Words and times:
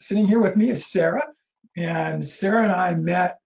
sitting 0.00 0.26
here 0.26 0.40
with 0.40 0.56
me 0.56 0.70
is 0.70 0.86
Sara, 0.86 1.26
and 1.76 2.26
Sara 2.26 2.64
and 2.64 2.72
I 2.72 2.94
met, 2.94 3.38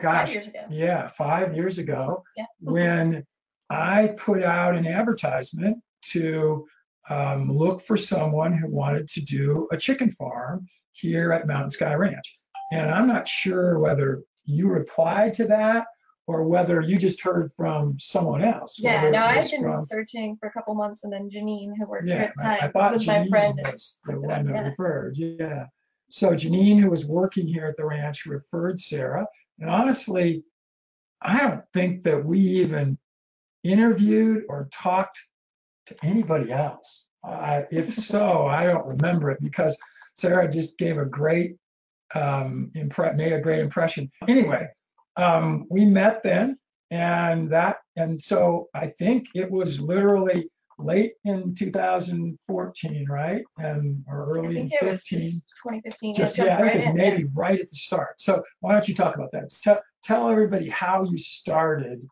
gosh, 0.00 0.34
Five 0.34 0.52
yeah, 0.70 1.08
five 1.08 1.54
years 1.56 1.78
ago 1.78 2.22
Yeah. 2.36 2.44
when 2.60 3.24
I 3.70 4.08
put 4.18 4.42
out 4.42 4.76
an 4.76 4.86
advertisement 4.86 5.78
to 6.10 6.66
um, 7.08 7.50
look 7.50 7.82
for 7.86 7.96
someone 7.96 8.52
who 8.52 8.68
wanted 8.68 9.08
to 9.08 9.20
do 9.20 9.68
a 9.72 9.76
chicken 9.76 10.10
farm 10.12 10.66
here 10.92 11.32
at 11.32 11.46
Mountain 11.46 11.70
Sky 11.70 11.94
Ranch. 11.94 12.36
And 12.72 12.90
I'm 12.90 13.06
not 13.06 13.28
sure 13.28 13.78
whether 13.78 14.22
you 14.44 14.68
replied 14.68 15.34
to 15.34 15.46
that 15.46 15.86
or 16.26 16.42
whether 16.44 16.80
you 16.80 16.98
just 16.98 17.20
heard 17.22 17.52
from 17.56 17.96
someone 18.00 18.42
else. 18.42 18.76
Yeah, 18.78 19.08
no, 19.10 19.18
I've 19.18 19.48
been 19.50 19.62
from- 19.62 19.84
searching 19.84 20.36
for 20.40 20.48
a 20.48 20.52
couple 20.52 20.74
months, 20.74 21.04
and 21.04 21.12
then 21.12 21.30
Janine, 21.30 21.70
who 21.78 21.86
worked 21.86 22.08
yeah, 22.08 22.16
at 22.16 22.32
the 22.36 22.44
I, 22.44 22.54
I 22.54 22.68
time, 22.68 22.92
was 22.92 23.06
Janine 23.06 23.06
my 23.06 23.28
friend. 23.28 23.60
was 23.64 23.98
the 24.04 24.18
one 24.18 24.46
that 24.46 24.54
yeah. 24.54 24.60
referred. 24.68 25.16
Yeah. 25.16 25.66
So 26.08 26.30
Janine, 26.30 26.80
who 26.80 26.90
was 26.90 27.04
working 27.04 27.46
here 27.46 27.66
at 27.66 27.76
the 27.76 27.84
ranch, 27.84 28.26
referred 28.26 28.78
Sara. 28.78 29.26
And 29.58 29.70
honestly, 29.70 30.44
I 31.22 31.38
don't 31.40 31.62
think 31.72 32.04
that 32.04 32.24
we 32.24 32.38
even 32.38 32.98
interviewed 33.64 34.44
or 34.48 34.68
talked 34.72 35.18
to 35.86 35.96
anybody 36.02 36.52
else. 36.52 37.04
Uh, 37.24 37.62
if 37.70 37.94
so, 38.12 38.46
I 38.46 38.64
don't 38.64 38.86
remember 38.86 39.30
it 39.30 39.40
because 39.40 39.76
Sara 40.16 40.50
just 40.50 40.78
gave 40.78 40.98
a 40.98 41.04
great 41.04 41.56
um, 42.14 42.70
impre- 42.76 43.16
made 43.16 43.32
a 43.32 43.40
great 43.40 43.60
impression. 43.60 44.10
Anyway, 44.28 44.68
um, 45.16 45.66
we 45.70 45.84
met 45.84 46.22
then, 46.22 46.58
and 46.90 47.50
that, 47.50 47.78
and 47.96 48.20
so 48.20 48.68
I 48.74 48.92
think 48.98 49.26
it 49.34 49.50
was 49.50 49.80
literally 49.80 50.48
late 50.78 51.14
in 51.24 51.54
2014, 51.54 53.06
right? 53.08 53.42
And 53.58 54.04
or 54.08 54.22
I 54.22 54.38
early 54.38 54.58
in 54.58 54.68
think 54.68 54.82
it 54.82 54.84
was 54.84 55.02
15. 55.02 55.20
just 55.20 55.44
2015. 55.62 56.14
Just 56.14 56.38
I 56.38 56.44
yeah, 56.44 56.54
I 56.54 56.56
think 56.56 56.66
right 56.66 56.74
it 56.74 56.78
was 56.78 56.86
in. 56.86 56.96
maybe 56.96 57.24
right 57.34 57.60
at 57.60 57.68
the 57.68 57.76
start. 57.76 58.20
So 58.20 58.42
why 58.60 58.72
don't 58.72 58.88
you 58.88 58.94
talk 58.94 59.14
about 59.14 59.32
that? 59.32 59.50
Tell, 59.62 59.80
tell 60.02 60.28
everybody 60.28 60.68
how 60.68 61.04
you 61.04 61.18
started 61.18 62.06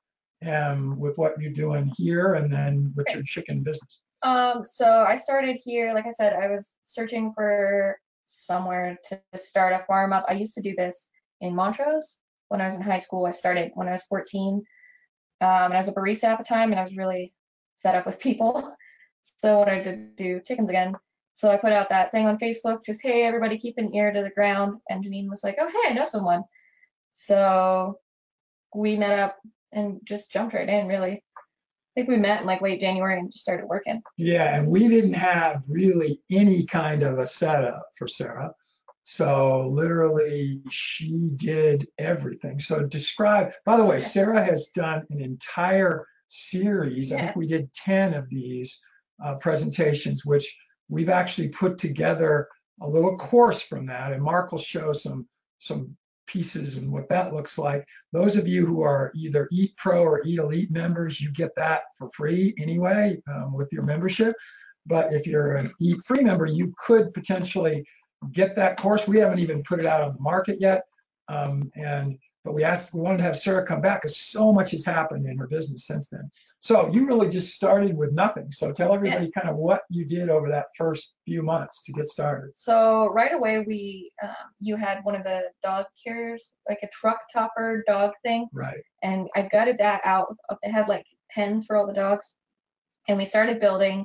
um, 0.47 0.99
with 0.99 1.17
what 1.19 1.41
you're 1.41 1.53
doing 1.53 1.93
here, 1.97 2.35
and 2.35 2.53
then 2.53 2.93
with 2.97 3.07
your 3.13 3.23
chicken 3.23 3.63
business. 3.63 4.01
Um, 4.23 4.65
so 4.65 5.05
I 5.07 5.17
started 5.17 5.57
here, 5.63 5.93
like 5.95 6.07
I 6.07 6.11
said, 6.11 6.33
I 6.33 6.49
was 6.49 6.75
searching 6.83 7.33
for 7.35 7.99
somewhere 8.27 8.97
to 9.09 9.21
start 9.37 9.75
a 9.75 9.85
farm 9.87 10.13
up. 10.13 10.25
I 10.29 10.33
used 10.33 10.55
to 10.55 10.63
do 10.63 10.75
this 10.77 11.09
in 11.41 11.55
Montrose 11.55 12.19
when 12.49 12.61
I 12.61 12.67
was 12.67 12.75
in 12.75 12.81
high 12.81 12.99
school. 12.99 13.27
I 13.27 13.31
started 13.31 13.73
when 13.75 13.89
I 13.89 13.93
was 13.93 14.03
14. 14.05 14.63
Um, 15.41 15.49
and 15.49 15.75
I 15.75 15.79
was 15.79 15.89
a 15.89 15.93
barista 15.93 16.25
at 16.25 16.39
the 16.39 16.45
time, 16.45 16.71
and 16.71 16.81
I 16.81 16.85
was 16.85 16.97
really 16.97 17.34
fed 17.85 17.95
up 17.95 18.07
with 18.07 18.19
people. 18.19 18.75
So 19.23 19.59
what 19.61 19.69
I 19.69 19.81
to 19.83 19.97
do 20.17 20.41
chickens 20.45 20.69
again. 20.69 20.97
So 21.35 21.51
I 21.51 21.57
put 21.57 21.73
out 21.73 21.89
that 21.91 22.11
thing 22.11 22.27
on 22.27 22.39
Facebook, 22.39 22.85
just 22.85 23.03
hey 23.03 23.25
everybody, 23.25 23.59
keep 23.59 23.79
an 23.79 23.95
ear 23.95 24.13
to 24.13 24.23
the 24.23 24.31
ground. 24.31 24.81
And 24.89 25.05
Janine 25.05 25.31
was 25.31 25.45
like, 25.45 25.57
oh 25.61 25.69
hey, 25.69 25.91
I 25.91 25.93
know 25.93 26.05
someone. 26.05 26.43
So 27.13 28.01
we 28.75 28.97
met 28.97 29.19
up 29.19 29.37
and 29.73 30.01
just 30.05 30.31
jumped 30.31 30.55
right 30.55 30.69
in. 30.69 30.89
Really, 30.89 31.13
I 31.13 31.21
think 31.95 32.09
we 32.09 32.17
met 32.17 32.41
in 32.41 32.47
like 32.47 32.61
late 32.61 32.81
January 32.81 33.19
and 33.19 33.31
just 33.31 33.43
started 33.43 33.67
working. 33.67 34.03
Yeah, 34.17 34.57
and 34.57 34.67
we 34.67 34.89
didn't 34.89 35.15
have 35.15 35.63
really 35.69 36.21
any 36.31 36.67
kind 36.67 37.03
of 37.03 37.19
a 37.19 37.27
setup 37.27 37.85
for 37.97 38.09
Sara. 38.09 38.53
So 39.03 39.69
literally, 39.73 40.63
she 40.71 41.31
did 41.37 41.87
everything. 41.99 42.59
So 42.59 42.85
describe. 42.85 43.53
By 43.67 43.77
the 43.77 43.85
way, 43.85 44.01
Sara 44.01 44.45
has 44.45 44.69
done 44.75 45.05
an 45.11 45.21
entire 45.21 46.07
series. 46.29 47.13
I 47.13 47.21
think 47.21 47.37
we 47.37 47.47
did 47.47 47.73
ten 47.73 48.15
of 48.15 48.29
these 48.29 48.81
uh, 49.25 49.35
presentations, 49.37 50.25
which 50.25 50.53
we've 50.89 51.09
actually 51.09 51.49
put 51.49 51.79
together 51.79 52.49
a 52.83 52.89
little 52.89 53.17
course 53.17 53.63
from 53.63 53.87
that, 53.87 54.13
and 54.13 54.23
Mark 54.23 54.53
will 54.53 54.59
show 54.59 54.93
some 54.93 55.27
some 55.59 55.97
pieces 56.27 56.77
and 56.77 56.91
what 56.91 57.09
that 57.09 57.35
looks 57.35 57.59
like. 57.59 57.87
Those 58.13 58.37
of 58.37 58.49
you 58.49 58.67
who 58.67 58.83
are 58.83 59.13
either 59.15 59.49
Eat 59.53 59.77
Pro 59.77 60.03
or 60.03 60.23
Eat 60.25 60.39
Elite 60.39 60.71
members, 60.71 61.21
you 61.21 61.31
get 61.33 61.51
that 61.57 61.83
for 61.99 62.09
free 62.11 62.55
anyway 62.59 63.21
um, 63.33 63.53
with 63.53 63.69
your 63.73 63.83
membership. 63.83 64.35
But 64.87 65.13
if 65.13 65.27
you're 65.27 65.57
an 65.57 65.73
Eat 65.81 65.99
Free 66.07 66.25
member, 66.25 66.47
you 66.47 66.75
could 66.85 67.13
potentially 67.15 67.85
get 68.33 68.57
that 68.57 68.79
course. 68.79 69.07
We 69.07 69.19
haven't 69.19 69.39
even 69.39 69.63
put 69.63 69.81
it 69.81 69.87
out 69.87 70.03
on 70.03 70.15
the 70.15 70.21
market 70.21 70.61
yet. 70.61 70.83
Um, 71.29 71.71
and 71.77 72.19
but 72.45 72.53
we 72.53 72.63
asked, 72.63 72.93
we 72.93 73.01
wanted 73.01 73.17
to 73.19 73.23
have 73.25 73.39
Sara 73.39 73.67
come 73.67 73.81
back 73.81 74.03
because 74.03 74.19
so 74.19 74.53
much 74.53 74.73
has 74.73 74.85
happened 74.85 75.27
in 75.27 75.39
her 75.39 75.47
business 75.47 75.87
since 75.87 76.09
then. 76.09 76.31
So 76.61 76.91
you 76.93 77.07
really 77.07 77.31
just 77.31 77.55
started 77.55 77.97
with 77.97 78.13
nothing. 78.13 78.53
So 78.53 78.71
tell 78.71 78.93
everybody 78.93 79.31
kind 79.31 79.49
of 79.49 79.57
what 79.57 79.81
you 79.89 80.05
did 80.05 80.29
over 80.29 80.51
that 80.51 80.67
first 80.77 81.15
few 81.25 81.43
months 81.43 81.83
to 81.85 81.93
get 81.93 82.07
started. 82.07 82.51
So 82.55 83.07
right 83.09 83.33
away, 83.33 83.65
we 83.67 84.13
um, 84.23 84.31
you 84.61 84.77
had 84.77 85.03
one 85.05 85.15
of 85.15 85.25
the 85.25 85.45
dog 85.63 85.87
carriers, 86.03 86.53
like 86.69 86.81
a 86.83 86.89
truck 86.89 87.19
topper 87.33 87.83
dog 87.87 88.13
thing, 88.23 88.47
Right. 88.53 88.83
and 89.03 89.27
I 89.35 89.43
gutted 89.51 89.79
that 89.79 90.03
out. 90.05 90.27
It 90.63 90.71
had 90.71 90.87
like 90.87 91.07
pens 91.31 91.65
for 91.65 91.77
all 91.77 91.87
the 91.87 91.95
dogs, 91.95 92.35
and 93.09 93.17
we 93.17 93.25
started 93.25 93.59
building, 93.59 94.05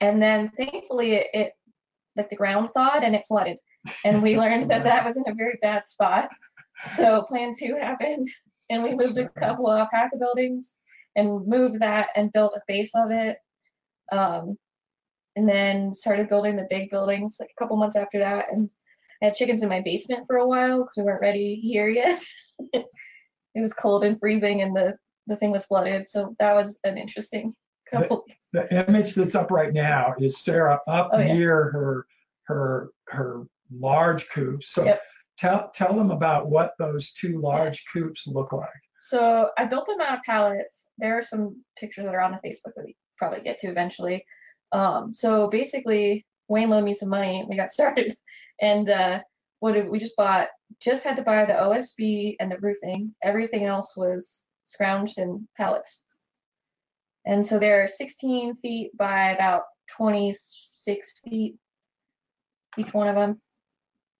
and 0.00 0.22
then 0.22 0.50
thankfully 0.56 1.14
it, 1.14 1.26
it 1.34 1.52
like 2.16 2.30
the 2.30 2.36
ground 2.36 2.70
thawed 2.72 3.02
and 3.02 3.16
it 3.16 3.24
flooded, 3.26 3.56
and 4.04 4.22
we 4.22 4.36
learned 4.38 4.70
that 4.70 4.84
that 4.84 5.04
was 5.04 5.16
in 5.16 5.24
a 5.26 5.34
very 5.34 5.58
bad 5.60 5.88
spot. 5.88 6.28
So 6.96 7.22
plan 7.22 7.54
two 7.58 7.76
happened, 7.76 8.28
and 8.70 8.82
we 8.82 8.94
moved 8.94 9.18
a 9.18 9.28
couple 9.28 9.68
of 9.68 9.78
alpaca 9.78 10.16
buildings 10.18 10.74
and 11.16 11.46
moved 11.46 11.80
that 11.80 12.08
and 12.16 12.32
built 12.32 12.54
a 12.56 12.62
base 12.66 12.90
of 12.94 13.10
it. 13.10 13.38
Um, 14.12 14.58
and 15.36 15.48
then 15.48 15.92
started 15.92 16.28
building 16.28 16.56
the 16.56 16.66
big 16.70 16.90
buildings 16.90 17.36
like 17.40 17.50
a 17.56 17.60
couple 17.62 17.76
months 17.76 17.96
after 17.96 18.18
that. 18.20 18.46
And 18.52 18.70
I 19.22 19.26
had 19.26 19.34
chickens 19.34 19.62
in 19.62 19.68
my 19.68 19.80
basement 19.80 20.26
for 20.26 20.36
a 20.36 20.46
while 20.46 20.82
because 20.82 20.94
we 20.96 21.02
weren't 21.02 21.20
ready 21.20 21.56
here 21.56 21.88
yet. 21.88 22.22
it 22.72 22.86
was 23.54 23.72
cold 23.72 24.04
and 24.04 24.18
freezing, 24.20 24.62
and 24.62 24.74
the 24.74 24.94
the 25.26 25.36
thing 25.36 25.50
was 25.50 25.64
flooded. 25.64 26.08
So 26.08 26.36
that 26.38 26.54
was 26.54 26.76
an 26.84 26.98
interesting 26.98 27.54
couple. 27.90 28.24
The 28.52 28.86
image 28.88 29.14
that's 29.14 29.34
up 29.34 29.50
right 29.50 29.72
now 29.72 30.14
is 30.18 30.38
Sara 30.38 30.80
up 30.86 31.10
Oh, 31.12 31.18
yeah. 31.18 31.34
near 31.34 31.70
her 31.70 32.06
her 32.44 32.90
her 33.08 33.46
large 33.72 34.28
coop. 34.28 34.62
So 34.62 34.84
Yep. 34.84 35.02
Tell 35.38 35.70
tell 35.74 35.94
them 35.94 36.10
about 36.10 36.48
what 36.48 36.72
those 36.78 37.12
two 37.12 37.40
large 37.40 37.84
coops 37.92 38.26
look 38.26 38.52
like. 38.52 38.68
So 39.02 39.50
I 39.58 39.66
built 39.66 39.86
them 39.86 40.00
out 40.00 40.18
of 40.18 40.24
pallets. 40.24 40.86
There 40.98 41.18
are 41.18 41.22
some 41.22 41.62
pictures 41.78 42.06
that 42.06 42.14
are 42.14 42.20
on 42.20 42.32
the 42.32 42.48
Facebook 42.48 42.72
that 42.76 42.84
we 42.84 42.96
probably 43.18 43.40
get 43.40 43.60
to 43.60 43.68
eventually. 43.68 44.24
Um, 44.72 45.12
so 45.12 45.48
basically, 45.48 46.24
Wayne 46.48 46.70
loaned 46.70 46.86
me 46.86 46.94
some 46.94 47.10
money. 47.10 47.44
We 47.48 47.56
got 47.56 47.70
started, 47.72 48.16
and 48.60 48.88
uh, 48.88 49.20
what 49.60 49.72
did, 49.72 49.88
we 49.88 49.98
just 49.98 50.16
bought 50.16 50.48
just 50.80 51.04
had 51.04 51.16
to 51.16 51.22
buy 51.22 51.44
the 51.44 51.52
OSB 51.52 52.36
and 52.40 52.50
the 52.50 52.58
roofing. 52.58 53.14
Everything 53.22 53.64
else 53.64 53.96
was 53.96 54.44
scrounged 54.66 55.18
in 55.18 55.46
pallets. 55.56 56.02
And 57.26 57.46
so 57.46 57.58
they're 57.58 57.88
16 57.88 58.56
feet 58.56 58.96
by 58.96 59.30
about 59.30 59.62
26 59.96 61.12
feet, 61.24 61.56
each 62.76 62.92
one 62.92 63.08
of 63.08 63.14
them. 63.14 63.40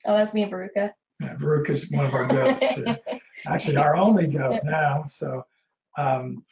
Oh, 0.07 0.17
that's 0.17 0.33
me 0.33 0.43
and 0.43 0.53
Baruka. 0.53 0.91
Yeah, 1.21 1.35
Baruch 1.35 1.71
is 1.71 1.91
one 1.91 2.07
of 2.07 2.15
our 2.15 2.27
goats. 2.27 2.67
Actually, 3.47 3.77
our 3.77 3.97
only 3.97 4.27
goat 4.27 4.61
now. 4.65 5.05
So 5.09 5.45
um, 5.97 6.45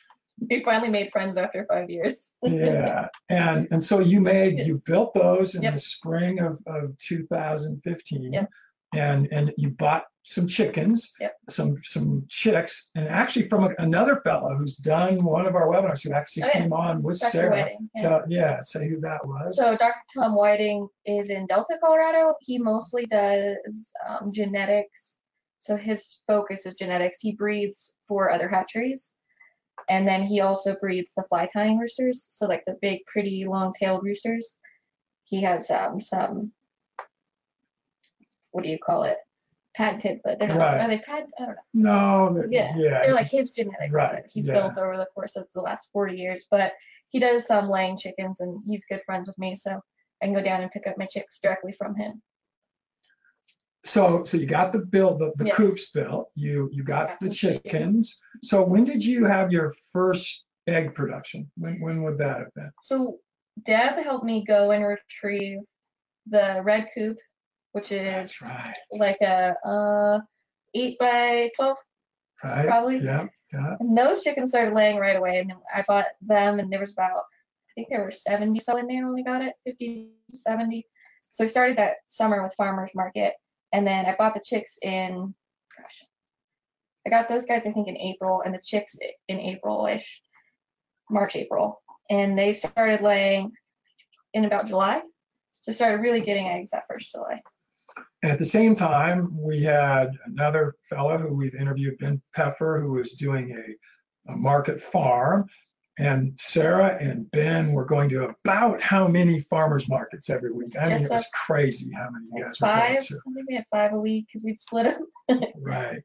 we 0.50 0.62
finally 0.64 0.88
made 0.90 1.10
friends 1.10 1.36
after 1.36 1.64
five 1.68 1.90
years. 1.90 2.32
yeah, 2.42 3.08
and 3.28 3.68
and 3.70 3.82
so 3.82 3.98
you 4.00 4.20
made 4.20 4.58
you 4.66 4.82
built 4.84 5.14
those 5.14 5.54
in 5.54 5.62
Yep. 5.62 5.74
the 5.74 5.80
spring 5.80 6.38
of, 6.40 6.58
of 6.66 6.96
2015, 6.98 8.32
Yep. 8.32 8.48
And 8.94 9.28
and 9.32 9.52
you 9.56 9.70
bought 9.70 10.04
some 10.24 10.46
chickens, 10.46 11.12
Yep. 11.20 11.36
some 11.50 11.76
some 11.82 12.24
chicks, 12.28 12.90
and 12.94 13.08
actually 13.08 13.48
from 13.48 13.64
a, 13.64 13.70
another 13.78 14.20
fellow 14.22 14.54
who's 14.54 14.76
done 14.76 15.24
one 15.24 15.46
of 15.46 15.56
our 15.56 15.66
webinars 15.66 16.02
who 16.04 16.12
actually 16.12 16.44
Oh, 16.44 16.46
yeah. 16.48 16.52
came 16.60 16.72
on 16.72 17.02
with 17.02 17.18
Dr. 17.18 17.30
Sara. 17.30 17.50
Whiting. 17.62 17.90
yeah. 17.96 18.20
Yeah, 18.28 18.60
say 18.60 18.88
who 18.88 19.00
that 19.00 19.26
was. 19.26 19.56
So 19.56 19.76
Dr. 19.76 19.94
Tom 20.14 20.34
Whiting 20.34 20.88
is 21.06 21.30
in 21.30 21.46
Delta, 21.46 21.76
Colorado. 21.82 22.34
He 22.40 22.58
mostly 22.58 23.06
does 23.06 23.92
um, 24.08 24.30
genetics. 24.32 25.16
So 25.58 25.76
his 25.76 26.20
focus 26.26 26.66
is 26.66 26.74
genetics. 26.74 27.18
He 27.20 27.32
breeds 27.32 27.94
for 28.08 28.30
other 28.30 28.48
hatcheries. 28.48 29.14
And 29.88 30.06
then 30.06 30.22
he 30.22 30.40
also 30.40 30.76
breeds 30.80 31.12
the 31.16 31.24
fly 31.28 31.48
tying 31.52 31.78
roosters. 31.78 32.26
So 32.30 32.46
like 32.46 32.62
the 32.66 32.76
big, 32.82 33.04
pretty, 33.06 33.44
long-tailed 33.48 34.04
roosters. 34.04 34.58
He 35.24 35.42
has 35.42 35.70
um, 35.70 36.00
some 36.00 36.52
what 38.52 38.64
do 38.64 38.70
you 38.70 38.78
call 38.78 39.04
it? 39.04 39.16
Patented, 39.74 40.20
but 40.22 40.38
they're 40.38 40.48
not. 40.48 40.58
Right. 40.58 40.80
Are 40.82 40.88
they 40.88 40.98
patented? 40.98 41.32
I 41.38 41.46
don't 41.46 41.56
know. 41.72 42.28
No, 42.28 42.42
that- 42.42 42.52
Yeah, 42.52 42.74
yeah. 42.76 43.02
They're 43.02 43.14
like 43.14 43.28
his 43.28 43.50
genetics 43.50 43.90
Right, 43.92 44.12
that 44.12 44.26
he's 44.30 44.46
yeah. 44.46 44.54
built 44.54 44.78
over 44.78 44.96
the 44.96 45.06
course 45.14 45.34
of 45.36 45.46
the 45.54 45.60
last 45.62 45.88
40 45.92 46.14
years. 46.16 46.46
But 46.50 46.72
he 47.08 47.18
does 47.18 47.46
some 47.46 47.68
laying 47.68 47.96
chickens, 47.98 48.40
and 48.40 48.62
he's 48.64 48.84
good 48.84 49.02
friends 49.04 49.26
with 49.28 49.38
me, 49.38 49.56
so 49.56 49.80
I 50.22 50.26
can 50.26 50.34
go 50.34 50.42
down 50.42 50.62
and 50.62 50.70
pick 50.70 50.86
up 50.86 50.96
my 50.98 51.06
chicks 51.06 51.38
directly 51.40 51.72
from 51.72 51.94
him. 51.96 52.22
So, 53.84 54.22
so 54.24 54.36
you 54.36 54.46
got 54.46 54.72
the 54.72 54.78
bill, 54.78 55.16
the, 55.18 55.32
the 55.36 55.46
Yeah. 55.46 55.54
coops 55.54 55.90
built. 55.90 56.30
You 56.36 56.68
you 56.72 56.84
got 56.84 57.08
Got 57.08 57.20
the 57.20 57.30
chickens. 57.30 57.62
chickens. 57.64 58.20
So 58.42 58.62
when 58.62 58.84
did 58.84 59.04
you 59.04 59.24
have 59.24 59.50
your 59.50 59.72
first 59.92 60.44
egg 60.68 60.94
production? 60.94 61.50
When 61.56 61.80
when 61.80 62.02
would 62.04 62.18
that 62.18 62.38
have 62.38 62.54
been? 62.54 62.70
So 62.82 63.18
Deb 63.64 63.96
helped 64.04 64.24
me 64.24 64.44
go 64.44 64.70
and 64.70 64.84
retrieve 64.84 65.58
the 66.26 66.60
red 66.62 66.88
coop, 66.94 67.16
which 67.72 67.92
is 67.92 68.40
right. 68.40 68.76
like 68.92 69.18
a 69.20 69.54
uh, 69.66 70.20
eight 70.74 70.98
by 70.98 71.50
12 71.56 71.76
Right. 72.42 72.66
probably. 72.66 72.98
Yeah. 72.98 73.26
Yeah. 73.52 73.76
And 73.78 73.96
those 73.96 74.22
chickens 74.22 74.50
started 74.50 74.74
laying 74.74 74.96
right 74.98 75.16
away, 75.16 75.38
and 75.38 75.52
I 75.72 75.84
bought 75.86 76.06
them, 76.20 76.58
and 76.58 76.72
there 76.72 76.80
was 76.80 76.92
about, 76.92 77.18
I 77.18 77.72
think 77.74 77.88
there 77.88 78.02
were 78.02 78.10
70 78.10 78.58
so 78.60 78.76
in 78.78 78.86
there 78.86 79.04
when 79.04 79.14
we 79.14 79.22
got 79.22 79.42
it, 79.42 79.54
50, 79.64 80.08
70. 80.34 80.86
So 81.30 81.44
I 81.44 81.46
started 81.46 81.78
that 81.78 81.96
summer 82.06 82.42
with 82.42 82.54
farmers 82.54 82.90
market, 82.94 83.34
and 83.72 83.86
then 83.86 84.06
I 84.06 84.16
bought 84.16 84.34
the 84.34 84.40
chicks 84.44 84.78
in, 84.82 85.34
gosh, 85.78 86.04
I 87.06 87.10
got 87.10 87.28
those 87.28 87.44
guys 87.44 87.62
I 87.66 87.72
think 87.72 87.88
in 87.88 87.96
April, 87.96 88.42
and 88.44 88.54
the 88.54 88.60
chicks 88.62 88.96
in 89.28 89.38
April-ish, 89.38 90.22
March, 91.10 91.36
April, 91.36 91.80
and 92.10 92.36
they 92.36 92.52
started 92.52 93.02
laying 93.02 93.52
in 94.34 94.44
about 94.44 94.66
July. 94.66 95.00
So 95.60 95.70
started 95.70 96.02
really 96.02 96.22
getting 96.22 96.48
eggs 96.48 96.70
that 96.70 96.84
first 96.88 97.12
July. 97.12 97.40
And 98.22 98.30
at 98.30 98.38
the 98.38 98.44
same 98.44 98.74
time, 98.76 99.30
we 99.36 99.62
had 99.62 100.10
another 100.26 100.76
fellow 100.88 101.18
who 101.18 101.34
we've 101.34 101.54
interviewed, 101.56 101.98
Ben 101.98 102.22
Peffer, 102.34 102.80
who 102.80 102.92
was 102.92 103.12
doing 103.14 103.50
a, 103.52 104.32
a 104.32 104.36
market 104.36 104.80
farm. 104.80 105.46
And 105.98 106.32
Sara 106.40 106.96
and 107.00 107.30
Ben 107.32 107.72
were 107.72 107.84
going 107.84 108.08
to 108.10 108.24
about 108.44 108.80
how 108.80 109.06
many 109.08 109.40
farmers 109.40 109.88
markets 109.88 110.30
every 110.30 110.52
week? 110.52 110.74
I 110.80 110.86
mean, 110.86 110.98
Just 111.00 111.10
it 111.10 111.14
was 111.14 111.26
crazy 111.34 111.90
how 111.94 112.08
many 112.10 112.26
you 112.32 112.44
guys 112.44 112.60
were 112.60 112.66
going 112.68 112.94
Five, 112.94 113.06
to. 113.08 113.14
I 113.14 113.32
think 113.34 113.48
we 113.48 113.54
had 113.56 113.66
five 113.70 113.92
a 113.92 114.00
week 114.00 114.26
because 114.26 114.42
we'd 114.42 114.58
split 114.60 114.86
them. 115.28 115.40
Right. 115.60 116.02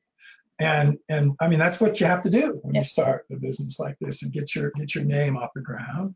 And 0.60 0.98
and 1.08 1.34
I 1.40 1.48
mean 1.48 1.60
that's 1.60 1.80
what 1.80 2.02
you 2.02 2.08
have 2.08 2.24
to 2.24 2.30
do 2.31 2.60
when 2.63 2.74
Yeah. 2.74 2.81
you 2.81 2.86
start 2.86 3.28
a 3.31 3.36
business 3.36 3.80
like 3.80 3.96
this 4.02 4.24
and 4.24 4.34
get 4.34 4.56
your 4.56 4.72
get 4.72 4.94
your 4.96 5.04
name 5.06 5.38
off 5.38 5.52
the 5.56 5.62
ground. 5.62 6.16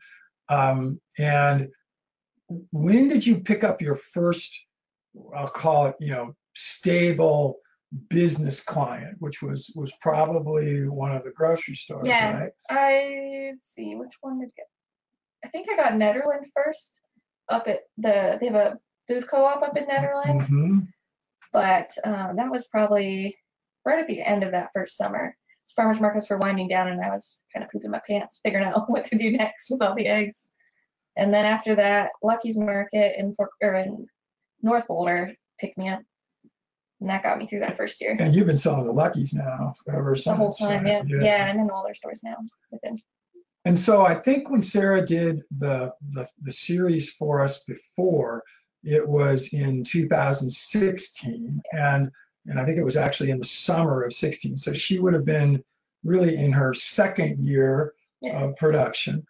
Um, 0.49 0.99
and 1.19 1.69
when 2.71 3.07
did 3.07 3.25
you 3.25 3.39
pick 3.39 3.63
up 3.63 3.81
your 3.81 3.95
first, 3.95 4.51
I'll 5.35 5.47
call 5.49 5.87
it, 5.87 5.95
you 5.99 6.11
know, 6.11 6.35
stable 6.55 7.59
business 8.09 8.61
client, 8.61 9.15
which 9.19 9.41
was 9.41 9.71
was 9.75 9.91
probably 10.01 10.87
one 10.87 11.15
of 11.15 11.23
the 11.23 11.31
grocery 11.31 11.75
stores, 11.75 12.07
Yeah. 12.07 12.39
right? 12.39 12.51
I 12.69 13.53
see 13.61 13.95
which 13.95 14.13
one 14.21 14.39
did 14.39 14.51
get. 14.55 14.67
I 15.43 15.49
think 15.49 15.67
I 15.69 15.75
got 15.75 15.93
Nederland 15.93 16.45
first. 16.55 16.99
Up 17.49 17.67
at 17.67 17.81
the 17.97 18.37
they 18.39 18.47
have 18.47 18.55
a 18.55 18.79
food 19.07 19.27
co-op 19.27 19.61
up 19.61 19.75
in 19.75 19.85
Nederland, 19.85 20.47
hmm 20.47 20.79
but 21.51 21.91
um, 22.05 22.37
that 22.37 22.49
was 22.49 22.65
probably 22.67 23.35
right 23.85 23.99
at 23.99 24.07
the 24.07 24.21
end 24.21 24.43
of 24.43 24.51
that 24.51 24.69
first 24.73 24.95
summer. 24.95 25.35
Farmers 25.75 25.99
markets 25.99 26.29
were 26.29 26.37
winding 26.37 26.69
down, 26.69 26.87
and 26.87 27.01
I 27.01 27.09
was 27.09 27.41
kind 27.53 27.63
of 27.65 27.71
pooping 27.71 27.91
my 27.91 28.01
pants, 28.07 28.39
figuring 28.43 28.65
out 28.65 28.89
what 28.89 29.03
to 29.05 29.17
do 29.17 29.31
next 29.31 29.69
with 29.69 29.81
all 29.81 29.95
the 29.95 30.07
eggs. 30.07 30.47
And 31.17 31.33
then 31.33 31.45
after 31.45 31.75
that, 31.75 32.11
Lucky's 32.23 32.57
Market 32.57 33.15
in 33.17 33.33
Fort 33.35 33.49
or 33.61 33.73
in 33.75 34.07
North 34.61 34.87
Boulder 34.87 35.33
picked 35.59 35.77
me 35.77 35.89
up, 35.89 36.01
and 36.99 37.09
that 37.09 37.23
got 37.23 37.37
me 37.37 37.47
through 37.47 37.59
that 37.61 37.77
first 37.77 37.99
year. 38.01 38.15
And 38.19 38.33
you've 38.35 38.47
been 38.47 38.57
selling 38.57 38.85
the 38.85 38.91
Luckies 38.91 39.33
now 39.33 39.73
ever 39.91 40.15
since. 40.15 40.25
The 40.25 40.35
whole 40.35 40.53
time, 40.53 40.83
right? 40.83 41.03
yeah. 41.07 41.17
yeah, 41.21 41.47
and 41.47 41.59
in 41.59 41.69
all 41.69 41.83
their 41.83 41.95
stores 41.95 42.21
now 42.23 42.35
within. 42.71 42.97
And 43.65 43.77
so 43.77 44.05
I 44.05 44.15
think 44.15 44.49
when 44.49 44.61
Sara 44.61 45.05
did 45.05 45.43
the, 45.59 45.91
the, 46.13 46.27
the 46.41 46.51
series 46.51 47.11
for 47.11 47.41
us 47.43 47.59
before, 47.67 48.43
it 48.83 49.07
was 49.07 49.49
in 49.53 49.83
2016. 49.83 51.61
And, 51.71 52.09
and 52.47 52.59
I 52.59 52.65
think 52.65 52.77
it 52.79 52.83
was 52.83 52.97
actually 52.97 53.29
in 53.29 53.37
the 53.37 53.45
summer 53.45 54.01
of 54.03 54.13
16. 54.13 54.57
So 54.57 54.73
she 54.73 54.99
would 54.99 55.13
have 55.13 55.25
been 55.25 55.63
really 56.03 56.37
in 56.37 56.51
her 56.51 56.73
second 56.73 57.37
year 57.39 57.93
Yeah. 58.21 58.43
of 58.45 58.55
production. 58.55 59.23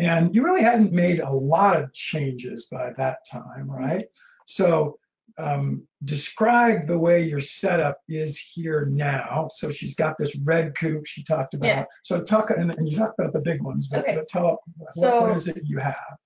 And 0.00 0.34
you 0.34 0.42
really 0.42 0.62
hadn't 0.62 0.92
made 0.92 1.20
a 1.20 1.30
lot 1.30 1.76
of 1.80 1.92
changes 1.92 2.66
by 2.70 2.92
that 2.96 3.18
time, 3.30 3.70
right? 3.70 4.06
So 4.50 4.98
um, 5.38 5.86
describe 6.04 6.86
the 6.86 6.98
way 6.98 7.22
your 7.22 7.40
setup 7.40 7.98
is 8.08 8.36
here 8.38 8.86
now. 8.86 9.48
So 9.54 9.70
she's 9.70 9.94
got 9.94 10.16
this 10.18 10.36
red 10.36 10.74
coop 10.74 11.06
she 11.06 11.22
talked 11.22 11.54
about. 11.54 11.66
Yeah. 11.66 11.84
So 12.02 12.20
talk, 12.22 12.50
and, 12.50 12.72
and 12.76 12.88
you 12.88 12.96
talked 12.96 13.18
about 13.18 13.32
the 13.32 13.40
big 13.40 13.62
ones, 13.62 13.88
but, 13.88 14.00
Okay. 14.00 14.16
but 14.16 14.28
tell 14.28 14.58
what, 14.76 14.94
So- 14.94 15.22
what 15.22 15.36
is 15.36 15.48
it 15.48 15.62
you 15.64 15.78
have? 15.78 16.16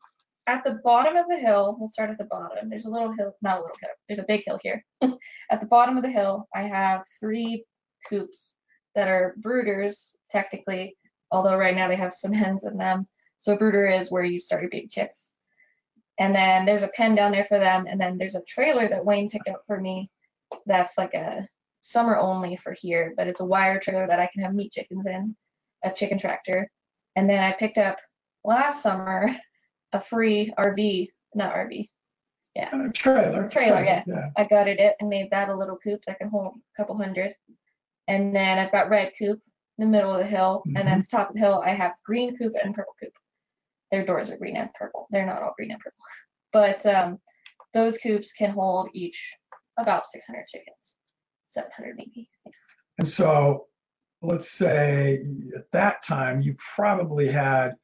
at 0.47 0.63
the 0.63 0.79
bottom 0.85 1.17
of 1.17 1.27
the 1.27 1.39
hill, 1.39 1.75
we'll 1.79 1.89
start 1.89 2.11
at 2.11 2.19
the 2.19 2.25
bottom. 2.25 2.69
There's 2.69 2.85
a 2.85 2.91
little 2.91 3.11
hill, 3.13 3.35
not 3.41 3.57
a 3.57 3.61
little 3.63 3.77
hill, 3.81 3.91
there's 4.09 4.19
a 4.19 4.25
big 4.29 4.43
hill 4.45 4.59
here. 4.63 4.85
at 5.51 5.61
the 5.61 5.67
bottom 5.67 5.97
of 5.97 6.03
the 6.03 6.11
hill, 6.11 6.47
I 6.55 6.63
have 6.63 7.05
three 7.19 7.65
coops 8.07 8.53
that 8.95 9.09
are 9.09 9.37
brooders, 9.41 10.11
technically, 10.31 10.99
although 11.31 11.57
right 11.57 11.75
now 11.75 11.89
they 11.89 11.97
have 11.97 12.13
some 12.13 12.33
hens 12.33 12.63
in 12.65 12.77
them. 12.77 13.09
So 13.39 13.57
brooder 13.57 13.87
is 13.87 14.11
where 14.11 14.25
you 14.25 14.39
start 14.39 14.61
your 14.61 14.71
baby 14.71 14.87
chicks. 14.87 15.31
And 16.19 16.35
then 16.35 16.65
there's 16.65 16.83
a 16.83 16.89
pen 16.89 17.15
down 17.15 17.33
there 17.33 17.45
for 17.47 17.59
them, 17.59 17.87
and 17.89 18.01
then 18.01 18.19
there's 18.19 18.37
a 18.37 18.43
trailer 18.43 18.89
that 18.89 19.05
Wayne 19.05 19.29
picked 19.31 19.49
up 19.49 19.63
for 19.67 19.81
me 19.81 20.11
that's 20.67 20.97
like 20.97 21.15
a 21.15 21.47
summer 21.81 22.17
only 22.17 22.57
for 22.57 22.73
here, 22.73 23.13
but 23.17 23.27
it's 23.27 23.41
a 23.41 23.45
wire 23.45 23.81
trailer 23.81 24.07
that 24.07 24.21
I 24.21 24.29
can 24.33 24.43
have 24.43 24.55
meat 24.55 24.73
chickens 24.73 25.07
in, 25.07 25.35
a 25.85 25.91
chicken 25.91 26.19
tractor. 26.19 26.71
And 27.17 27.29
then 27.29 27.43
I 27.43 27.53
picked 27.53 27.79
up 27.79 27.99
last 28.45 28.83
summer 28.83 29.29
a 29.93 30.01
free 30.01 30.53
RV, 30.59 31.09
not 31.35 31.53
RV. 31.55 31.89
Uh, 32.57 32.89
trailer. 32.95 33.49
Trailer, 33.49 33.85
yeah. 33.85 34.05
Yeah. 34.07 34.31
I 34.37 34.45
gutted 34.45 34.79
it 34.79 34.95
and 35.01 35.09
made 35.09 35.31
that 35.33 35.49
a 35.49 35.57
little 35.57 35.77
coop 35.77 36.01
that 36.07 36.19
can 36.19 36.29
hold 36.29 36.55
a 36.55 36.77
couple 36.77 36.97
hundred. 36.97 37.35
And 38.07 38.35
then 38.35 38.59
I've 38.59 38.71
got 38.73 38.89
red 38.89 39.13
coop 39.19 39.41
in 39.79 39.85
the 39.85 39.91
middle 39.91 40.13
of 40.13 40.19
the 40.21 40.27
hill, 40.27 40.63
and 40.67 40.77
Mhm. 40.77 40.85
then 40.85 40.89
at 40.89 41.01
the 41.03 41.09
top 41.09 41.31
of 41.31 41.35
the 41.35 41.41
hill 41.41 41.63
I 41.67 41.71
have 41.71 41.95
green 42.05 42.37
coop 42.39 42.55
and 42.63 42.73
purple 42.75 42.95
coop. 43.01 43.13
Their 43.95 44.05
doors 44.05 44.29
are 44.29 44.37
green 44.37 44.57
and 44.57 44.75
purple. 44.75 45.07
They're 45.13 45.25
not 45.25 45.41
all 45.41 45.55
green 45.57 45.71
and 45.71 45.79
purple, 45.79 46.05
but 46.53 46.85
um, 46.85 47.19
those 47.75 47.97
coops 47.97 48.33
can 48.33 48.51
hold 48.51 48.89
each 48.93 49.37
about 49.79 50.09
600 50.09 50.49
chickens, 50.49 50.97
700 51.51 51.95
maybe. 51.97 52.29
And 52.99 53.07
so 53.07 53.67
let's 54.21 54.51
say 54.51 55.25
at 55.57 55.71
that 55.71 56.03
time 56.03 56.43
you 56.43 56.57
probably 56.75 57.29
had 57.29 57.75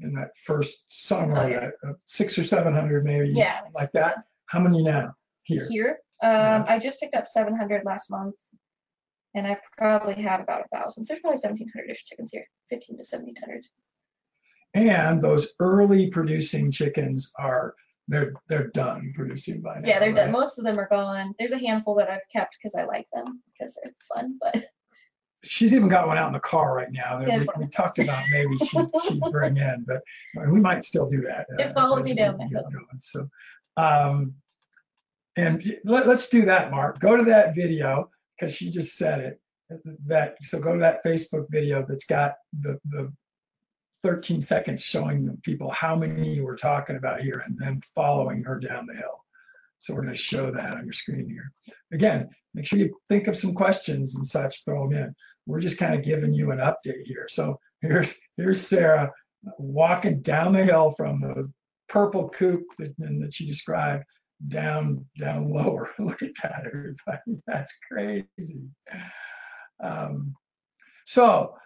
in 0.00 0.14
that 0.14 0.30
first 0.46 0.84
summer 0.88 1.36
Oh, 1.36 1.46
yeah. 1.46 1.60
that, 1.60 1.72
uh, 1.86 1.92
six 2.06 2.38
or 2.38 2.44
seven 2.44 2.72
hundred 2.72 3.04
maybe 3.04 3.28
Yeah, 3.28 3.60
like 3.74 3.92
that. 3.92 4.24
How 4.46 4.58
many 4.58 4.82
now 4.82 5.12
here? 5.42 5.66
Here, 5.68 5.98
um, 6.22 6.30
Yeah. 6.30 6.64
I 6.66 6.78
just 6.78 6.98
picked 6.98 7.14
up 7.14 7.28
700 7.28 7.84
last 7.84 8.10
month, 8.10 8.36
and 9.34 9.46
I 9.46 9.58
probably 9.76 10.14
have 10.22 10.40
about 10.40 10.64
a 10.64 10.68
thousand. 10.74 11.04
So 11.04 11.12
there's 11.12 11.20
probably 11.20 11.40
1,700ish 11.42 12.04
chickens 12.06 12.32
here, 12.32 12.46
15 12.70 12.96
to 12.96 13.04
1,700. 13.04 13.66
And 14.74 15.20
those 15.22 15.48
early 15.60 16.08
producing 16.10 16.70
chickens 16.70 17.30
are 17.38 17.74
they're 18.08 18.32
they're 18.48 18.68
done 18.68 19.12
producing 19.14 19.60
by 19.60 19.76
now. 19.80 19.88
Yeah, 19.88 19.98
they're 20.00 20.12
done. 20.14 20.32
Most 20.32 20.58
of 20.58 20.64
them 20.64 20.78
are 20.78 20.88
gone. 20.88 21.34
There's 21.38 21.52
a 21.52 21.58
handful 21.58 21.94
that 21.96 22.10
I've 22.10 22.26
kept 22.32 22.56
because 22.60 22.74
I 22.74 22.84
like 22.84 23.06
them 23.12 23.42
because 23.52 23.76
they're 23.82 23.92
fun. 24.14 24.38
But 24.40 24.64
She's 25.44 25.74
even 25.74 25.88
got 25.88 26.06
one 26.06 26.18
out 26.18 26.28
in 26.28 26.32
the 26.32 26.40
car 26.40 26.74
right 26.74 26.90
now 26.92 27.18
that 27.18 27.26
Yeah, 27.28 27.38
we, 27.38 27.46
we 27.64 27.66
talked 27.66 27.98
about 27.98 28.24
maybe 28.30 28.56
she 28.58 28.78
she'd 29.08 29.20
bring 29.32 29.56
in, 29.56 29.84
but 29.88 30.02
we 30.48 30.60
might 30.60 30.84
still 30.84 31.08
do 31.08 31.20
that. 31.22 31.46
uh, 31.58 31.62
It 31.68 31.74
follows 31.74 32.02
as 32.02 32.10
me 32.10 32.14
down 32.14 32.38
the 32.38 32.44
hill. 32.46 32.62
going. 32.72 32.86
So, 33.00 33.28
um, 33.76 34.34
and 35.36 35.64
let, 35.84 36.06
let's 36.06 36.28
do 36.28 36.44
that, 36.44 36.70
Mark. 36.70 37.00
Go 37.00 37.16
to 37.16 37.24
that 37.24 37.54
video 37.56 38.08
because 38.38 38.54
she 38.54 38.70
just 38.70 38.96
said 38.96 39.18
it. 39.20 39.40
That 40.06 40.36
so 40.42 40.60
go 40.60 40.74
to 40.74 40.78
that 40.80 41.02
Facebook 41.04 41.46
video 41.50 41.84
that's 41.88 42.04
got 42.04 42.34
the 42.60 42.78
the 42.90 43.12
13 44.02 44.40
seconds 44.40 44.82
showing 44.82 45.24
the 45.24 45.36
people 45.42 45.70
how 45.70 45.94
many 45.94 46.40
we're 46.40 46.56
talking 46.56 46.96
about 46.96 47.20
here, 47.20 47.42
and 47.46 47.56
then 47.58 47.82
following 47.94 48.42
her 48.42 48.58
down 48.58 48.86
the 48.86 48.94
hill. 48.94 49.24
So 49.78 49.94
we're 49.94 50.02
going 50.02 50.14
to 50.14 50.20
show 50.20 50.50
that 50.52 50.72
on 50.72 50.84
your 50.84 50.92
screen 50.92 51.28
here. 51.28 51.52
Again, 51.92 52.28
make 52.54 52.66
sure 52.66 52.78
you 52.78 52.96
think 53.08 53.26
of 53.26 53.36
some 53.36 53.54
questions 53.54 54.14
and 54.14 54.26
such, 54.26 54.64
throw 54.64 54.88
them 54.88 54.96
in. 54.96 55.14
We're 55.46 55.60
just 55.60 55.78
kind 55.78 55.94
of 55.94 56.04
giving 56.04 56.32
you 56.32 56.52
an 56.52 56.58
update 56.58 57.04
here. 57.04 57.26
So 57.28 57.58
here's 57.80 58.14
here's 58.36 58.64
Sara 58.66 59.10
walking 59.58 60.20
down 60.20 60.52
the 60.52 60.64
hill 60.64 60.94
from 60.96 61.20
the 61.20 61.50
purple 61.88 62.28
coop 62.28 62.62
that, 62.78 62.94
that 62.98 63.34
she 63.34 63.46
described 63.46 64.04
down 64.46 65.04
down 65.18 65.50
lower. 65.50 65.90
Look 65.98 66.22
at 66.22 66.30
that, 66.42 66.62
everybody. 66.66 67.42
That's 67.46 67.76
crazy. 67.90 68.68
Um, 69.82 70.34
so 71.04 71.56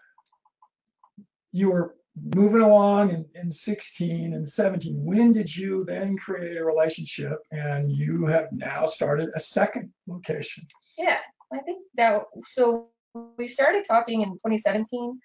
you 1.52 1.70
were 1.70 1.94
moving 2.34 2.62
along 2.62 3.10
in, 3.10 3.26
in 3.34 3.52
16 3.52 4.34
and 4.34 4.48
17, 4.48 5.04
when 5.04 5.32
did 5.32 5.54
you 5.54 5.84
then 5.86 6.16
create 6.16 6.56
a 6.56 6.64
relationship 6.64 7.38
and 7.50 7.92
you 7.92 8.26
have 8.26 8.48
now 8.52 8.86
started 8.86 9.28
a 9.34 9.40
second 9.40 9.92
location? 10.06 10.64
Yeah, 10.96 11.18
I 11.52 11.58
think 11.58 11.82
that 11.96 12.22
so 12.46 12.88
we 13.36 13.46
started 13.48 13.84
talking 13.86 14.22
in 14.22 14.30
2017. 14.30 15.18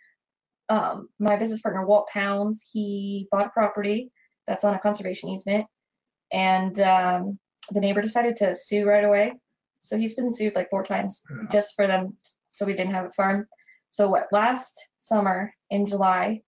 Um, 0.70 1.10
my 1.20 1.36
business 1.36 1.62
partner 1.62 1.86
Walt 1.86 2.08
Pounds, 2.08 2.64
he 2.72 3.28
bought 3.32 3.48
a 3.48 3.50
property 3.50 4.12
that's 4.48 4.64
on 4.64 4.74
a 4.74 4.80
conservation 4.80 5.30
easement, 5.30 5.66
and 6.32 6.80
um, 6.80 7.40
the 7.72 7.80
neighbor 7.80 8.02
decided 8.02 8.38
to 8.38 8.56
sue 8.56 8.86
right 8.86 9.04
away. 9.04 9.34
So 9.82 9.98
he's 9.98 10.14
been 10.14 10.34
sued 10.34 10.56
like 10.56 10.70
four 10.70 10.84
times 10.84 11.22
Yeah. 11.30 11.48
just 11.52 11.74
for 11.76 11.88
them, 11.88 12.16
so 12.52 12.66
we 12.66 12.74
didn't 12.74 12.94
have 12.94 13.06
a 13.06 13.12
farm. 13.12 13.48
So 13.90 14.10
what? 14.10 14.28
Last 14.32 14.74
summer 15.00 15.54
in 15.70 15.86
July, 15.88 16.42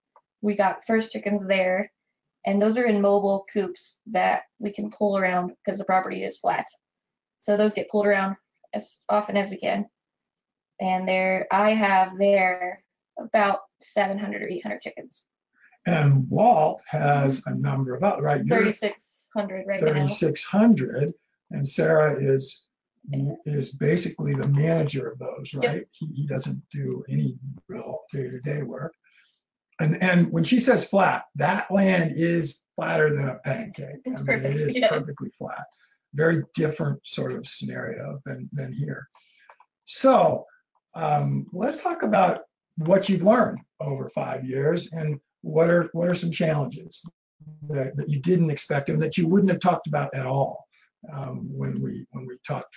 we 0.44 0.56
got 0.56 0.86
first 0.86 1.12
chickens 1.12 1.48
there, 1.48 1.92
and 2.46 2.62
those 2.62 2.78
are 2.78 2.86
in 2.86 3.02
mobile 3.02 3.46
coops 3.52 3.98
that 4.12 4.42
we 4.60 4.72
can 4.72 4.92
pull 4.92 5.18
around 5.18 5.54
because 5.66 5.80
the 5.80 5.86
property 5.86 6.24
is 6.24 6.38
flat. 6.38 6.66
So 7.40 7.58
those 7.58 7.74
get 7.74 7.90
pulled 7.90 8.06
around 8.06 8.36
as 8.74 9.00
often 9.10 9.38
as 9.38 9.50
we 9.50 9.58
can. 9.58 9.86
And 10.82 11.08
there, 11.08 11.48
I 11.52 11.72
have 11.72 12.18
there 12.20 12.84
about 13.18 13.60
700 13.82 14.42
or 14.42 14.50
800 14.50 14.82
chickens. 14.82 15.24
And 15.86 16.30
Walt 16.30 16.84
has 16.88 17.42
a 17.46 17.56
number 17.56 17.96
of 17.96 18.04
others, 18.04 18.24
right? 18.24 18.44
You're 18.44 18.64
3,600 18.64 19.66
right 19.66 19.82
now. 19.82 19.92
3,600, 19.92 21.14
and 21.52 21.68
Sara 21.68 22.16
is 22.20 22.64
is 23.46 23.72
basically 23.72 24.34
the 24.34 24.48
manager 24.48 25.10
of 25.10 25.20
those, 25.20 25.54
Yep. 25.54 25.64
right? 25.64 25.88
He, 25.92 26.06
he 26.08 26.28
doesn't 26.28 26.64
do 26.72 27.04
any 27.10 27.38
real 27.68 28.00
day-to-day 28.14 28.64
work. 28.64 28.94
And 29.80 30.02
and 30.04 30.32
when 30.32 30.44
she 30.44 30.60
says 30.60 30.86
flat, 30.86 31.26
that 31.36 31.72
land 31.72 32.14
is 32.16 32.60
flatter 32.76 33.16
than 33.16 33.28
a 33.28 33.36
pancake. 33.36 34.02
It's 34.06 34.22
I 34.22 34.24
mean, 34.24 34.26
perfect, 34.26 34.58
it 34.58 34.62
is 34.62 34.76
yeah. 34.76 34.90
perfectly 34.90 35.30
flat. 35.38 35.66
Very 36.14 36.44
different 36.54 37.00
sort 37.04 37.34
of 37.34 37.48
scenario 37.48 38.20
than 38.26 38.50
than 38.54 38.72
here. 38.72 39.08
So 39.86 40.46
um, 40.94 41.48
let's 41.52 41.82
talk 41.82 42.04
about 42.04 42.42
what 42.78 43.10
you've 43.10 43.24
learned 43.24 43.60
over 43.80 44.10
five 44.10 44.46
years 44.46 44.92
and 44.94 45.20
what 45.42 45.70
are 45.70 45.90
what 45.94 46.08
are 46.08 46.14
some 46.14 46.32
challenges 46.32 47.04
that, 47.70 47.96
that 47.98 48.10
you 48.10 48.20
didn't 48.20 48.50
expect 48.50 48.90
and 48.90 49.02
that 49.02 49.18
you 49.18 49.28
wouldn't 49.28 49.52
have 49.52 49.60
talked 49.60 49.88
about 49.88 50.14
at 50.16 50.26
all 50.26 50.66
um, 51.12 51.48
when 51.52 51.82
we 51.82 52.06
when 52.12 52.26
we 52.26 52.38
talked 52.48 52.76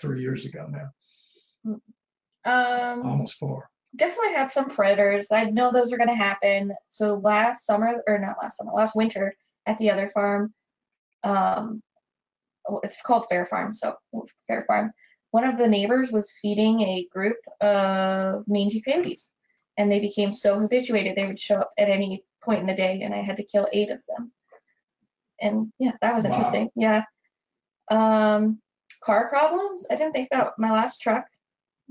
three 0.00 0.20
years 0.20 0.44
ago 0.44 0.66
now, 0.68 1.80
Um, 2.44 3.06
almost 3.06 3.34
four. 3.34 3.68
Definitely 3.96 4.34
had 4.34 4.50
some 4.50 4.70
predators. 4.70 5.28
I 5.32 5.44
know 5.44 5.72
those 5.72 5.92
are 5.92 5.96
going 5.98 6.08
to 6.08 6.14
happen. 6.14 6.72
So 6.88 7.14
last 7.14 7.66
summer, 7.66 8.02
or 8.06 8.18
not 8.18 8.36
last 8.40 8.56
summer, 8.56 8.72
last 8.72 8.94
winter 8.94 9.34
at 9.66 9.78
the 9.78 9.90
other 9.90 10.10
farm, 10.14 10.52
um, 11.24 11.82
oh, 12.68 12.80
it's 12.82 13.00
called 13.02 13.26
Fair 13.28 13.46
Farm. 13.46 13.72
So 13.74 13.96
Fair 14.46 14.64
Farm. 14.66 14.92
One 15.30 15.44
of 15.44 15.58
the 15.58 15.68
neighbors 15.68 16.10
was 16.10 16.32
feeding 16.40 16.80
a 16.80 17.06
group 17.12 17.36
of 17.60 18.44
mangy 18.46 18.80
coyotes, 18.80 19.30
and 19.76 19.92
they 19.92 20.00
became 20.00 20.32
so 20.32 20.58
habituated 20.58 21.16
they 21.16 21.26
would 21.26 21.38
show 21.38 21.56
up 21.56 21.70
at 21.78 21.90
any 21.90 22.24
point 22.42 22.60
in 22.60 22.66
the 22.66 22.74
day, 22.74 23.02
and 23.02 23.14
I 23.14 23.22
had 23.22 23.36
to 23.36 23.42
kill 23.42 23.68
eight 23.72 23.90
of 23.90 23.98
them. 24.08 24.32
And 25.40 25.72
yeah, 25.78 25.92
that 26.00 26.14
was 26.14 26.24
Wow. 26.24 26.30
interesting. 26.30 26.70
Yeah. 26.76 27.04
Um, 27.90 28.60
car 29.02 29.28
problems. 29.28 29.86
I 29.90 29.96
didn't 29.96 30.12
think 30.12 30.28
about 30.32 30.58
my 30.58 30.70
last 30.70 31.00
truck 31.00 31.26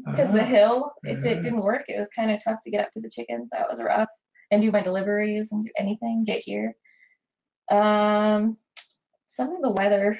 because 0.05 0.31
the 0.31 0.41
Ah, 0.41 0.45
hill, 0.45 0.91
if 1.03 1.23
it 1.23 1.41
didn't 1.41 1.61
work, 1.61 1.83
it 1.87 1.97
was 1.97 2.07
kind 2.15 2.31
of 2.31 2.43
tough 2.43 2.59
to 2.63 2.71
get 2.71 2.81
up 2.85 2.91
to 2.91 3.01
the 3.01 3.09
chickens. 3.09 3.49
That 3.51 3.69
was 3.69 3.81
rough. 3.81 4.09
And 4.51 4.61
do 4.61 4.71
my 4.71 4.81
deliveries 4.81 5.51
and 5.51 5.63
do 5.65 5.71
anything, 5.77 6.23
get 6.25 6.39
here. 6.39 6.73
Um, 7.69 8.57
some 9.31 9.53
of 9.53 9.61
the 9.61 9.71
weather, 9.71 10.17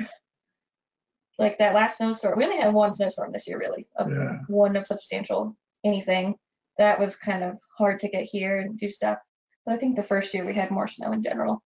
like 1.39 1.57
that 1.59 1.73
last 1.75 1.97
snowstorm. 1.97 2.37
We 2.37 2.45
only 2.45 2.57
had 2.57 2.73
one 2.73 2.91
snowstorm 2.93 3.31
this 3.31 3.47
year, 3.47 3.57
really. 3.59 3.87
Of 3.95 4.11
Yeah. 4.11 4.39
One 4.47 4.75
of 4.75 4.87
substantial 4.87 5.55
anything. 5.85 6.35
That 6.77 6.99
was 6.99 7.15
kind 7.15 7.43
of 7.43 7.57
hard 7.77 7.99
to 8.01 8.09
get 8.09 8.23
here 8.23 8.59
and 8.59 8.77
do 8.77 8.89
stuff. 8.89 9.17
But 9.65 9.75
I 9.75 9.77
think 9.77 9.95
the 9.95 10.03
first 10.03 10.33
year 10.33 10.45
we 10.45 10.53
had 10.53 10.71
more 10.71 10.87
snow 10.87 11.11
in 11.11 11.23
general. 11.23 11.63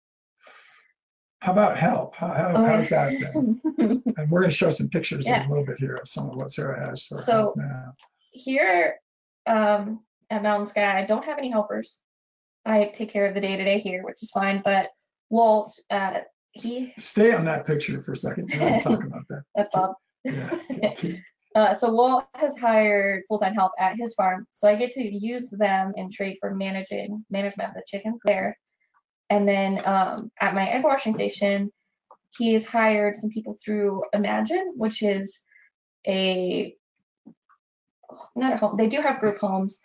How 1.42 1.54
about 1.54 1.76
help? 1.78 2.16
How, 2.16 2.28
how, 2.28 2.52
Oh, 2.56 2.64
how's 2.66 2.88
that 2.90 3.10
been? 3.20 3.60
And 4.18 4.30
we're 4.30 4.42
going 4.42 4.52
to 4.52 4.56
show 4.56 4.70
some 4.70 4.90
pictures 4.90 5.26
in 5.26 5.34
a 5.34 5.50
little 5.50 5.66
bit 5.66 5.80
here 5.80 5.96
of 5.96 6.08
some 6.08 6.30
of 6.30 6.36
what 6.36 6.52
Sara 6.52 6.88
has 6.88 7.04
for 7.04 7.16
now. 7.16 7.22
So- 7.24 7.54
now. 7.58 7.94
here 8.32 9.00
um, 9.48 10.02
at 10.30 10.44
Mountain 10.44 10.68
Sky, 10.68 11.00
I 11.02 11.06
don't 11.06 11.26
have 11.26 11.40
any 11.40 11.50
helpers. 11.50 12.02
I 12.66 12.92
take 12.94 13.10
care 13.10 13.26
of 13.26 13.34
the 13.34 13.42
day 13.42 13.58
to 13.58 13.64
day 13.64 13.80
here, 13.80 14.04
which 14.04 14.22
is 14.22 14.30
fine. 14.30 14.62
But 14.64 14.90
Walt, 15.32 15.74
uh, 15.90 16.20
he, 16.52 16.94
Stay 17.00 17.34
on 17.34 17.44
that 17.46 17.66
picture 17.66 18.04
for 18.04 18.12
a 18.12 18.16
second. 18.18 18.52
Going 18.52 18.80
talk 18.80 19.04
about 19.04 19.24
that. 19.30 19.42
that's 19.56 19.74
Bob. 19.74 19.96
Yeah. 20.24 20.50
keep- 20.80 20.98
keep- 20.98 21.20
Uh, 21.56 21.74
so 21.74 21.92
Walt 21.92 22.28
has 22.36 22.56
hired 22.58 23.24
full-time 23.28 23.56
help 23.56 23.72
at 23.80 23.98
his 23.98 24.14
farm, 24.14 24.46
so 24.52 24.68
I 24.70 24.76
get 24.76 24.92
to 24.92 25.02
use 25.04 25.50
them 25.50 25.92
in 25.98 26.12
trade 26.12 26.38
for 26.40 26.54
managing 26.54 27.26
management 27.32 27.70
of 27.70 27.76
the 27.76 27.84
chickens 27.88 28.22
there. 28.26 28.56
And 29.32 29.48
then 29.48 29.82
um, 29.86 30.30
at 30.42 30.54
my 30.54 30.68
egg 30.68 30.84
washing 30.84 31.14
station, 31.14 31.72
he's 32.38 32.66
hired 32.66 33.16
some 33.16 33.30
people 33.30 33.58
through 33.64 34.04
Imagine, 34.14 34.74
which 34.76 35.02
is 35.02 35.40
a 36.06 36.76
not 38.36 38.52
a 38.52 38.58
home. 38.58 38.76
They 38.76 38.90
do 38.90 39.00
have 39.00 39.22
group 39.22 39.38
homes, 39.38 39.80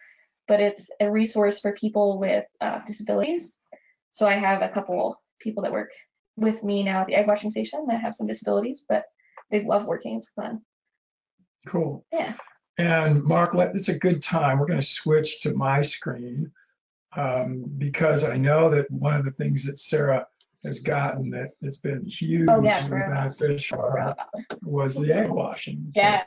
but 0.48 0.58
it's 0.58 0.90
a 0.98 1.08
resource 1.08 1.60
for 1.60 1.72
people 1.74 2.18
with 2.18 2.44
uh, 2.60 2.80
disabilities. 2.88 3.56
So 4.10 4.26
I 4.26 4.34
have 4.34 4.62
a 4.62 4.68
couple 4.68 5.22
people 5.38 5.62
that 5.62 5.70
work 5.70 5.92
with 6.34 6.64
me 6.64 6.82
now 6.82 7.02
at 7.02 7.06
the 7.06 7.14
egg 7.14 7.28
washing 7.28 7.52
station 7.52 7.86
that 7.88 8.00
have 8.00 8.16
some 8.16 8.26
disabilities, 8.26 8.82
but 8.88 9.04
they 9.52 9.64
love 9.64 9.86
working. 9.86 10.16
It's 10.16 10.28
fun. 10.34 10.60
Cool. 11.68 12.04
Yeah. 12.12 12.34
And 12.78 13.22
Mark, 13.22 13.54
let, 13.54 13.76
it's 13.76 13.90
a 13.90 13.98
good 13.98 14.24
time. 14.24 14.58
We're 14.58 14.66
going 14.66 14.80
to 14.80 14.84
switch 14.84 15.40
to 15.42 15.54
my 15.54 15.82
screen 15.82 16.50
um, 17.16 17.64
because 17.78 18.24
I 18.24 18.36
know 18.36 18.70
that 18.70 18.90
one 18.90 19.16
of 19.16 19.24
the 19.24 19.30
things 19.32 19.64
that 19.64 19.78
Sara 19.78 20.26
has 20.64 20.80
gotten 20.80 21.30
that 21.30 21.50
has 21.62 21.78
been 21.78 22.04
huge 22.04 22.48
Oh, 22.50 22.62
yeah, 22.62 22.86
beneficial 22.88 24.14
was 24.62 24.94
the 24.94 25.12
egg 25.12 25.30
washing 25.30 25.92
Yeah. 25.94 26.24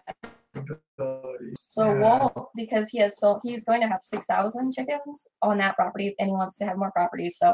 So 1.55 1.93
Yeah. 1.93 1.99
Walt, 1.99 2.49
because 2.55 2.89
he 2.89 2.97
has 2.99 3.19
so 3.19 3.39
he's 3.43 3.63
going 3.63 3.81
to 3.81 3.87
have 3.87 4.01
six 4.03 4.25
thousand 4.25 4.73
chickens 4.73 5.27
on 5.41 5.57
that 5.59 5.75
property, 5.75 6.15
and 6.19 6.27
he 6.29 6.33
wants 6.33 6.57
to 6.57 6.65
have 6.65 6.77
more 6.77 6.91
properties. 6.91 7.37
So 7.37 7.53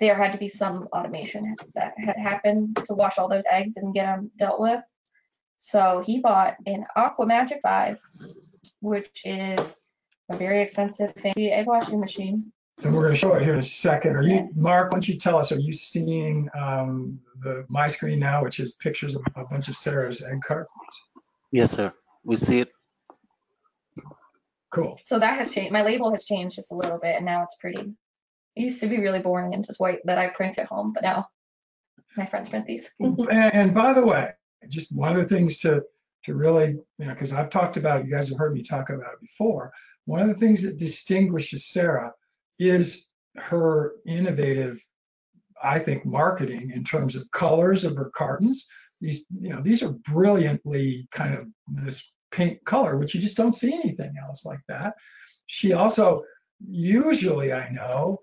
there 0.00 0.14
had 0.14 0.32
to 0.32 0.38
be 0.38 0.48
some 0.48 0.88
automation 0.92 1.56
that 1.74 1.94
had 1.96 2.16
happened 2.16 2.76
to 2.86 2.94
wash 2.94 3.18
all 3.18 3.28
those 3.28 3.44
eggs 3.50 3.76
and 3.76 3.94
get 3.94 4.06
them 4.06 4.30
dealt 4.38 4.60
with. 4.60 4.80
So 5.58 6.02
he 6.04 6.18
bought 6.18 6.56
an 6.66 6.84
Aqua 6.96 7.24
Magic 7.24 7.60
Five, 7.62 7.98
which 8.80 9.22
is 9.24 9.78
a 10.32 10.36
very 10.36 10.62
expensive 10.62 11.12
fancy 11.22 11.50
egg 11.50 11.66
washing 11.66 12.00
machine. 12.00 12.52
And 12.82 12.94
we're 12.94 13.02
going 13.02 13.14
to 13.14 13.20
show 13.20 13.34
it 13.34 13.42
here 13.42 13.52
in 13.52 13.58
a 13.58 13.62
second. 13.62 14.16
Are 14.16 14.22
you, 14.22 14.34
Yeah. 14.34 14.46
Mark, 14.56 14.90
why 14.90 14.96
don't 14.96 15.08
you 15.08 15.18
tell 15.18 15.38
us, 15.38 15.52
are 15.52 15.58
you 15.58 15.72
seeing 15.72 16.48
um, 16.58 17.20
the 17.40 17.64
my 17.68 17.86
screen 17.86 18.18
now, 18.18 18.42
which 18.42 18.58
is 18.58 18.74
pictures 18.74 19.14
of 19.14 19.22
a 19.36 19.44
bunch 19.44 19.68
of 19.68 19.76
Sara's 19.76 20.22
egg 20.22 20.40
cartons? 20.42 20.70
Yes, 21.52 21.72
sir. 21.72 21.92
We 22.24 22.36
see 22.36 22.60
it. 22.60 22.72
Cool. 24.70 24.98
So 25.04 25.18
that 25.18 25.38
has 25.38 25.50
changed. 25.50 25.72
My 25.72 25.82
label 25.82 26.10
has 26.12 26.24
changed 26.24 26.56
just 26.56 26.72
a 26.72 26.74
little 26.74 26.98
bit, 26.98 27.14
and 27.16 27.26
now 27.26 27.42
it's 27.42 27.56
pretty. 27.56 27.92
It 28.56 28.62
used 28.62 28.80
to 28.80 28.88
be 28.88 28.98
really 28.98 29.20
boring 29.20 29.54
and 29.54 29.64
just 29.64 29.78
white 29.78 30.00
that 30.06 30.18
I 30.18 30.28
print 30.28 30.58
at 30.58 30.66
home, 30.66 30.92
but 30.92 31.02
now 31.02 31.28
my 32.16 32.26
friends 32.26 32.48
print 32.48 32.66
these. 32.66 32.90
and, 32.98 33.30
and 33.30 33.74
by 33.74 33.92
the 33.92 34.04
way, 34.04 34.30
just 34.68 34.94
one 34.94 35.12
of 35.12 35.18
the 35.18 35.34
things 35.34 35.58
to 35.58 35.82
to 36.24 36.34
really, 36.34 36.78
you 36.98 37.06
know, 37.06 37.12
because 37.12 37.32
I've 37.32 37.50
talked 37.50 37.76
about 37.76 38.00
it, 38.00 38.06
you 38.06 38.12
guys 38.12 38.28
have 38.28 38.38
heard 38.38 38.54
me 38.54 38.62
talk 38.62 38.90
about 38.90 39.14
it 39.14 39.20
before. 39.20 39.72
One 40.06 40.20
of 40.20 40.28
the 40.28 40.34
things 40.34 40.62
that 40.62 40.78
distinguishes 40.78 41.68
Sara 41.68 42.12
is 42.58 43.08
her 43.36 43.92
innovative, 44.06 44.80
I 45.62 45.78
think, 45.78 46.04
marketing 46.04 46.72
in 46.74 46.84
terms 46.84 47.14
of 47.16 47.30
colors 47.30 47.84
of 47.84 47.96
her 47.96 48.10
cartons. 48.14 48.66
These, 49.00 49.24
you 49.40 49.50
know, 49.50 49.60
these 49.62 49.82
are 49.82 49.90
brilliantly 49.90 51.08
kind 51.12 51.34
of 51.34 51.46
this 51.84 52.12
pink 52.30 52.64
color, 52.64 52.98
which 52.98 53.14
you 53.14 53.20
just 53.20 53.36
don't 53.36 53.54
see 53.54 53.72
anything 53.72 54.14
else 54.20 54.44
like 54.44 54.60
that. 54.68 54.94
She 55.46 55.72
also, 55.72 56.22
usually, 56.68 57.52
I 57.52 57.68
know, 57.70 58.18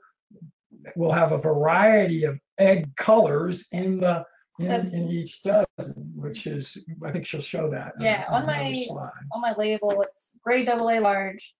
will 0.95 1.11
have 1.11 1.31
a 1.31 1.37
variety 1.37 2.23
of 2.23 2.39
egg 2.57 2.95
colors 2.95 3.67
in 3.71 3.99
the 3.99 4.23
in, 4.59 4.69
in 4.93 5.09
each 5.09 5.41
dozen, 5.43 6.11
which 6.15 6.45
is 6.45 6.77
I 7.05 7.11
think 7.11 7.25
she'll 7.25 7.39
show 7.41 7.69
that. 7.71 7.93
Yeah, 7.99 8.25
on 8.29 8.43
another 8.43 8.59
my- 8.63 8.85
slide. 8.87 9.11
on 9.31 9.41
my 9.41 9.53
label, 9.57 10.01
it's 10.01 10.31
gray 10.43 10.65
double 10.65 10.89
A 10.89 10.99
large, 10.99 11.55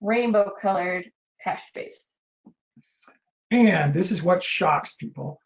rainbow 0.00 0.52
colored, 0.60 1.10
hash 1.38 1.62
based. 1.74 2.12
And 3.50 3.94
this 3.94 4.10
is 4.10 4.22
what 4.22 4.42
shocks 4.42 4.94
people. 4.94 5.40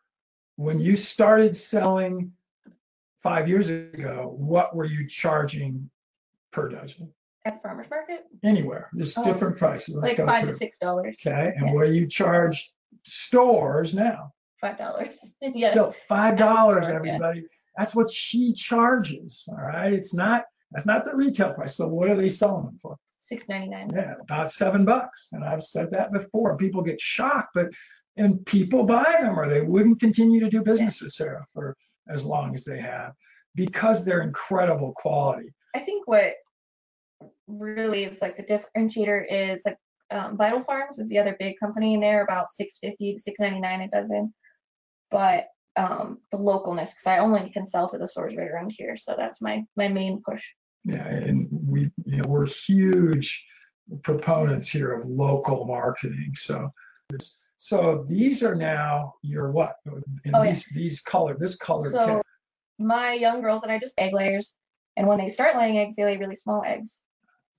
When 0.57 0.79
you 0.81 0.97
started 0.97 1.55
selling 1.55 2.33
five 3.23 3.49
years 3.49 3.69
ago, 3.69 4.35
what 4.37 4.75
were 4.75 4.85
you 4.85 5.07
charging 5.09 5.91
per 6.53 6.69
dozen? 6.69 7.12
at 7.47 7.55
the 7.55 7.61
farmer's 7.62 7.89
market, 7.89 8.27
Anywhere, 8.45 8.91
just 8.97 9.17
Oh, 9.17 9.25
different 9.25 9.57
prices. 9.57 9.95
Let's 9.97 10.19
like 10.19 10.29
five 10.29 10.47
to 10.47 10.53
six 10.53 10.79
dollars. 10.79 11.19
Okay, 11.25 11.55
and 11.57 11.69
Yeah. 11.69 11.73
what 11.73 11.87
do 11.87 11.93
you 11.95 12.07
charge 12.07 12.71
stores 13.05 13.95
now? 13.95 14.35
Five 14.61 14.77
dollars. 14.77 15.19
yeah. 15.41 15.71
Still 15.71 15.93
five 16.07 16.37
dollars, 16.37 16.85
store, 16.85 17.03
yeah. 17.05 17.12
everybody. 17.15 17.47
That's 17.79 17.95
what 17.95 18.11
she 18.11 18.53
charges. 18.53 19.49
All 19.49 19.57
right, 19.57 19.91
it's 19.93 20.12
not. 20.12 20.45
That's 20.73 20.85
not 20.85 21.07
the 21.07 21.17
retail 21.17 21.55
price. 21.55 21.77
So 21.77 21.89
what 21.89 22.11
are 22.11 22.17
they 22.17 22.29
selling 22.29 22.67
them 22.67 22.77
for? 22.77 22.97
Six 23.30 23.44
ninety 23.49 23.68
nine. 23.68 23.88
Yeah, 23.94 24.14
about 24.20 24.50
seven 24.50 24.84
bucks. 24.84 25.28
And 25.30 25.44
I've 25.44 25.62
said 25.62 25.88
that 25.92 26.12
before. 26.12 26.56
People 26.56 26.82
get 26.82 27.00
shocked, 27.00 27.50
but 27.54 27.68
and 28.16 28.44
people 28.44 28.82
buy 28.82 29.18
them 29.20 29.38
or 29.38 29.49
they 29.49 29.60
wouldn't 29.60 30.00
continue 30.00 30.40
to 30.40 30.50
do 30.50 30.62
business 30.62 31.00
with 31.00 31.12
Sara 31.12 31.46
for 31.54 31.76
as 32.08 32.25
long 32.25 32.56
as 32.56 32.64
they 32.64 32.80
have 32.80 33.12
because 33.54 34.04
they're 34.04 34.22
incredible 34.22 34.92
quality. 34.96 35.54
I 35.76 35.78
think 35.78 36.08
what 36.08 36.32
really 37.46 38.02
is 38.02 38.20
like 38.20 38.37
the 38.37 38.42
differentiator 38.42 39.25
is 39.30 39.62
like 39.64 39.76
um, 40.10 40.37
Vital 40.37 40.64
Farms 40.64 40.99
is 40.99 41.08
the 41.08 41.20
other 41.20 41.37
big 41.38 41.54
company 41.60 41.94
in 41.94 42.00
there, 42.00 42.25
about 42.25 42.50
six 42.50 42.78
fifty 42.78 43.14
to 43.14 43.20
six 43.20 43.38
ninety 43.38 43.60
nine 43.60 43.82
a 43.82 43.88
dozen. 43.88 44.34
But 45.12 45.44
um, 45.76 46.18
the 46.32 46.38
localness, 46.38 46.90
because 46.90 47.06
I 47.06 47.18
only 47.18 47.49
can 47.50 47.64
sell 47.64 47.88
to 47.90 47.96
the 47.96 48.08
stores 48.08 48.34
right 48.34 48.50
around 48.50 48.72
here, 48.76 48.96
so 48.96 49.14
that's 49.16 49.40
my 49.40 49.62
my 49.76 49.87
main 49.87 50.20
push. 50.28 50.42
Yeah, 50.84 51.06
and 51.06 51.49
we 51.50 51.90
you 52.04 52.16
know 52.16 52.28
we're 52.28 52.46
huge 52.46 53.44
proponents 54.02 54.68
here 54.68 54.92
of 54.92 55.08
local 55.08 55.66
marketing. 55.66 56.32
So 56.37 56.70
so 57.56 58.06
these 58.08 58.42
are 58.42 58.54
now 58.54 59.14
your 59.22 59.50
what? 59.50 59.75
And 59.84 60.34
Oh, 60.34 60.42
yeah. 60.42 60.52
these 60.52 60.64
these 60.75 61.00
color 61.00 61.37
this 61.38 61.56
color 61.56 61.90
So 61.90 62.22
my 62.78 63.12
young 63.12 63.42
girls 63.42 63.62
and 63.62 63.70
I 63.70 63.78
just 63.78 64.00
egg 64.00 64.14
layers, 64.14 64.54
and 64.96 65.06
when 65.06 65.18
they 65.18 65.28
start 65.28 65.56
laying 65.56 65.78
eggs, 65.78 65.96
they 65.96 66.04
lay 66.04 66.16
really 66.16 66.37
small 66.37 66.62
eggs. 66.64 67.02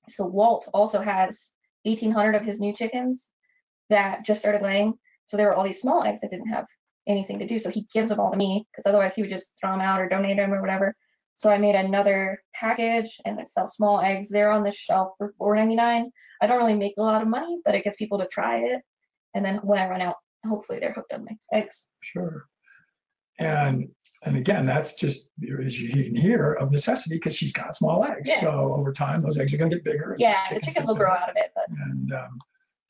So 0.10 0.26
Walt 0.26 0.68
also 0.74 1.00
has 1.00 1.52
1,800 1.84 2.36
of 2.36 2.44
his 2.44 2.60
new 2.60 2.74
chickens 2.74 3.30
that 3.90 4.26
just 4.26 4.40
started 4.40 4.62
laying. 4.62 4.94
So 5.28 5.38
there 5.38 5.48
were 5.48 5.56
all 5.56 5.64
these 5.64 5.80
small 5.80 6.04
eggs 6.04 6.22
that 6.22 6.32
didn't 6.32 6.50
have 6.50 6.66
anything 7.08 7.40
to 7.40 7.48
do. 7.48 7.60
So 7.60 7.70
he 7.70 7.88
gives 7.94 8.10
them 8.10 8.20
all 8.20 8.32
to 8.32 8.38
me 8.38 8.66
because 8.72 8.86
otherwise 8.88 9.14
he 9.14 9.22
would 9.22 9.30
just 9.30 9.54
throw 9.60 9.72
them 9.72 9.82
out 9.82 10.02
or 10.02 10.10
donate 10.10 10.38
them 10.38 10.54
or 10.54 10.62
whatever. 10.62 10.96
So 11.36 11.50
I 11.50 11.58
made 11.58 11.76
another 11.76 12.42
package 12.54 13.20
and 13.26 13.40
I 13.40 13.46
sell 13.46 13.68
small 13.68 14.00
eggs. 14.02 14.30
They're 14.30 14.52
on 14.52 14.64
the 14.64 14.72
shelf 14.72 15.14
for 15.18 15.34
$4.99. 15.40 16.06
I 16.42 16.48
don't 16.48 16.58
really 16.58 16.76
make 16.76 16.96
a 16.98 17.02
lot 17.02 17.22
of 17.22 17.28
money, 17.28 17.60
but 17.66 17.76
it 17.76 17.84
gets 17.84 17.98
people 17.98 18.20
to 18.20 18.28
try 18.28 18.60
it. 18.60 18.82
And 19.34 19.44
then 19.46 19.58
when 19.58 19.80
I 19.80 19.88
run 19.88 20.02
out, 20.02 20.16
hopefully 20.46 20.80
they're 20.80 20.94
hooked 20.94 21.14
on 21.14 21.26
my 21.26 21.38
eggs. 21.54 21.86
Sure. 22.02 22.46
And 23.40 23.90
and 24.24 24.38
again, 24.38 24.68
that's 24.68 24.94
just 24.94 25.30
as 25.66 25.80
you 25.80 26.04
can 26.04 26.16
hear 26.16 26.54
of 26.54 26.72
necessity 26.72 27.16
because 27.16 27.36
she's 27.36 27.52
got 27.52 27.76
small 27.76 28.04
eggs. 28.06 28.30
Yeah. 28.30 28.42
So 28.42 28.76
over 28.78 28.94
time, 28.94 29.24
those 29.24 29.40
eggs 29.40 29.52
are 29.52 29.58
going 29.58 29.72
to 29.72 29.78
get 29.78 29.84
bigger. 29.84 30.16
Yeah, 30.20 30.36
those 30.36 30.50
the 30.50 30.56
chickens 30.56 30.66
chickens 30.66 30.88
will 30.90 30.96
grow 30.96 31.12
out 31.12 31.30
of 31.30 31.36
it, 31.38 31.52
but 31.56 31.66
And 31.70 32.14
um, 32.14 32.40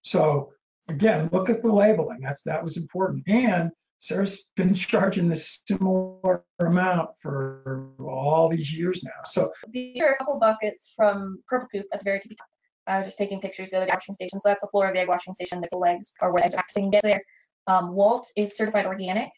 so 0.02 0.52
again, 0.90 1.30
look 1.32 1.50
at 1.50 1.62
the 1.62 1.72
labeling. 1.72 2.20
That's 2.22 2.42
that 2.44 2.62
was 2.62 2.76
important. 2.76 3.24
And 3.28 3.72
Sara's 4.02 4.50
been 4.56 4.74
charging 4.74 5.30
this 5.30 5.62
similar 5.68 6.44
amount 6.60 7.12
for 7.22 7.92
all 8.00 8.50
these 8.50 8.74
years 8.74 9.04
now. 9.04 9.12
So 9.26 9.52
These 9.72 10.02
are 10.02 10.14
a 10.14 10.18
couple 10.18 10.40
buckets 10.40 10.92
from 10.96 11.40
Purple 11.48 11.68
Coop 11.72 11.86
at 11.94 12.00
the 12.00 12.04
very 12.04 12.20
tippy 12.20 12.34
top. 12.36 12.48
I 12.88 12.98
was 12.98 13.06
just 13.06 13.18
taking 13.20 13.40
pictures 13.40 13.72
of 13.74 13.82
the 13.82 13.86
day 13.86 13.92
washing 13.94 14.16
station. 14.16 14.42
So 14.42 14.50
that's 14.50 14.62
the 14.62 14.70
floor 14.70 14.88
of 14.88 14.96
the 14.96 15.02
egg 15.02 15.08
washing 15.08 15.36
station. 15.36 15.64
The 15.70 15.78
legs 15.78 16.14
are 16.20 16.34
where 16.34 16.44
eggs 16.44 16.56
are 16.56 16.58
actually 16.58 16.90
get 16.90 17.04
there. 17.04 17.22
Um, 17.68 17.94
Walt 17.94 18.28
is 18.36 18.58
certified 18.58 18.88
organic. 18.88 19.30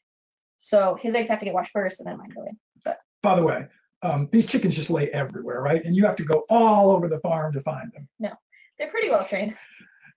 So 0.60 0.98
his 1.00 1.14
eggs 1.14 1.28
have 1.28 1.40
to 1.40 1.46
get 1.46 1.54
washed 1.54 1.74
first 1.74 2.00
and 2.00 2.08
then 2.08 2.18
mine 2.18 2.30
go 2.34 2.44
in. 2.44 2.58
But 2.86 3.00
by 3.22 3.36
the 3.36 3.44
way, 3.44 3.66
um, 4.02 4.30
these 4.32 4.46
chickens 4.46 4.78
just 4.78 4.90
lay 4.90 5.10
everywhere, 5.10 5.62
right? 5.62 5.84
And 5.84 5.94
you 5.94 6.06
have 6.06 6.16
to 6.16 6.24
go 6.24 6.46
all 6.50 6.90
over 6.90 7.10
the 7.10 7.20
farm 7.20 7.52
to 7.52 7.62
find 7.64 7.92
them. 7.92 8.08
No, 8.18 8.32
they're 8.80 8.90
pretty 8.90 9.10
well 9.10 9.26
trained. 9.26 9.58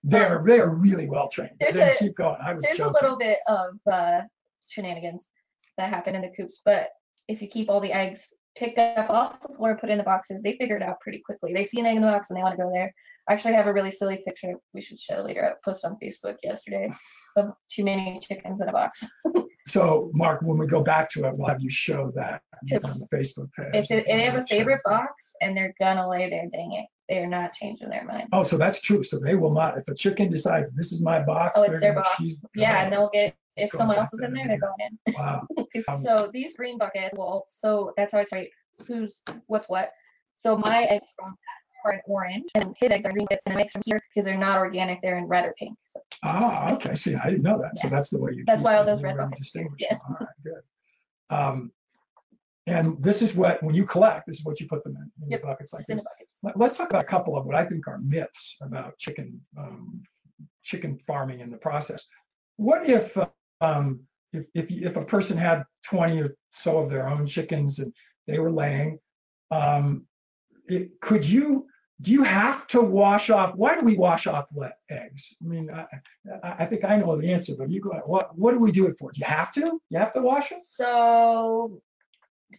They're 0.05 0.41
they're 0.45 0.69
really 0.69 1.09
well 1.09 1.27
trained. 1.27 1.57
They 1.59 1.95
keep 1.99 2.15
going. 2.15 2.37
I 2.41 2.53
was 2.53 2.63
There's 2.63 2.77
joking. 2.77 2.95
a 2.97 3.03
little 3.03 3.17
bit 3.17 3.39
of 3.47 3.73
uh, 3.91 4.21
shenanigans 4.67 5.29
that 5.77 5.89
happen 5.89 6.15
in 6.15 6.21
the 6.21 6.31
coops, 6.35 6.61
but 6.63 6.89
if 7.27 7.41
you 7.41 7.47
keep 7.47 7.69
all 7.69 7.79
the 7.79 7.93
eggs 7.93 8.33
picked 8.55 8.79
up 8.79 9.09
off 9.09 9.41
the 9.41 9.55
floor, 9.55 9.77
put 9.79 9.89
in 9.89 9.97
the 9.97 10.03
boxes, 10.03 10.41
they 10.41 10.57
figure 10.57 10.77
it 10.77 10.83
out 10.83 10.99
pretty 10.99 11.19
quickly. 11.19 11.53
They 11.53 11.63
see 11.63 11.79
an 11.79 11.85
egg 11.85 11.97
in 11.97 12.01
the 12.01 12.07
box 12.07 12.29
and 12.29 12.37
they 12.37 12.43
want 12.43 12.57
to 12.57 12.63
go 12.63 12.71
there. 12.73 12.93
I 13.29 13.33
actually 13.33 13.53
have 13.53 13.67
a 13.67 13.73
really 13.73 13.91
silly 13.91 14.23
picture 14.25 14.53
we 14.73 14.81
should 14.81 14.99
show 14.99 15.21
later. 15.21 15.45
I 15.45 15.53
posted 15.63 15.91
on 15.91 15.97
Facebook 16.01 16.37
yesterday 16.43 16.89
of 17.35 17.53
too 17.69 17.83
many 17.83 18.19
chickens 18.21 18.61
in 18.61 18.69
a 18.69 18.71
box. 18.71 19.03
So, 19.67 20.09
Mark, 20.13 20.41
when 20.43 20.57
we 20.57 20.65
go 20.65 20.81
back 20.81 21.09
to 21.11 21.25
it, 21.25 21.37
we'll 21.37 21.49
have 21.49 21.61
you 21.61 21.69
show 21.69 22.09
that 22.15 22.41
on 22.85 22.99
the 22.99 23.07
Facebook 23.13 23.49
page. 23.51 23.73
If 23.73 23.87
they, 23.89 24.03
they 24.07 24.23
have 24.23 24.35
a 24.35 24.37
sure. 24.37 24.47
favorite 24.47 24.81
box 24.85 25.35
and 25.41 25.57
they're 25.57 25.75
gonna 25.77 26.07
lay 26.07 26.29
there, 26.29 26.47
dang 26.49 26.71
it, 26.71 26.85
they 27.09 27.17
are 27.17 27.27
not 27.27 27.51
changing 27.51 27.89
their 27.89 28.05
mind. 28.05 28.29
Oh, 28.31 28.43
so 28.43 28.57
that's 28.57 28.79
true. 28.81 29.03
So 29.03 29.19
they 29.19 29.35
will 29.35 29.53
not. 29.53 29.77
If 29.77 29.89
a 29.89 29.93
chicken 29.93 30.31
decides 30.31 30.71
this 30.71 30.93
is 30.93 31.01
my 31.01 31.19
box, 31.19 31.59
Oh, 31.59 31.63
it's 31.63 31.81
their 31.81 31.95
box. 31.95 32.23
Yeah, 32.55 32.81
and 32.81 32.93
they'll 32.93 33.09
get 33.11 33.35
if 33.57 33.71
someone 33.71 33.97
else 33.97 34.13
is 34.13 34.21
in 34.21 34.33
there, 34.33 34.47
they're 34.47 34.59
going 34.59 34.73
in. 35.07 35.13
Wow. 35.15 35.47
Um, 35.89 36.01
so 36.01 36.29
these 36.33 36.53
green 36.53 36.77
buckets, 36.79 37.13
well, 37.15 37.45
so 37.49 37.93
that's 37.95 38.11
how 38.11 38.17
I 38.19 38.23
say 38.23 38.49
who's 38.87 39.21
what's 39.45 39.69
what. 39.69 39.91
So 40.39 40.57
my 40.57 40.83
eggs 40.85 41.05
from 41.17 41.35
are 41.85 41.93
in 41.93 41.99
orange, 42.07 42.45
and 42.55 42.75
his 42.79 42.89
eggs 42.91 43.05
are 43.05 43.11
green 43.11 43.27
bits, 43.29 43.43
and 43.45 43.53
I 43.53 43.57
mix 43.57 43.73
them 43.73 43.83
here 43.85 44.01
because 44.09 44.25
they're 44.25 44.37
not 44.37 44.57
organic. 44.57 45.01
They're 45.03 45.17
in 45.19 45.25
red 45.25 45.45
or 45.45 45.53
pink. 45.59 45.77
So 45.87 46.01
Ah, 46.23 46.73
okay. 46.73 46.95
See, 46.95 47.13
I 47.15 47.29
didn't 47.29 47.43
know 47.43 47.61
that. 47.61 47.77
So 47.77 47.89
that's 47.89 48.09
the 48.09 48.19
way 48.19 48.31
you. 48.33 48.43
That's 48.47 48.63
why 48.63 48.75
all 48.75 48.85
those 48.85 49.03
red 49.03 49.17
buckets. 49.17 49.39
distinguish 49.39 49.79
Yeah. 49.81 49.93
them. 49.93 50.01
All 50.09 50.17
right, 50.19 50.29
good. 50.43 51.35
Um, 51.35 51.71
and 52.65 53.01
this 53.01 53.21
is 53.21 53.35
what 53.35 53.61
when 53.63 53.75
you 53.75 53.85
collect, 53.85 54.25
this 54.27 54.39
is 54.39 54.45
what 54.45 54.59
you 54.59 54.67
put 54.67 54.83
them 54.83 54.95
in, 54.97 55.23
in 55.25 55.29
Yep, 55.31 55.41
the 55.41 55.47
buckets 55.47 55.73
like 55.73 55.85
this. 55.85 56.01
buckets. 56.01 56.37
Let- 56.43 56.57
Let's 56.57 56.75
talk 56.77 56.89
about 56.89 57.03
a 57.03 57.07
couple 57.07 57.37
of 57.37 57.45
what 57.45 57.55
I 57.55 57.65
think 57.65 57.87
are 57.87 57.99
myths 57.99 58.57
about 58.61 58.97
chicken 58.97 59.39
um, 59.57 60.01
chicken 60.63 60.97
farming 61.05 61.39
in 61.41 61.51
the 61.51 61.57
process. 61.57 62.03
What 62.57 62.89
if 62.89 63.15
um, 63.61 64.01
if 64.33 64.45
if, 64.53 64.71
if 64.71 64.95
a 64.97 65.05
person 65.05 65.37
had 65.37 65.63
20 65.85 66.21
or 66.21 66.35
so 66.49 66.79
of 66.79 66.89
their 66.89 67.07
own 67.07 67.25
chickens 67.25 67.79
and 67.79 67.93
they 68.27 68.39
were 68.39 68.51
laying, 68.51 68.99
um, 69.51 70.05
it, 70.67 70.99
could 71.01 71.25
you 71.25 71.65
do 72.01 72.11
you 72.11 72.21
have 72.23 72.67
to 72.67 72.81
wash 72.81 73.31
off? 73.31 73.55
Why 73.55 73.73
do 73.75 73.83
we 73.83 73.97
wash 73.97 74.27
off 74.27 74.45
le- 74.53 74.73
eggs? 74.89 75.35
I 75.43 75.47
mean, 75.47 75.71
I, 75.71 75.85
I 76.59 76.65
think 76.65 76.83
I 76.83 76.97
know 76.97 77.19
the 77.19 77.31
answer, 77.31 77.53
but 77.57 77.71
you 77.71 77.81
go. 77.81 77.89
What 78.05 78.37
what 78.37 78.51
do 78.51 78.59
we 78.59 78.71
do 78.71 78.85
it 78.85 78.95
for? 78.99 79.11
Do 79.11 79.19
you 79.19 79.25
have 79.25 79.51
to? 79.53 79.81
You 79.89 79.97
have 79.97 80.13
to 80.13 80.21
wash 80.21 80.49
them? 80.49 80.59
So 80.61 81.81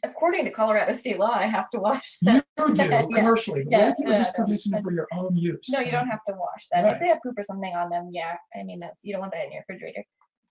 according 0.02 0.44
to 0.44 0.50
Colorado 0.50 0.92
state 0.92 1.18
law, 1.18 1.30
I 1.32 1.46
have 1.46 1.70
to 1.70 1.78
wash 1.78 2.18
them. 2.20 2.42
You 2.58 2.74
do 2.74 2.84
Yeah. 2.90 3.02
commercially, 3.02 3.64
Yeah, 3.68 3.90
if 3.90 3.98
you 3.98 4.06
were 4.06 4.12
yeah, 4.12 4.18
just 4.18 4.36
no, 4.36 4.44
producing 4.44 4.72
them 4.72 4.82
for 4.82 4.92
your 4.92 5.06
own 5.12 5.36
use? 5.36 5.66
No, 5.70 5.80
you 5.80 5.90
don't 5.90 6.08
have 6.08 6.20
to 6.28 6.34
wash 6.34 6.66
them. 6.70 6.84
Right. 6.84 6.94
If 6.94 7.00
they 7.00 7.08
have 7.08 7.18
poop 7.24 7.38
or 7.38 7.44
something 7.44 7.74
on 7.74 7.88
them, 7.90 8.10
yeah. 8.12 8.34
I 8.58 8.62
mean, 8.64 8.80
that's 8.80 8.96
you 9.02 9.12
don't 9.12 9.20
want 9.20 9.32
that 9.32 9.46
in 9.46 9.52
your 9.52 9.62
refrigerator. 9.68 10.04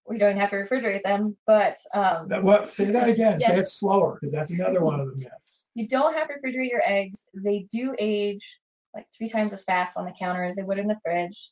We 0.08 0.18
don't 0.18 0.38
have 0.38 0.52
to 0.52 0.56
refrigerate 0.56 1.04
them, 1.04 1.36
but 1.46 1.78
um, 1.94 2.28
That, 2.30 2.44
what? 2.44 2.70
Say 2.70 2.86
that 2.92 3.10
again. 3.10 3.40
Say 3.40 3.54
Yeah. 3.54 3.60
it 3.60 3.66
slower, 3.66 4.14
because 4.16 4.32
that's 4.32 4.52
another 4.52 4.82
one 4.84 5.00
of 5.00 5.08
the 5.10 5.16
myths. 5.16 5.66
you 5.76 5.88
don't 5.88 6.14
have 6.16 6.28
to 6.30 6.36
refrigerate 6.36 6.70
your 6.72 6.82
eggs. 6.86 7.26
They 7.34 7.68
do 7.72 7.94
age 8.00 8.48
like 8.96 9.06
three 9.16 9.30
times 9.30 9.54
as 9.54 9.64
fast 9.66 9.98
on 9.98 10.06
the 10.06 10.14
counter 10.18 10.44
as 10.44 10.56
they 10.56 10.64
would 10.64 10.80
in 10.80 10.88
the 10.88 10.98
fridge. 11.04 11.52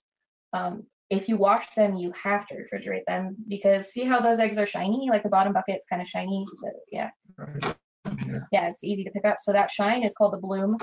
Um, 0.54 0.84
if 1.10 1.30
you 1.30 1.38
wash 1.38 1.70
them, 1.76 1.96
you 1.98 2.12
have 2.14 2.48
to 2.48 2.56
refrigerate 2.56 3.06
them 3.08 3.36
because 3.48 3.92
see 3.92 4.04
how 4.06 4.20
those 4.22 4.40
eggs 4.40 4.58
are 4.58 4.66
shiny? 4.66 5.08
Like 5.12 5.22
the 5.24 5.30
bottom 5.30 5.54
bucket's 5.54 5.86
kind 5.88 6.02
of 6.02 6.08
shiny. 6.08 6.46
So, 6.64 6.72
yeah, 6.92 7.10
Right 7.38 7.76
here. 8.24 8.48
yeah, 8.52 8.70
it's 8.70 8.84
easy 8.84 9.04
to 9.04 9.12
pick 9.12 9.26
up. 9.26 9.38
So 9.42 9.52
that 9.52 9.70
shine 9.70 10.02
is 10.04 10.14
called 10.14 10.34
the 10.34 10.38
bloom, 10.38 10.78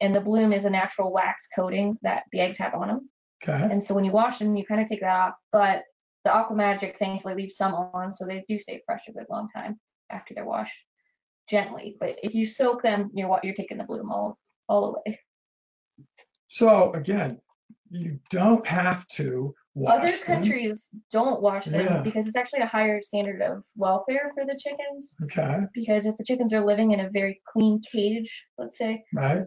and 0.00 0.14
the 0.14 0.20
bloom 0.20 0.52
is 0.52 0.64
a 0.64 0.70
natural 0.70 1.12
wax 1.12 1.46
coating 1.54 1.98
that 2.02 2.22
the 2.32 2.40
eggs 2.40 2.56
have 2.58 2.74
on 2.74 2.88
them. 2.88 3.10
Okay. 3.42 3.60
And 3.70 3.84
so 3.86 3.94
when 3.94 4.04
you 4.04 4.12
wash 4.12 4.38
them, 4.38 4.56
you 4.56 4.64
kind 4.64 4.80
of 4.80 4.88
take 4.88 5.00
that 5.00 5.10
off. 5.10 5.34
But 5.52 5.82
the 6.28 6.34
Aqua 6.34 6.54
Magic 6.54 6.98
thankfully 6.98 7.34
leaves 7.34 7.56
some 7.56 7.72
on, 7.72 8.12
so 8.12 8.26
they 8.26 8.44
do 8.46 8.58
stay 8.58 8.82
fresh 8.84 9.08
a 9.08 9.12
good 9.12 9.24
long 9.30 9.48
time 9.48 9.80
after 10.10 10.34
they're 10.34 10.44
washed 10.44 10.76
gently. 11.48 11.96
But 11.98 12.16
if 12.22 12.34
you 12.34 12.44
soak 12.44 12.82
them, 12.82 13.10
you're 13.14 13.28
wa- 13.28 13.40
you're 13.42 13.54
taking 13.54 13.78
the 13.78 13.84
blue 13.84 14.06
all 14.12 14.38
all 14.68 14.84
away. 15.06 15.18
So 16.48 16.92
again, 16.92 17.40
you 17.90 18.20
don't 18.28 18.66
have 18.66 19.06
to 19.08 19.54
wash 19.74 19.94
Other 19.96 20.08
them. 20.12 20.26
countries 20.26 20.90
don't 21.10 21.40
wash 21.40 21.64
them 21.64 21.86
Yeah. 21.86 22.02
because 22.02 22.26
it's 22.26 22.36
actually 22.36 22.60
a 22.60 22.66
higher 22.66 23.00
standard 23.00 23.40
of 23.40 23.64
welfare 23.74 24.30
for 24.34 24.44
the 24.44 24.58
chickens. 24.58 25.14
Okay. 25.24 25.60
Because 25.72 26.04
if 26.04 26.14
the 26.16 26.24
chickens 26.24 26.52
are 26.52 26.64
living 26.64 26.92
in 26.92 27.00
a 27.00 27.08
very 27.10 27.40
clean 27.46 27.80
cage, 27.90 28.44
let's 28.58 28.76
say, 28.76 29.02
Right. 29.14 29.46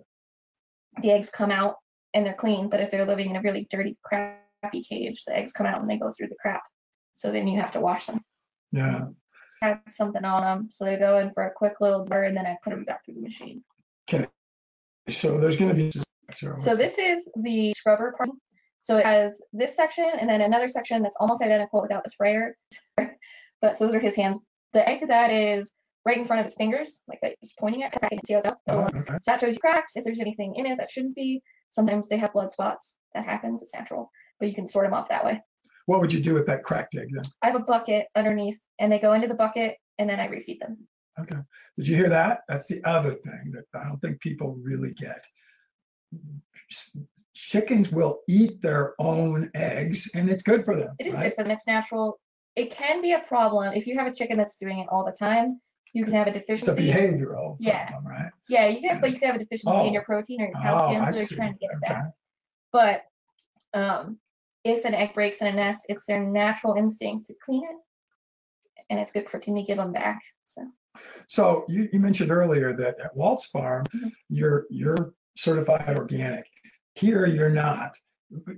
the 1.04 1.12
eggs 1.12 1.30
come 1.30 1.52
out 1.52 1.76
and 2.15 2.26
they're 2.26 2.34
clean. 2.34 2.70
But 2.70 2.80
if 2.82 2.89
they're 2.89 3.06
living 3.06 3.30
in 3.30 3.36
a 3.36 3.41
really 3.41 3.67
dirty, 3.70 4.00
crappy 4.04 4.84
cage, 4.84 5.24
the 5.26 5.36
eggs 5.38 5.52
come 5.52 5.67
out 5.67 5.80
and 5.82 5.88
they 5.89 5.98
go 5.98 6.12
through 6.12 6.30
the 6.30 6.36
crap. 6.39 6.63
So 7.22 7.32
then 7.32 7.48
you 7.48 7.60
have 7.62 7.72
to 7.74 7.80
wash 7.80 8.08
them. 8.08 8.20
Yeah. 8.72 9.10
have 9.62 9.82
something 9.90 10.26
on 10.26 10.42
them, 10.42 10.70
so 10.72 10.86
they 10.86 10.98
go 10.98 11.20
in 11.20 11.32
for 11.34 11.44
a 11.44 11.52
quick 11.52 11.80
little 11.80 12.04
burn, 12.04 12.30
and 12.30 12.38
then 12.38 12.48
I 12.48 12.58
put 12.64 12.72
them 12.72 12.84
back 12.84 13.06
through 13.06 13.14
the 13.14 13.22
machine. 13.22 13.64
Okay. 14.10 14.26
So 15.08 15.40
there's 15.40 15.56
going 15.56 15.70
to 15.70 15.76
be. 15.76 15.92
So 16.34 16.76
this 16.76 16.98
is 16.98 17.30
the 17.36 17.74
scrubber 17.78 18.16
part. 18.18 18.30
So 18.80 18.98
it 18.98 19.06
has 19.06 19.40
this 19.54 19.76
section 19.76 20.10
and 20.20 20.28
then 20.28 20.42
another 20.42 20.68
section 20.68 21.04
that's 21.04 21.18
almost 21.20 21.44
identical 21.44 21.82
without 21.82 22.04
the 22.04 22.10
sprayer. 22.10 22.58
but 22.98 23.78
so 23.78 23.86
those 23.86 23.94
are 23.94 24.00
his 24.00 24.16
hands. 24.16 24.40
The 24.74 24.88
egg 24.88 25.04
of 25.04 25.10
that 25.10 25.30
is 25.30 25.70
right 26.06 26.18
in 26.18 26.26
front 26.26 26.40
of 26.40 26.46
his 26.46 26.56
fingers, 26.56 27.02
like 27.08 27.20
that 27.22 27.36
he's 27.42 27.54
pointing 27.60 27.84
at, 27.84 27.96
I 28.02 28.08
can 28.08 28.26
see 28.26 28.36
what's 28.36 28.48
up. 28.48 28.62
Oh, 28.70 28.80
okay. 28.80 29.02
So 29.06 29.18
that 29.28 29.42
shows 29.42 29.54
you 29.54 29.60
cracks, 29.60 29.96
if 29.96 30.04
there's 30.04 30.22
anything 30.22 30.56
in 30.56 30.66
it 30.66 30.78
that 30.78 30.90
shouldn't 30.90 31.16
be. 31.16 31.44
Sometimes 31.70 32.08
they 32.08 32.18
have 32.18 32.34
blood 32.34 32.52
spots. 32.52 32.96
That 33.14 33.26
happens. 33.26 33.62
It's 33.62 33.74
natural, 33.74 34.10
but 34.40 34.48
you 34.48 34.56
can 34.56 34.68
sort 34.68 34.86
them 34.86 34.94
off 34.94 35.10
that 35.10 35.26
way. 35.26 35.42
What 35.92 36.00
would 36.00 36.14
you 36.14 36.22
do 36.22 36.34
with 36.34 36.46
that 36.46 36.64
cracked 36.64 36.96
egg 36.96 37.10
then? 37.12 37.26
I 37.42 37.48
have 37.48 37.58
a 37.58 37.66
bucket 37.66 38.08
underneath, 38.16 38.58
and 38.80 38.90
they 38.90 38.98
go 38.98 39.12
into 39.12 39.28
the 39.28 39.34
bucket, 39.34 39.76
and 40.00 40.10
then 40.10 40.22
I 40.22 40.30
refeed 40.30 40.60
them. 40.60 40.78
Okay. 41.20 41.36
Did 41.76 41.86
you 41.86 41.98
hear 41.98 42.08
that? 42.08 42.44
That's 42.48 42.66
the 42.68 42.82
other 42.86 43.16
thing 43.16 43.52
that 43.54 43.66
I 43.78 43.90
don't 43.90 44.00
think 44.00 44.22
people 44.22 44.56
really 44.62 44.94
get. 44.94 45.26
Chickens 47.34 47.92
will 47.92 48.22
eat 48.30 48.62
their 48.62 48.94
own 49.00 49.52
eggs, 49.54 50.10
and 50.16 50.30
it's 50.30 50.44
good 50.44 50.64
for 50.64 50.78
them. 50.78 50.96
It 50.98 51.08
is 51.08 51.16
right? 51.16 51.24
good 51.24 51.36
for 51.36 51.44
them. 51.44 51.52
It's 51.52 51.68
natural. 51.68 52.22
It 52.56 52.72
can 52.72 53.02
be 53.02 53.12
a 53.12 53.20
problem 53.28 53.74
if 53.74 53.86
you 53.86 53.98
have 54.00 54.08
a 54.08 54.16
chicken 54.16 54.38
that's 54.38 54.56
doing 54.56 54.80
it 54.80 54.88
all 54.90 55.04
the 55.04 55.12
time. 55.12 55.60
You 55.92 56.06
can 56.06 56.14
have 56.14 56.28
a 56.28 56.32
deficiency. 56.32 56.72
It's 56.72 56.96
a 56.96 57.00
behavioral 57.00 57.58
Yeah. 57.60 57.90
problem, 57.90 58.14
right? 58.14 58.32
Yeah, 58.48 58.68
you 58.68 58.80
can, 58.80 59.02
but 59.02 59.12
you 59.12 59.20
can 59.20 59.28
have 59.28 59.36
a 59.36 59.40
deficiency 59.40 59.76
Oh. 59.76 59.86
in 59.86 59.92
your 59.92 60.04
protein 60.04 60.40
or 60.42 60.46
your 60.46 60.58
Oh, 60.58 60.62
calcium, 60.62 61.04
I 61.04 61.12
so 61.12 61.18
they're 61.18 61.28
trying 61.38 61.52
to 61.52 61.60
get 61.60 61.72
it 61.72 61.78
Okay. 61.84 61.94
back. 61.96 62.12
But 62.72 63.04
um, 63.74 64.21
if 64.63 64.86
an 64.86 64.93
egg 64.93 65.13
breaks 65.13 65.41
in 65.41 65.47
a 65.47 65.52
nest, 65.52 65.82
it's 65.89 66.06
their 66.06 66.21
natural 66.24 66.76
instinct 66.76 67.28
to 67.28 67.36
clean 67.43 67.63
it, 67.63 67.76
and 68.89 69.00
it's 69.00 69.12
good 69.12 69.26
protein 69.26 69.56
to 69.56 69.63
give 69.63 69.78
them 69.78 69.91
back. 69.91 70.21
So 70.45 70.62
So 71.28 71.65
you, 71.67 71.88
you 71.91 72.00
mentioned 72.00 72.32
earlier 72.32 72.76
that 72.76 73.00
at 73.00 73.15
Walt's 73.15 73.45
Farm, 73.45 73.86
Mhm. 73.95 74.12
you're 74.30 74.65
you're 74.69 75.13
certified 75.38 75.97
organic. 75.97 76.45
Here 76.95 77.26
you're 77.26 77.50
not. 77.50 77.95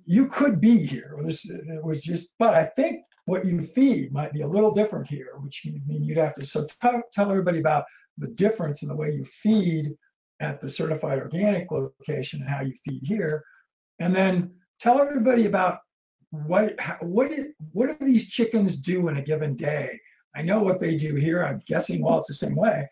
You 0.05 0.27
could 0.27 0.59
be 0.59 0.77
here. 0.77 1.15
It 1.19 1.25
was, 1.25 1.45
it 1.45 1.83
was 1.83 2.01
just, 2.01 2.33
but 2.39 2.53
I 2.53 2.65
think 2.65 3.01
what 3.25 3.45
you 3.45 3.61
feed 3.61 4.11
might 4.11 4.33
be 4.33 4.41
a 4.41 4.47
little 4.47 4.71
different 4.73 5.07
here, 5.07 5.33
which 5.37 5.61
would 5.65 5.87
mean 5.87 6.03
you'd 6.03 6.17
have 6.17 6.35
to. 6.35 6.45
So 6.45 6.67
tell, 6.81 7.01
tell 7.13 7.29
everybody 7.29 7.59
about 7.59 7.85
the 8.17 8.27
difference 8.27 8.81
in 8.81 8.89
the 8.89 8.95
way 8.95 9.11
you 9.11 9.23
feed 9.25 9.95
at 10.39 10.61
the 10.61 10.69
certified 10.69 11.19
organic 11.19 11.71
location 11.71 12.41
and 12.41 12.49
how 12.49 12.61
you 12.61 12.73
feed 12.85 13.01
here, 13.03 13.43
and 13.99 14.15
then 14.15 14.55
tell 14.79 14.99
everybody 14.99 15.45
about 15.45 15.79
what 16.33 16.75
what 17.01 17.29
did, 17.29 17.53
what 17.73 17.99
do 17.99 18.05
these 18.05 18.29
chickens 18.29 18.77
do 18.77 19.07
in 19.07 19.17
a 19.17 19.21
given 19.21 19.55
day? 19.55 19.99
I 20.35 20.41
know 20.41 20.61
what 20.63 20.79
they 20.79 20.95
do 20.95 21.13
here. 21.15 21.45
I'm 21.45 21.61
guessing 21.67 22.03
well, 22.03 22.17
it's 22.17 22.27
the 22.27 22.33
same 22.33 22.55
way 22.55 22.89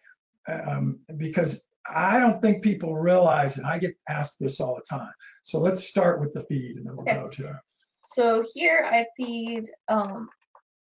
um, 0.47 0.99
because 1.17 1.63
I 1.89 2.19
don't 2.19 2.39
think 2.39 2.61
people 2.61 2.95
realize, 2.95 3.57
and 3.57 3.65
I 3.65 3.79
get 3.79 3.97
asked 4.07 4.37
this 4.39 4.59
all 4.59 4.75
the 4.75 4.83
time. 4.87 5.11
So 5.41 5.59
let's 5.59 5.83
start 5.83 6.21
with 6.21 6.33
the 6.33 6.41
feed, 6.43 6.77
and 6.77 6.85
then 6.85 6.95
we'll 6.95 7.09
Okay. 7.09 7.15
go 7.15 7.29
to 7.29 7.59
so 8.13 8.43
here 8.53 8.87
I 8.91 9.05
feed 9.15 9.71
um, 9.87 10.27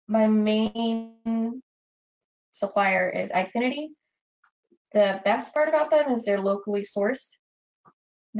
my 0.08 0.26
main 0.26 1.62
supplier 2.54 3.08
is 3.08 3.30
Agfinity. 3.30 3.90
The 4.94 5.22
best 5.24 5.54
part 5.54 5.70
about 5.70 5.92
them 5.92 6.12
is 6.12 6.24
they're 6.24 6.42
locally 6.42 6.82
sourced. 6.82 7.30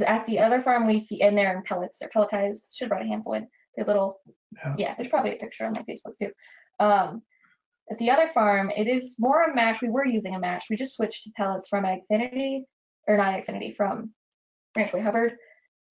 At 0.04 0.26
the 0.26 0.40
other 0.40 0.60
farm 0.60 0.88
we 0.88 1.06
feed, 1.06 1.22
and 1.22 1.38
they're 1.38 1.56
in 1.56 1.62
pellets. 1.62 1.98
They're 1.98 2.10
pelletized. 2.14 2.62
Should 2.74 2.86
have 2.86 2.88
brought 2.90 3.02
a 3.02 3.06
handful 3.06 3.34
in. 3.34 3.48
They're 3.76 3.86
little 3.86 4.20
Yeah. 4.56 4.74
yeah, 4.78 4.94
there's 4.94 5.08
probably 5.08 5.32
a 5.32 5.36
picture 5.36 5.64
on 5.66 5.72
my 5.72 5.82
Facebook 5.82 6.16
too. 6.20 6.30
Um, 6.80 7.22
at 7.90 7.98
the 7.98 8.10
other 8.10 8.30
farm, 8.32 8.70
it 8.70 8.86
is 8.88 9.16
more 9.18 9.42
a 9.44 9.54
mash. 9.54 9.82
We 9.82 9.90
were 9.90 10.06
using 10.06 10.34
a 10.34 10.38
mash. 10.40 10.70
We 10.70 10.76
just 10.76 10.96
switched 10.96 11.24
to 11.24 11.30
pellets 11.36 11.68
from 11.68 11.84
Agfinity, 11.84 12.62
or 13.06 13.16
not 13.16 13.34
Agfinity, 13.34 13.76
from 13.76 14.12
Ranchway 14.76 15.02
Hubbard, 15.02 15.36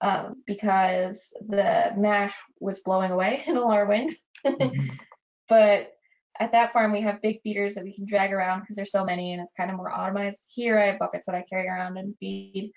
um, 0.00 0.42
because 0.46 1.22
the 1.48 1.92
mash 1.96 2.34
was 2.60 2.80
blowing 2.80 3.12
away 3.12 3.42
in 3.46 3.56
a 3.56 3.60
lot 3.60 3.80
of 3.82 3.88
wind. 3.88 4.10
Mhm. 4.46 4.90
But 5.46 5.92
at 6.40 6.52
that 6.52 6.72
farm, 6.72 6.90
we 6.90 7.02
have 7.02 7.20
big 7.20 7.42
feeders 7.42 7.74
that 7.74 7.84
we 7.84 7.94
can 7.94 8.06
drag 8.06 8.32
around 8.32 8.60
because 8.60 8.76
there's 8.76 8.90
so 8.90 9.04
many 9.04 9.34
and 9.34 9.42
it's 9.42 9.52
kind 9.56 9.70
of 9.70 9.76
more 9.76 9.90
automized. 9.90 10.40
Here, 10.48 10.78
I 10.78 10.86
have 10.86 10.98
buckets 10.98 11.26
that 11.26 11.34
I 11.34 11.44
carry 11.48 11.68
around 11.68 11.98
and 11.98 12.16
feed. 12.18 12.72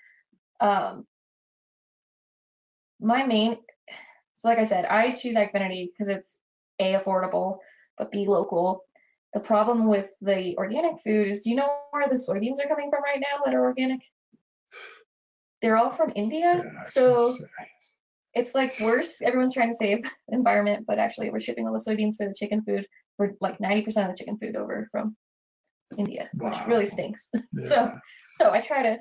Um, 0.60 1.06
my 3.00 3.24
main, 3.24 3.56
so 4.38 4.48
like 4.48 4.58
I 4.58 4.64
said, 4.64 4.84
I 4.84 5.12
choose 5.12 5.34
Agfinity 5.34 5.90
because 5.92 6.08
it's 6.08 6.36
A, 6.78 6.94
affordable, 6.94 7.58
but 7.96 8.10
B, 8.12 8.26
local. 8.26 8.84
The 9.34 9.40
problem 9.40 9.88
with 9.88 10.08
the 10.20 10.56
organic 10.56 11.02
food 11.02 11.28
is 11.28 11.40
do 11.42 11.50
you 11.50 11.56
know 11.56 11.70
where 11.90 12.08
the 12.08 12.14
soybeans 12.14 12.64
are 12.64 12.68
coming 12.68 12.90
from 12.90 13.02
right 13.02 13.20
now 13.20 13.44
that 13.44 13.54
are 13.54 13.64
organic? 13.64 14.00
They're 15.60 15.76
all 15.76 15.90
from 15.90 16.12
India. 16.14 16.62
Yeah, 16.64 16.84
so 16.88 17.34
it's 18.34 18.54
like 18.54 18.78
worse. 18.80 19.20
Everyone's 19.20 19.54
trying 19.54 19.70
to 19.70 19.76
save 19.76 20.02
the 20.02 20.10
environment, 20.28 20.84
but 20.86 20.98
actually 20.98 21.30
we're 21.30 21.40
shipping 21.40 21.66
all 21.66 21.72
the 21.72 21.84
soybeans 21.84 22.16
for 22.16 22.28
the 22.28 22.34
chicken 22.34 22.62
food. 22.62 22.86
We're 23.18 23.32
like 23.40 23.58
90% 23.58 23.86
of 23.88 23.94
the 23.94 24.16
chicken 24.16 24.38
food 24.38 24.54
over 24.54 24.88
from 24.92 25.16
India, 25.96 26.30
which 26.34 26.56
really 26.66 26.86
stinks. 26.86 27.28
Yeah. 27.52 27.68
So 27.68 27.92
so 28.36 28.50
I 28.52 28.60
try 28.60 28.82
to 28.82 28.98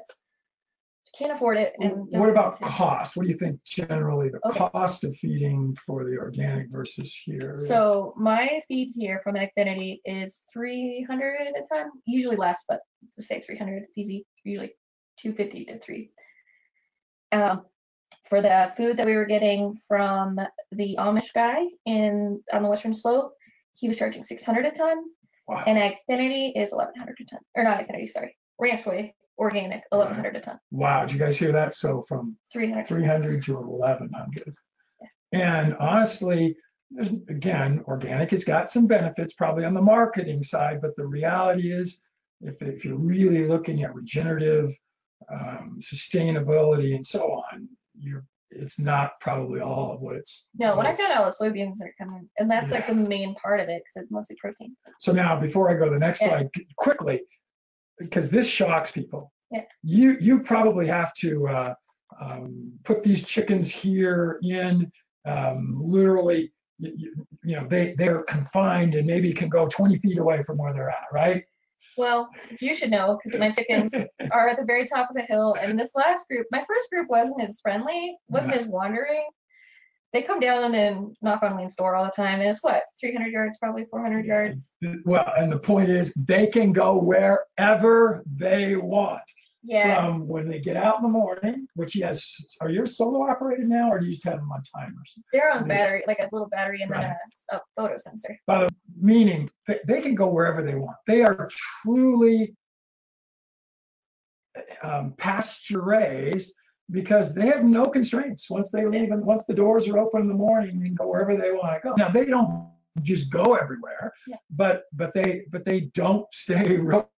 can't 1.18 1.32
afford 1.32 1.58
it 1.58 1.74
and 1.80 2.06
what 2.12 2.30
about 2.30 2.62
cost? 2.62 3.18
What 3.18 3.26
do 3.26 3.32
you 3.32 3.38
think 3.38 3.64
generally 3.64 4.30
the 4.30 4.40
Okay. 4.48 4.60
cost 4.60 5.04
of 5.04 5.16
feeding 5.18 5.76
for 5.86 6.04
the 6.04 6.18
organic 6.18 6.70
versus 6.70 7.14
here? 7.26 7.58
So 7.68 8.14
my 8.18 8.62
feed 8.68 8.92
here 8.96 9.20
from 9.24 9.36
Agfinity 9.36 10.02
is 10.06 10.44
300 10.54 11.54
a 11.58 11.68
ton, 11.68 11.90
usually 12.06 12.36
less, 12.36 12.64
but 12.70 12.82
to 13.16 13.24
say 13.24 13.42
300, 13.42 13.84
it's 13.84 13.98
easy. 13.98 14.26
Usually 14.44 14.76
250 15.20 15.66
to 15.66 15.80
three. 15.80 16.12
Um, 17.32 17.66
for 18.30 18.42
the 18.42 18.72
food 18.78 18.98
that 18.98 19.06
we 19.06 19.16
were 19.16 19.26
getting 19.26 19.80
from 19.88 20.40
the 20.72 20.96
Amish 21.00 21.34
guy 21.34 21.64
in 21.86 22.44
on 22.54 22.62
the 22.62 22.70
Western 22.70 22.94
Slope, 22.94 23.34
he 23.74 23.88
was 23.88 23.98
charging 23.98 24.22
600 24.22 24.66
a 24.66 24.72
ton, 24.72 24.98
wow. 25.48 25.64
and 25.66 25.78
Agfinity 25.78 26.52
is 26.56 26.72
1100 26.72 27.18
a 27.20 27.26
ton, 27.26 27.40
or 27.56 27.64
not 27.64 27.80
Agfinity, 27.80 28.10
sorry, 28.12 28.38
Ranchway 28.62 29.14
Organic 29.38 29.84
1100 29.90 30.36
a 30.36 30.42
ton, 30.42 30.60
wow, 30.72 31.06
did 31.06 31.12
you 31.14 31.20
guys 31.20 31.38
hear 31.38 31.52
that? 31.52 31.74
So 31.74 32.04
from 32.08 32.36
300. 32.52 32.88
300 32.88 33.44
to 33.44 33.54
1100. 33.60 34.56
And 35.34 35.76
honestly, 35.78 36.56
there's, 36.90 37.10
again, 37.10 37.84
organic 37.86 38.32
has 38.32 38.44
got 38.44 38.70
some 38.70 38.88
benefits 38.88 39.34
probably 39.34 39.66
on 39.66 39.74
the 39.74 39.82
marketing 39.82 40.42
side, 40.42 40.82
but 40.82 40.96
the 40.96 41.06
reality 41.06 41.72
is, 41.72 42.00
if, 42.42 42.62
if 42.62 42.86
you're 42.86 42.98
really 42.98 43.48
looking 43.48 43.84
at 43.84 43.94
regenerative 43.94 44.72
um, 45.32 45.80
sustainability 45.82 46.96
and 46.96 47.06
so 47.06 47.32
on, 47.52 47.68
you're 48.00 48.24
it's 48.50 48.80
not 48.80 49.20
probably 49.20 49.60
all 49.60 49.92
of 49.92 50.00
what 50.02 50.16
it's. 50.16 50.48
No, 50.58 50.78
when 50.78 50.86
I 50.86 50.92
what 50.92 51.00
it's- 51.00 51.12
out 51.18 51.38
the 51.38 51.46
soybeans 51.46 51.82
are 51.82 51.94
coming, 51.98 52.30
and 52.38 52.50
that's 52.50 52.72
like 52.72 52.88
the 52.88 52.94
main 52.94 53.36
part 53.36 53.60
of 53.60 53.68
it 53.68 53.82
because 53.84 54.04
it's 54.04 54.12
mostly 54.12 54.38
protein. 54.40 54.76
So 55.00 55.12
now, 55.12 55.38
before 55.40 55.70
I 55.70 55.74
go 55.74 55.86
to 55.86 55.92
the 55.92 56.00
next 56.00 56.22
Yeah. 56.22 56.30
slide, 56.30 56.50
quickly, 56.78 57.22
because 58.00 58.32
this 58.32 58.48
shocks 58.48 58.92
people. 58.92 59.32
Yeah. 59.52 59.64
You 59.84 60.18
you 60.20 60.40
probably 60.40 60.88
have 60.88 61.14
to 61.16 61.48
uh, 61.48 61.74
um, 62.20 62.72
put 62.84 63.04
these 63.04 63.26
chickens 63.26 63.72
here 63.72 64.40
in 64.44 64.92
um, 65.26 65.80
literally. 65.82 66.52
You, 66.80 66.94
you, 66.96 67.28
you 67.44 67.56
know 67.56 67.68
they 67.68 67.96
they're 67.98 68.22
confined 68.24 68.94
and 68.94 69.08
maybe 69.08 69.34
can 69.34 69.50
go 69.50 69.68
20 69.68 69.98
feet 69.98 70.20
away 70.20 70.44
from 70.44 70.58
where 70.58 70.74
they're 70.74 70.90
at, 70.90 71.08
right? 71.12 71.44
Well, 71.98 72.30
you 72.62 72.76
should 72.76 72.92
know 72.92 73.20
because 73.24 73.40
my 73.40 73.52
chickens 73.52 73.94
are 74.32 74.50
at 74.50 74.58
the 74.58 74.66
very 74.66 74.88
top 74.88 75.10
of 75.10 75.16
the 75.16 75.24
hill. 75.24 75.56
And 75.60 75.80
this 75.80 75.92
last 75.96 76.28
group, 76.28 76.46
my 76.52 76.64
first 76.68 76.90
group 76.92 77.10
wasn't 77.10 77.42
as 77.42 77.60
friendly, 77.60 78.16
wasn't 78.30 78.54
as 78.54 78.68
wandering. 78.68 79.26
They 80.14 80.22
come 80.22 80.40
down 80.40 80.74
and 80.74 81.16
knock 81.22 81.44
on 81.44 81.58
Wayne's 81.58 81.76
door 81.76 81.96
all 81.96 82.06
the 82.06 82.12
time. 82.12 82.40
And 82.40 82.50
it's 82.50 82.64
what, 82.64 82.84
300 83.00 83.28
yards, 83.28 83.58
probably 83.58 83.86
400 83.86 84.26
yards. 84.26 84.72
Well, 85.06 85.32
and 85.38 85.52
the 85.52 85.60
point 85.60 85.90
is 85.90 86.14
they 86.16 86.48
can 86.48 86.72
go 86.72 86.98
wherever 86.98 88.24
they 88.36 88.76
want. 88.78 89.22
Yeah. 89.64 90.06
From 90.06 90.28
when 90.30 90.48
they 90.48 90.60
get 90.60 90.78
out 90.78 90.98
in 90.98 91.04
the 91.04 91.10
morning, 91.10 91.68
which 91.76 91.94
yes, 91.94 92.34
are 92.62 92.70
you 92.70 92.86
solo 92.86 93.24
operated 93.30 93.68
now, 93.68 93.92
or 93.92 94.00
do 94.00 94.06
you 94.06 94.14
just 94.14 94.24
have 94.24 94.40
them 94.40 94.50
on 94.50 94.64
timers? 94.64 95.18
They're 95.34 95.52
on 95.52 95.68
battery, 95.68 96.04
like 96.08 96.20
a 96.20 96.30
little 96.32 96.48
battery 96.48 96.84
and 96.84 96.92
Right. 96.92 97.02
then 97.02 97.16
a, 97.52 97.56
a 97.58 97.62
photo 97.76 97.98
sensor. 97.98 98.40
meaning 98.98 99.50
they, 99.68 99.80
they 99.86 100.00
can 100.00 100.16
go 100.16 100.28
wherever 100.28 100.64
they 100.64 100.76
want. 100.76 100.96
They 101.06 101.22
are 101.22 101.50
truly 101.84 102.56
um, 104.84 105.14
pasture 105.18 105.82
raised 105.82 106.54
because 106.92 107.34
they 107.36 107.48
have 107.48 107.64
no 107.64 107.86
constraints. 107.86 108.50
Once 108.50 108.72
they 108.72 108.86
leave 108.86 109.12
and 109.12 109.24
once 109.26 109.46
the 109.46 109.54
doors 109.54 109.88
are 109.88 109.98
open 110.00 110.22
in 110.22 110.28
the 110.28 110.34
morning, 110.34 110.80
they 110.80 110.86
can 110.88 110.96
go 110.96 111.08
wherever 111.08 111.36
they 111.36 111.52
want 111.52 111.74
to 111.82 111.90
go. 111.90 111.96
Now 111.96 112.10
they 112.10 112.26
don't 112.26 112.70
just 113.02 113.30
go 113.32 113.56
everywhere, 113.56 114.14
Yeah. 114.28 114.38
but 114.50 114.84
but 114.94 115.14
they 115.14 115.44
but 115.52 115.66
they 115.66 115.82
don't 115.82 116.26
stay 116.34 116.78
real 116.78 117.10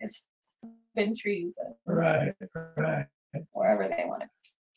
It's 0.00 0.22
been 0.94 1.14
trees 1.16 1.54
and 1.64 1.74
right 1.86 2.34
right. 2.76 3.06
wherever 3.52 3.88
they 3.88 4.04
want 4.06 4.22
to. 4.22 4.28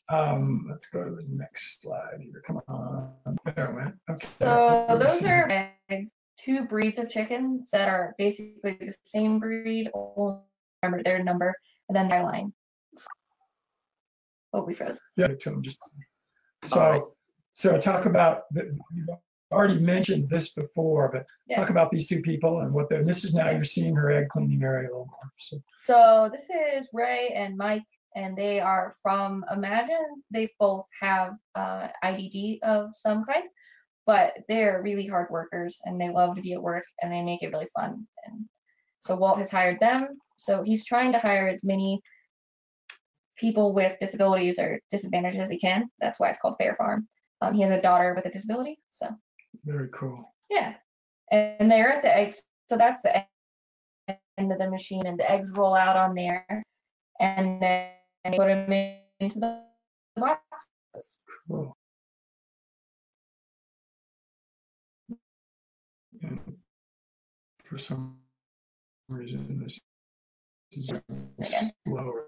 Um, 0.08 0.68
let's 0.70 0.86
go 0.86 1.04
to 1.04 1.10
the 1.16 1.26
next 1.30 1.82
slide 1.82 2.20
here. 2.22 2.44
Come 2.46 2.62
on, 2.68 3.12
there 3.56 3.72
it 3.72 3.76
went. 3.76 3.96
Okay. 4.10 4.28
So 4.40 4.98
those 5.02 5.24
are 5.24 5.72
eggs, 5.90 6.12
two 6.38 6.66
breeds 6.66 7.00
of 7.00 7.10
chickens 7.10 7.72
that 7.72 7.88
are 7.90 8.14
basically 8.20 8.78
the 8.80 8.94
same 9.04 9.40
breed, 9.40 9.90
only 9.96 10.42
remember 10.84 11.02
their 11.04 11.24
number, 11.24 11.56
and 11.90 11.96
then 11.96 12.08
their 12.08 12.22
line. 12.22 12.54
Oh, 14.56 14.64
we 14.64 14.74
froze. 14.74 14.98
Yeah, 15.18 15.28
to 15.28 15.50
them 15.50 15.62
just. 15.62 15.78
So, 16.66 16.80
right. 16.80 17.02
so 17.54 17.78
talk 17.78 18.06
about, 18.06 18.44
the- 18.52 18.78
you've 18.94 19.10
already 19.52 19.80
mentioned 19.80 20.30
this 20.30 20.54
before, 20.54 21.10
but 21.12 21.26
Yeah. 21.46 21.58
talk 21.58 21.70
about 21.70 21.92
these 21.92 22.08
two 22.08 22.22
people 22.22 22.62
and 22.62 22.74
what 22.74 22.88
they're, 22.90 23.04
this 23.04 23.26
is 23.26 23.34
now 23.34 23.50
you're 23.50 23.66
seeing 23.66 23.94
her 23.96 24.10
egg 24.12 24.30
cleaning 24.30 24.64
area 24.64 24.88
a 24.88 24.92
little 24.92 25.08
more. 25.08 25.32
So, 25.38 25.58
So 25.80 26.30
this 26.32 26.50
is 26.50 26.88
Ray 26.94 27.30
and 27.36 27.58
Mike, 27.58 27.84
and 28.16 28.38
they 28.38 28.62
are 28.62 28.96
from 29.04 29.44
Imagine. 29.52 30.24
They 30.32 30.50
both 30.58 30.86
have 31.02 31.34
uh, 31.54 31.90
IDD 32.02 32.60
of 32.64 32.96
some 32.96 33.26
kind, 33.26 33.44
but 34.06 34.38
they're 34.48 34.82
really 34.82 35.06
hard 35.06 35.30
workers 35.30 35.80
and 35.84 36.00
they 36.00 36.10
love 36.10 36.36
to 36.36 36.42
be 36.42 36.54
at 36.54 36.64
work 36.64 36.86
and 37.02 37.12
they 37.12 37.22
make 37.22 37.44
it 37.44 37.52
really 37.52 37.68
fun. 37.76 38.08
And 38.26 38.46
so 39.02 39.18
Walt 39.18 39.38
has 39.40 39.52
hired 39.52 39.82
them. 39.82 40.18
So 40.38 40.64
he's 40.64 40.86
trying 40.86 41.12
to 41.12 41.20
hire 41.20 41.50
as 41.50 41.64
many 41.64 42.02
people 43.38 43.74
with 43.74 44.00
disabilities 44.00 44.60
or 44.60 44.80
disadvantages 44.92 45.40
as 45.40 45.50
he 45.50 45.60
can. 45.60 45.90
That's 46.00 46.20
why 46.20 46.30
it's 46.30 46.40
called 46.40 46.56
Fair 46.58 46.76
Farm. 46.76 47.08
Um, 47.42 47.54
he 47.54 47.62
has 47.62 47.72
a 47.72 47.82
daughter 47.82 48.14
with 48.16 48.26
a 48.26 48.30
disability, 48.30 48.80
so 48.92 49.08
Very 49.64 49.90
cool. 49.90 50.34
yeah. 50.50 50.74
And 51.32 51.70
they're 51.70 51.92
at 51.92 52.02
the 52.04 52.16
eggs, 52.16 52.42
so 52.70 52.78
that's 52.78 53.02
the 53.02 53.26
end 54.38 54.52
of 54.52 54.60
the 54.60 54.70
machine, 54.70 55.06
and 55.06 55.20
the 55.20 55.30
eggs 55.30 55.52
roll 55.52 55.76
out 55.76 55.98
on 55.98 56.14
there, 56.16 56.64
and 57.20 57.62
then 57.62 57.90
they 58.24 58.38
put 58.38 58.48
them 58.48 58.72
into 59.20 59.40
the 59.40 59.62
boxes. 60.16 61.20
Cool. 61.48 61.76
And 66.22 66.40
for 67.66 67.78
some 67.78 68.18
reason, 69.10 69.62
this 69.64 69.80
is 70.72 70.90
slower. 71.86 72.28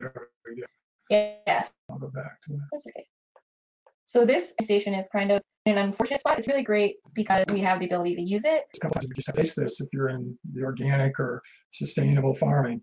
Than- 0.00 0.10
There 0.14 0.54
we 0.54 0.60
go. 0.60 0.66
Yes, 1.46 1.70
I'll 1.90 1.98
go 1.98 2.08
back 2.08 2.40
to 2.42 2.52
that. 2.52 2.68
that's 2.72 2.86
okay. 2.86 3.06
So 4.06 4.24
this 4.24 4.54
station 4.62 4.94
is 4.94 5.06
kind 5.08 5.30
of 5.32 5.42
an 5.66 5.76
unfortunate 5.78 6.20
spot. 6.20 6.38
It's 6.38 6.48
really 6.48 6.62
great 6.62 6.96
because 7.14 7.44
we 7.50 7.60
have 7.60 7.78
the 7.78 7.86
ability 7.86 8.16
to 8.16 8.22
use 8.22 8.44
it. 8.44 8.64
A 8.74 8.80
couple 8.80 9.00
times 9.00 9.08
we 9.08 9.14
just 9.14 9.34
face 9.36 9.54
this 9.54 9.80
if 9.80 9.88
you're 9.92 10.08
in 10.08 10.38
the 10.54 10.62
organic 10.62 11.20
or 11.20 11.42
sustainable 11.70 12.34
farming 12.34 12.82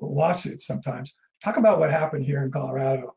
lawsuits 0.00 0.66
sometimes. 0.66 1.14
Talk 1.42 1.56
about 1.56 1.78
what 1.78 1.90
happened 1.90 2.24
here 2.24 2.42
in 2.42 2.50
Colorado, 2.50 3.14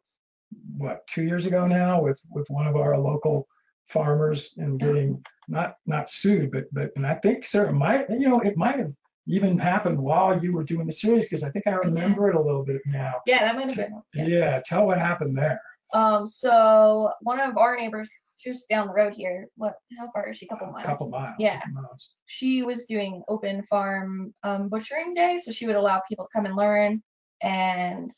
what, 0.77 1.05
two 1.07 1.23
years 1.23 1.45
ago 1.45 1.67
now 1.67 2.01
with, 2.01 2.19
with 2.31 2.49
one 2.49 2.67
of 2.67 2.75
our 2.77 2.97
local 2.97 3.47
farmers 3.89 4.53
and 4.57 4.79
getting 4.79 5.21
not, 5.47 5.75
not 5.85 6.09
sued, 6.09 6.51
but, 6.51 6.65
but, 6.73 6.91
and 6.95 7.05
I 7.05 7.15
think, 7.15 7.43
sir, 7.43 7.71
might, 7.71 8.09
you 8.09 8.29
know, 8.29 8.39
it 8.39 8.55
might 8.57 8.79
have 8.79 8.93
even 9.27 9.57
happened 9.57 9.97
while 9.99 10.41
you 10.41 10.53
were 10.53 10.63
doing 10.63 10.85
the 10.85 10.93
series 10.93 11.25
because 11.25 11.43
I 11.43 11.49
think 11.49 11.65
I 11.67 11.71
remember 11.71 12.29
it 12.29 12.35
a 12.35 12.41
little 12.41 12.63
bit 12.63 12.81
now. 12.85 13.15
Yeah, 13.25 13.39
that 13.43 13.55
might 13.55 13.67
have 13.73 13.75
been. 13.75 14.01
Yeah. 14.13 14.25
Yeah, 14.27 14.61
tell 14.65 14.85
what 14.85 14.99
happened 14.99 15.37
there. 15.37 15.59
Um, 15.93 16.27
so 16.27 17.11
one 17.21 17.39
of 17.39 17.57
our 17.57 17.75
neighbors, 17.77 18.11
just 18.39 18.67
down 18.69 18.87
the 18.87 18.93
road 18.93 19.13
here. 19.13 19.47
What? 19.55 19.75
How 19.97 20.09
far 20.13 20.29
is 20.29 20.37
she? 20.37 20.45
A 20.45 20.49
couple 20.49 20.67
A 20.67 20.71
miles. 20.71 20.85
couple 20.85 21.09
miles. 21.09 21.35
Yeah. 21.39 21.55
couple 21.59 21.81
miles. 21.81 22.09
she 22.25 22.63
was 22.63 22.85
doing 22.85 23.23
open 23.27 23.63
farm 23.69 24.33
um, 24.43 24.67
butchering 24.69 25.13
day, 25.13 25.39
so 25.43 25.51
she 25.51 25.65
would 25.65 25.75
allow 25.77 26.01
people 26.07 26.25
to 26.25 26.29
come 26.33 26.45
and 26.45 26.55
learn 26.55 27.01
and 27.41 28.11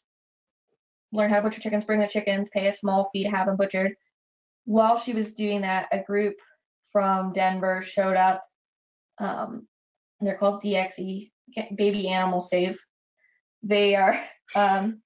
learn 1.13 1.29
how 1.29 1.37
to 1.37 1.43
butcher 1.43 1.61
chickens, 1.61 1.85
bring 1.85 1.99
the 2.01 2.07
chickens, 2.07 2.49
pay 2.49 2.67
a 2.67 2.73
small 2.73 3.09
fee 3.13 3.23
to 3.23 3.29
have 3.29 3.45
them 3.47 3.55
butchered. 3.55 3.93
While 4.65 4.99
she 4.99 5.13
was 5.13 5.31
doing 5.31 5.61
that, 5.61 5.87
a 5.93 5.99
group 6.03 6.35
from 6.91 7.31
Denver 7.31 7.81
showed 7.81 8.17
up. 8.17 8.43
Um, 9.19 9.67
they're 10.21 10.37
called 10.37 10.63
DXE, 10.63 11.31
Baby 11.75 12.09
Animal 12.09 12.41
Save. 12.41 12.79
They 13.63 13.95
are 13.95 14.19
um, 14.55 15.01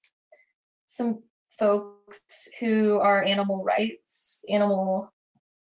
some 0.88 1.22
folks 1.58 2.20
who 2.60 2.98
are 3.00 3.22
animal 3.24 3.62
rights, 3.64 4.44
animal, 4.48 5.12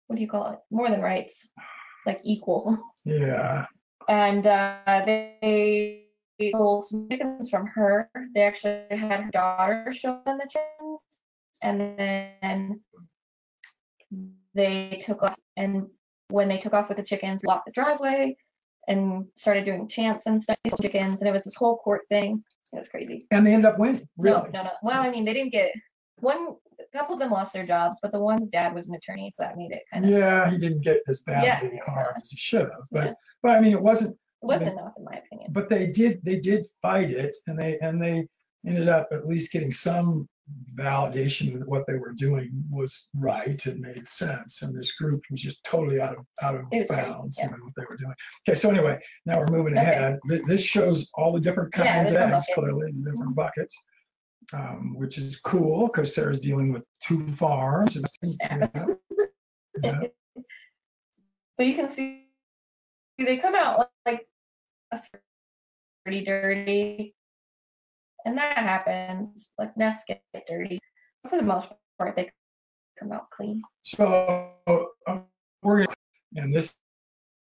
what 0.08 0.16
do 0.16 0.22
you 0.22 0.30
call 0.30 0.52
it? 0.52 0.60
More 0.72 0.90
than 0.90 1.02
rights, 1.02 1.50
like 2.06 2.22
equal 2.24 2.78
Yeah. 3.06 3.66
and 4.08 4.46
uh, 4.48 4.80
they 5.06 6.06
stole 6.50 6.82
some 6.82 7.08
chickens 7.10 7.50
from 7.50 7.68
her. 7.68 8.10
They 8.34 8.42
actually 8.42 8.84
had 8.92 9.22
her 9.24 9.32
daughter 9.32 9.92
show 9.94 10.22
them 10.26 10.38
the 10.38 10.48
chickens, 10.50 11.04
and 11.62 11.98
then 11.98 12.82
they 14.54 15.02
took 15.06 15.22
off. 15.24 15.36
And 15.58 15.88
when 16.30 16.48
they 16.48 16.58
took 16.58 16.74
off 16.74 16.88
with 16.90 16.98
the 16.98 17.04
chickens, 17.04 17.42
blocked 17.44 17.66
the 17.66 17.72
driveway 17.72 18.38
and 18.90 19.26
started 19.36 19.64
doing 19.64 19.88
chants 19.88 20.26
and 20.26 20.42
stuff. 20.42 20.58
Chickens, 20.82 21.22
and 21.22 21.30
it 21.30 21.32
was 21.32 21.44
this 21.46 21.56
whole 21.56 21.78
court 21.78 22.02
thing. 22.10 22.44
It 22.74 22.78
was 22.78 22.90
crazy. 22.90 23.26
And 23.32 23.46
they 23.48 23.54
end 23.54 23.66
up 23.66 23.80
winning, 23.80 24.08
really. 24.18 24.42
No, 24.52 24.62
no, 24.62 24.64
no. 24.64 24.70
Well, 24.84 25.02
I 25.02 25.10
mean, 25.10 25.24
they 25.26 25.34
didn't 25.34 25.52
get 25.54 25.72
one. 26.20 26.56
A 26.80 26.98
couple 26.98 27.14
of 27.14 27.20
them 27.20 27.32
lost 27.32 27.54
their 27.54 27.66
jobs, 27.66 28.00
but 28.02 28.12
the 28.12 28.20
one's 28.20 28.50
dad 28.50 28.74
was 28.74 28.88
an 28.90 28.96
attorney, 28.96 29.32
so 29.34 29.44
that 29.44 29.58
made 29.58 29.72
it 29.72 29.84
kind 29.92 30.06
of. 30.06 30.12
Yeah, 30.12 30.50
he 30.50 30.58
didn't 30.58 30.82
get 30.82 31.02
as 31.08 31.20
badly 31.22 31.48
Yeah. 31.74 31.84
harmed 31.86 32.22
as 32.22 32.30
he 32.32 32.38
should 32.38 32.62
have. 32.62 32.84
But 32.92 33.06
Yeah. 33.06 33.14
but 33.44 33.52
I 33.56 33.60
mean 33.62 33.74
it 33.74 33.82
wasn't 33.82 34.12
It 34.12 34.46
wasn't 34.46 34.72
enough, 34.74 34.94
in 34.98 35.04
my 35.04 35.18
opinion. 35.24 35.52
but 35.52 35.68
they 35.70 35.88
did 35.88 36.20
they 36.24 36.40
did 36.40 36.66
fight 36.82 37.12
it 37.12 37.36
and 37.48 37.60
they 37.60 37.78
and 37.80 38.02
they 38.02 38.28
ended 38.66 38.90
up 38.90 39.08
at 39.12 39.28
least 39.28 39.52
getting 39.52 39.72
some 39.72 40.28
validation 40.76 41.60
that 41.60 41.68
what 41.68 41.86
they 41.88 41.94
were 41.94 42.12
doing 42.14 42.50
was 42.72 43.08
right 43.16 43.64
and 43.68 43.80
made 43.80 44.08
sense 44.08 44.64
and 44.64 44.76
this 44.78 44.94
group 44.96 45.22
was 45.30 45.40
just 45.40 45.64
totally 45.64 46.02
out 46.02 46.18
of 46.18 46.26
out 46.42 46.56
of 46.56 46.62
It 46.72 46.80
was 46.80 46.88
crazy, 46.90 47.04
bounds 47.04 47.38
yeah. 47.40 47.48
what 47.50 47.74
they 47.78 47.84
were 47.88 47.96
doing 47.98 48.14
okay 48.48 48.58
so 48.58 48.70
anyway 48.72 48.98
now 49.28 49.38
we're 49.40 49.46
moving 49.56 49.78
Okay. 49.78 49.82
ahead 49.84 50.20
this 50.48 50.64
shows 50.64 51.08
all 51.14 51.32
the 51.32 51.40
different 51.40 51.72
Yeah, 51.78 51.98
kinds 51.98 52.12
of 52.12 52.18
eggs 52.18 52.46
clearly 52.56 52.92
the 52.92 53.12
different 53.12 53.36
buckets 53.36 53.74
um, 54.52 54.96
which 54.98 55.20
is 55.20 55.40
cool 55.40 55.86
because 55.88 56.16
sara's 56.16 56.40
dealing 56.40 56.74
with 56.74 56.84
two 57.04 57.28
farms 57.34 57.96
and, 57.96 58.08
yeah. 58.42 58.68
Yeah. 59.84 60.00
But 61.58 61.68
you 61.68 61.76
can 61.76 61.90
see 61.90 62.26
they 63.20 63.38
come 63.38 63.54
out 63.56 63.90
like 64.06 64.28
pretty 66.04 66.26
dirty, 66.26 67.16
and 68.26 68.38
that 68.38 68.58
happens. 68.58 69.48
Like 69.58 69.76
nests 69.78 70.04
get 70.08 70.22
dirty. 70.48 70.80
For 71.30 71.38
the 71.38 71.44
most 71.44 71.70
part, 71.98 72.16
they 72.16 72.32
come 73.00 73.12
out 73.12 73.30
clean. 73.32 73.62
So 73.82 74.52
uh, 74.68 75.20
we're 75.64 75.86
gonna, 75.86 75.96
and 76.36 76.54
this 76.54 76.74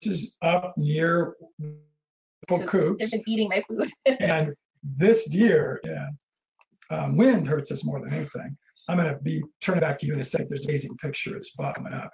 is 0.04 0.36
up 0.42 0.78
near 0.78 1.36
the 1.60 1.76
They've 2.50 2.68
coops, 2.68 3.12
been 3.12 3.24
eating 3.28 3.50
my 3.50 3.64
food. 3.68 3.92
and 4.20 4.54
this 4.84 5.28
deer, 5.30 5.82
yeah, 5.84 6.10
um, 6.90 7.18
wind 7.18 7.48
hurts 7.48 7.72
us 7.72 7.84
more 7.84 8.00
than 8.00 8.14
anything. 8.14 8.56
I'm 8.88 8.98
gonna 8.98 9.18
be 9.22 9.44
turning 9.62 9.82
back 9.82 9.98
to 10.00 10.06
you 10.06 10.14
in 10.14 10.20
a 10.20 10.24
second. 10.24 10.50
There's 10.50 10.64
an 10.64 10.70
amazing 10.70 10.98
picture 10.98 11.36
of 11.36 11.42
this 11.42 11.52
up, 11.60 12.12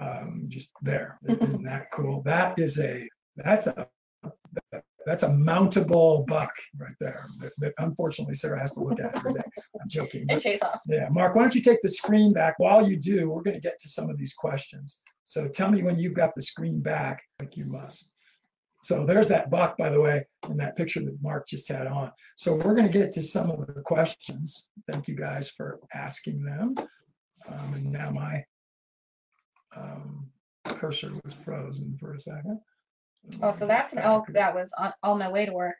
um, 0.00 0.44
just 0.48 0.70
there. 0.82 1.18
Isn't 1.28 1.64
that 1.64 1.86
cool? 1.92 2.22
That 2.22 2.58
is 2.58 2.78
a 2.78 3.08
that's 3.36 3.66
a 3.66 3.88
that's 5.06 5.22
a 5.22 5.28
mountable 5.28 6.26
buck 6.26 6.52
right 6.78 6.94
there. 7.00 7.26
That, 7.40 7.52
that 7.58 7.74
unfortunately 7.78 8.34
Sara 8.34 8.60
has 8.60 8.72
to 8.72 8.80
look 8.80 9.00
at 9.00 9.16
every 9.16 9.34
day. 9.34 9.42
I'm 9.80 9.88
joking. 9.88 10.26
and 10.28 10.40
chase 10.40 10.60
off. 10.62 10.80
yeah, 10.86 11.08
Mark, 11.10 11.34
why 11.34 11.42
don't 11.42 11.54
you 11.54 11.62
take 11.62 11.82
the 11.82 11.88
screen 11.88 12.32
back? 12.32 12.58
While 12.58 12.88
you 12.88 12.96
do, 12.96 13.30
we're 13.30 13.42
going 13.42 13.56
to 13.56 13.60
get 13.60 13.78
to 13.80 13.88
some 13.88 14.10
of 14.10 14.18
these 14.18 14.34
questions. 14.34 14.98
So 15.24 15.48
tell 15.48 15.70
me 15.70 15.82
when 15.82 15.98
you've 15.98 16.14
got 16.14 16.34
the 16.34 16.42
screen 16.42 16.80
back, 16.80 17.22
like 17.40 17.56
you 17.56 17.64
must. 17.64 18.10
So 18.82 19.06
there's 19.06 19.28
that 19.28 19.48
buck, 19.48 19.76
by 19.78 19.90
the 19.90 20.00
way, 20.00 20.26
in 20.50 20.56
that 20.56 20.76
picture 20.76 21.00
that 21.00 21.22
Mark 21.22 21.46
just 21.46 21.68
had 21.68 21.86
on. 21.86 22.10
So 22.36 22.54
we're 22.54 22.74
going 22.74 22.90
to 22.90 22.98
get 22.98 23.12
to 23.12 23.22
some 23.22 23.50
of 23.50 23.66
the 23.66 23.80
questions. 23.80 24.68
Thank 24.90 25.06
you 25.06 25.14
guys 25.14 25.50
for 25.50 25.78
asking 25.94 26.42
them. 26.42 26.74
Um, 27.48 27.74
and 27.74 27.92
now 27.92 28.10
my 28.10 28.44
um, 29.76 30.28
cursor 30.64 31.12
was 31.24 31.34
frozen 31.44 31.96
for 31.98 32.14
a 32.14 32.20
second. 32.20 32.60
Oh, 33.42 33.52
so 33.52 33.66
that's 33.66 33.92
an 33.92 33.98
elk 33.98 34.26
that 34.32 34.54
was 34.54 34.72
on, 34.76 34.92
on 35.02 35.18
my 35.18 35.28
way 35.30 35.46
to 35.46 35.52
work. 35.52 35.76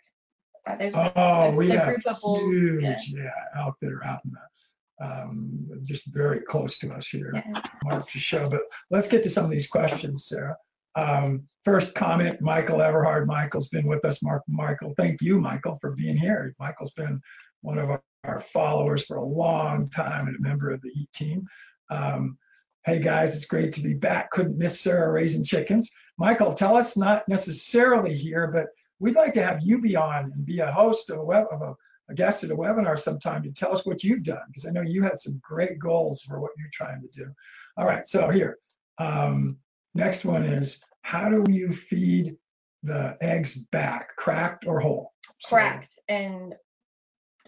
Uh, 0.66 0.76
there's 0.76 0.94
a- 0.94 1.12
Oh, 1.18 1.40
a- 1.42 1.50
we 1.50 1.70
have 1.70 1.86
group 1.88 2.06
of 2.06 2.20
bulls. 2.20 2.40
huge, 2.40 2.82
Yeah. 3.08 3.22
yeah, 3.24 3.60
elk 3.62 3.78
that 3.80 3.92
are 3.92 4.04
out 4.04 4.20
in 4.24 4.30
the, 4.32 5.04
um, 5.04 5.70
just 5.82 6.06
very 6.06 6.40
close 6.40 6.78
to 6.78 6.92
us 6.94 7.08
here. 7.08 7.32
Yeah. 7.34 7.62
Mark 7.84 8.08
to 8.10 8.18
show, 8.18 8.48
but 8.48 8.60
let's 8.90 9.08
get 9.08 9.22
to 9.24 9.30
some 9.30 9.44
of 9.44 9.50
these 9.50 9.66
questions, 9.66 10.26
Sara. 10.26 10.56
Um, 10.94 11.48
first 11.64 11.94
comment, 11.94 12.40
Michael 12.40 12.78
Everhard. 12.80 13.26
Michael's 13.26 13.68
been 13.68 13.86
with 13.86 14.04
us. 14.04 14.22
Mark, 14.22 14.42
Michael, 14.46 14.94
thank 14.96 15.20
you, 15.22 15.40
Michael, 15.40 15.78
for 15.80 15.92
being 15.92 16.16
here. 16.16 16.54
Michael's 16.60 16.92
been 16.92 17.20
one 17.62 17.78
of 17.78 17.90
our, 17.90 18.02
our 18.24 18.40
followers 18.52 19.04
for 19.04 19.16
a 19.16 19.24
long 19.24 19.88
time 19.90 20.28
and 20.28 20.36
a 20.36 20.40
member 20.40 20.70
of 20.70 20.80
the 20.82 20.90
E 20.90 21.08
team. 21.12 21.46
Um, 21.90 22.38
hey 22.84 23.00
guys, 23.00 23.34
it's 23.34 23.46
great 23.46 23.72
to 23.74 23.80
be 23.80 23.94
back. 23.94 24.30
Couldn't 24.30 24.58
miss 24.58 24.80
Sara 24.80 25.10
raising 25.10 25.44
chickens. 25.44 25.90
Michael, 26.18 26.54
tell 26.54 26.76
us 26.76 26.96
not 26.96 27.28
necessarily 27.28 28.14
here, 28.14 28.46
but 28.46 28.66
we'd 28.98 29.16
like 29.16 29.34
to 29.34 29.44
have 29.44 29.60
you 29.62 29.80
be 29.80 29.96
on 29.96 30.32
and 30.32 30.46
be 30.46 30.60
a 30.60 30.70
host 30.70 31.10
of 31.10 31.18
a 31.18 31.24
web 31.24 31.46
of 31.50 31.62
a, 31.62 31.74
a 32.10 32.14
guest 32.14 32.44
at 32.44 32.50
a 32.50 32.56
webinar 32.56 32.98
sometime 32.98 33.42
to 33.42 33.50
tell 33.50 33.72
us 33.72 33.86
what 33.86 34.04
you've 34.04 34.22
done 34.22 34.42
because 34.48 34.66
I 34.66 34.70
know 34.70 34.82
you 34.82 35.02
had 35.02 35.18
some 35.18 35.40
great 35.42 35.78
goals 35.78 36.22
for 36.22 36.40
what 36.40 36.52
you're 36.58 36.68
trying 36.72 37.00
to 37.00 37.08
do. 37.08 37.30
All 37.76 37.86
right, 37.86 38.06
so 38.06 38.28
here, 38.28 38.58
um, 38.98 39.56
next 39.94 40.24
one 40.24 40.44
is 40.44 40.82
how 41.02 41.28
do 41.28 41.44
you 41.50 41.72
feed 41.72 42.36
the 42.82 43.16
eggs 43.20 43.58
back, 43.72 44.14
cracked 44.16 44.66
or 44.66 44.80
whole? 44.80 45.12
So- 45.40 45.56
cracked 45.56 45.98
and 46.08 46.54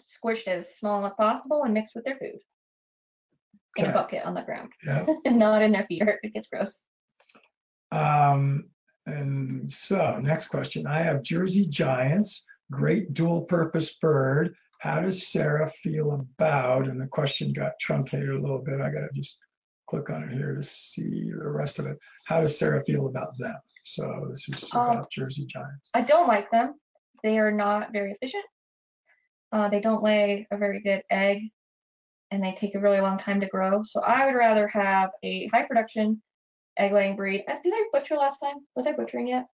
squished 0.06 0.48
as 0.48 0.76
small 0.76 1.04
as 1.06 1.14
possible 1.14 1.62
and 1.64 1.74
mixed 1.74 1.94
with 1.94 2.04
their 2.04 2.16
food 2.18 2.38
in 3.76 3.86
a 3.86 3.92
bucket 3.92 4.24
on 4.24 4.34
the 4.34 4.42
ground 4.42 4.70
yeah. 4.84 5.04
not 5.26 5.62
in 5.62 5.72
their 5.72 5.84
feeder. 5.84 6.20
It 6.22 6.34
gets 6.34 6.48
gross. 6.48 6.82
Um, 7.94 8.64
and 9.06 9.72
so 9.72 10.18
next 10.20 10.48
question, 10.48 10.86
I 10.86 11.00
have 11.02 11.22
Jersey 11.22 11.66
Giants, 11.66 12.44
great 12.70 13.14
dual 13.14 13.42
purpose 13.42 13.94
bird, 13.94 14.54
how 14.80 15.00
does 15.00 15.28
Sara 15.28 15.70
feel 15.82 16.12
about, 16.12 16.88
and 16.88 17.00
the 17.00 17.06
question 17.06 17.52
got 17.52 17.72
truncated 17.80 18.30
a 18.30 18.40
little 18.40 18.58
bit. 18.58 18.80
I 18.80 18.90
got 18.90 19.00
to 19.00 19.08
just 19.14 19.38
click 19.86 20.10
on 20.10 20.24
it 20.24 20.32
here 20.32 20.54
to 20.54 20.62
see 20.62 21.30
the 21.30 21.48
rest 21.48 21.78
of 21.78 21.86
it. 21.86 21.98
How 22.26 22.40
does 22.40 22.58
Sara 22.58 22.84
feel 22.84 23.06
about 23.06 23.38
them? 23.38 23.56
So 23.84 24.28
this 24.30 24.48
is 24.48 24.68
Um, 24.72 24.90
about 24.90 25.10
Jersey 25.10 25.46
Giants. 25.46 25.90
I 25.94 26.00
don't 26.00 26.26
like 26.26 26.50
them. 26.50 26.74
They 27.22 27.38
are 27.38 27.52
not 27.52 27.92
very 27.92 28.12
efficient. 28.12 28.44
Uh, 29.52 29.68
they 29.68 29.80
don't 29.80 30.02
lay 30.02 30.46
a 30.50 30.56
very 30.56 30.80
good 30.80 31.02
egg, 31.10 31.42
and 32.30 32.42
they 32.42 32.52
take 32.54 32.74
a 32.74 32.80
really 32.80 33.00
long 33.00 33.18
time 33.18 33.40
to 33.40 33.46
grow. 33.46 33.82
So 33.84 34.00
I 34.00 34.26
would 34.26 34.34
rather 34.34 34.66
have 34.68 35.10
a 35.22 35.46
high 35.48 35.62
production 35.62 36.20
egg 36.76 36.92
laying 36.92 37.16
breed. 37.16 37.44
Uh, 37.48 37.54
Did 37.62 37.72
I 37.74 37.84
butcher 37.92 38.16
last 38.16 38.38
time? 38.38 38.56
Was 38.74 38.86
I 38.86 38.92
butchering 38.92 39.28
yet? 39.28 39.46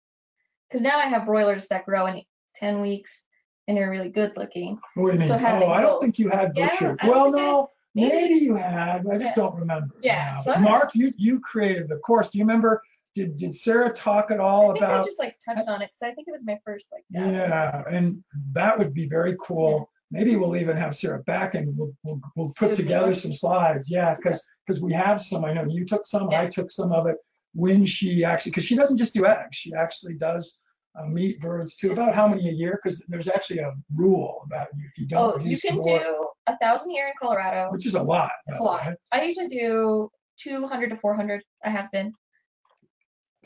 Because 0.68 0.82
now 0.82 0.98
I 0.98 1.06
have 1.06 1.26
broilers 1.26 1.66
that 1.68 1.84
grow 1.84 2.06
in 2.06 2.22
10 2.56 2.80
weeks 2.80 3.22
and 3.68 3.76
they're 3.76 3.90
really 3.90 4.08
good 4.08 4.32
looking. 4.36 4.78
Do 4.96 5.02
you 5.02 5.12
mean? 5.12 5.28
so 5.28 5.34
oh, 5.34 5.66
I 5.70 5.80
don't 5.80 6.00
think 6.00 6.18
you 6.18 6.28
had 6.30 6.52
Yeah, 6.56 6.68
butcher. 6.70 6.86
don't- 6.86 7.02
I 7.02 7.06
don't 7.06 7.32
well, 7.32 7.36
I- 7.36 7.42
no, 7.42 7.68
maybe, 7.94 8.14
maybe. 8.16 8.34
you 8.44 8.54
had. 8.56 9.06
I 9.06 9.18
just 9.18 9.36
Yeah. 9.36 9.42
don't 9.42 9.54
remember. 9.56 9.94
Yeah, 10.02 10.36
so 10.38 10.56
Mark, 10.56 10.94
you 10.94 11.12
you 11.16 11.40
created 11.40 11.88
the 11.88 11.96
course. 11.96 12.30
Do 12.30 12.38
you 12.38 12.44
remember? 12.44 12.82
Did 13.14 13.36
did 13.36 13.52
Sara 13.54 13.92
talk 13.92 14.30
at 14.30 14.38
I 14.40 14.42
all 14.42 14.72
I 14.72 14.76
about? 14.76 15.04
just 15.06 15.18
like 15.18 15.36
touched 15.44 15.68
on 15.68 15.82
it 15.82 15.90
because 15.92 16.10
I 16.12 16.14
think 16.14 16.28
it 16.28 16.32
was 16.32 16.44
my 16.44 16.58
first 16.64 16.88
like. 16.92 17.02
Yeah, 17.10 17.82
and 17.90 18.22
that 18.52 18.78
would 18.78 18.94
be 18.94 19.06
very 19.08 19.36
cool. 19.40 19.90
Maybe 20.10 20.34
we'll 20.36 20.56
even 20.56 20.76
have 20.76 20.96
Sara 20.96 21.20
back 21.20 21.54
and 21.54 21.76
we'll 21.76 21.92
we'll, 22.02 22.20
we'll 22.36 22.48
put 22.50 22.70
Just 22.70 22.82
together 22.82 23.14
some 23.14 23.32
slides. 23.32 23.90
Yeah, 23.90 24.14
because 24.14 24.44
because 24.66 24.80
we 24.82 24.92
have 24.92 25.20
some. 25.20 25.44
I 25.44 25.52
know 25.52 25.64
you 25.68 25.84
took 25.84 26.06
some. 26.06 26.30
I 26.30 26.46
took 26.46 26.70
some 26.70 26.92
of 26.92 27.06
it. 27.06 27.16
When 27.54 27.84
she 27.84 28.24
actually, 28.24 28.52
because 28.52 28.64
she 28.64 28.76
doesn't 28.76 28.96
just 28.96 29.12
do 29.14 29.26
eggs, 29.26 29.56
she 29.56 29.72
actually 29.74 30.14
does 30.14 30.60
uh, 30.98 31.04
meat 31.06 31.40
birds 31.40 31.74
too. 31.76 31.92
About 31.92 32.14
how 32.14 32.28
many 32.28 32.48
a 32.48 32.52
year? 32.52 32.78
Because 32.82 33.02
there's 33.08 33.28
actually 33.28 33.58
a 33.58 33.72
rule 33.94 34.42
about 34.46 34.68
you 34.76 34.84
if 34.92 34.98
you 34.98 35.06
don't 35.06 35.34
Oh, 35.34 35.38
you 35.38 35.58
can 35.58 35.76
more, 35.76 35.98
do 35.98 36.26
a 36.46 36.56
thousand 36.58 36.90
a 36.90 36.94
year 36.94 37.06
in 37.08 37.12
Colorado. 37.20 37.70
which 37.72 37.86
is 37.86 37.94
a 37.94 38.02
lot. 38.02 38.30
It's 38.46 38.60
a 38.60 38.62
lot. 38.62 38.94
I 39.12 39.22
usually 39.24 39.48
do 39.48 40.10
200 40.42 40.90
to 40.90 40.96
400. 40.96 41.42
I 41.64 41.70
have 41.70 41.90
been. 41.90 42.12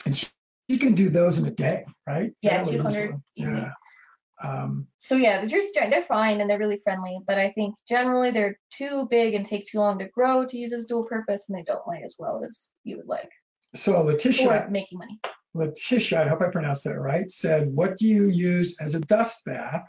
And 0.04 0.16
she, 0.16 0.26
she 0.70 0.78
can 0.78 0.94
do 0.94 1.08
those 1.08 1.38
in 1.38 1.46
a 1.46 1.50
day, 1.50 1.84
right? 2.06 2.32
Yeah, 2.42 2.62
Fairly 2.64 2.76
200 2.76 2.98
easily. 3.04 3.18
easily. 3.36 3.56
Yeah. 3.58 3.70
Um, 4.42 4.88
So 4.98 5.16
yeah, 5.16 5.40
the 5.40 5.46
Jersey 5.46 5.70
Giant, 5.74 5.90
they're 5.90 6.02
fine 6.02 6.40
and 6.40 6.50
they're 6.50 6.58
really 6.58 6.80
friendly, 6.82 7.18
but 7.26 7.38
I 7.38 7.50
think 7.50 7.74
generally 7.88 8.30
they're 8.30 8.58
too 8.72 9.06
big 9.10 9.34
and 9.34 9.46
take 9.46 9.66
too 9.66 9.78
long 9.78 9.98
to 10.00 10.08
grow 10.08 10.44
to 10.44 10.56
use 10.56 10.72
as 10.72 10.86
dual 10.86 11.04
purpose, 11.04 11.48
and 11.48 11.56
they 11.56 11.62
don't 11.62 11.86
lay 11.86 12.02
as 12.04 12.16
well 12.18 12.42
as 12.44 12.70
you 12.82 12.96
would 12.96 13.06
like 13.06 13.30
so 13.74 14.02
Letitia, 14.02 14.44
for 14.64 14.70
making 14.70 14.98
money. 14.98 15.20
Letitia, 15.54 16.24
I 16.24 16.28
hope 16.28 16.42
I 16.42 16.48
pronounced 16.48 16.84
that 16.84 16.98
right, 16.98 17.30
said, 17.30 17.72
what 17.72 17.96
do 17.96 18.08
you 18.08 18.28
use 18.28 18.76
as 18.80 18.94
a 18.94 19.00
dust 19.00 19.44
bath? 19.44 19.86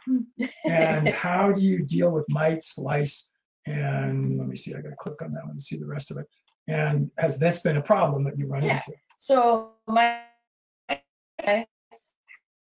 And 0.65 1.09
how 1.09 1.51
do 1.51 1.61
you 1.61 1.83
deal 1.83 2.11
with 2.11 2.25
mites, 2.29 2.77
lice? 2.77 3.27
And 3.65 4.37
let 4.37 4.47
me 4.47 4.55
see, 4.55 4.75
I 4.75 4.81
gotta 4.81 4.95
click 4.95 5.21
on 5.23 5.33
that 5.33 5.45
one 5.45 5.55
to 5.55 5.61
see 5.61 5.77
the 5.77 5.87
rest 5.87 6.11
of 6.11 6.17
it. 6.17 6.27
And 6.67 7.09
has 7.17 7.39
this 7.39 7.59
been 7.59 7.77
a 7.77 7.81
problem 7.81 8.23
that 8.25 8.37
you 8.37 8.45
run 8.47 8.63
Yeah. 8.63 8.81
into? 8.85 8.93
So 9.17 9.73
my 9.87 10.21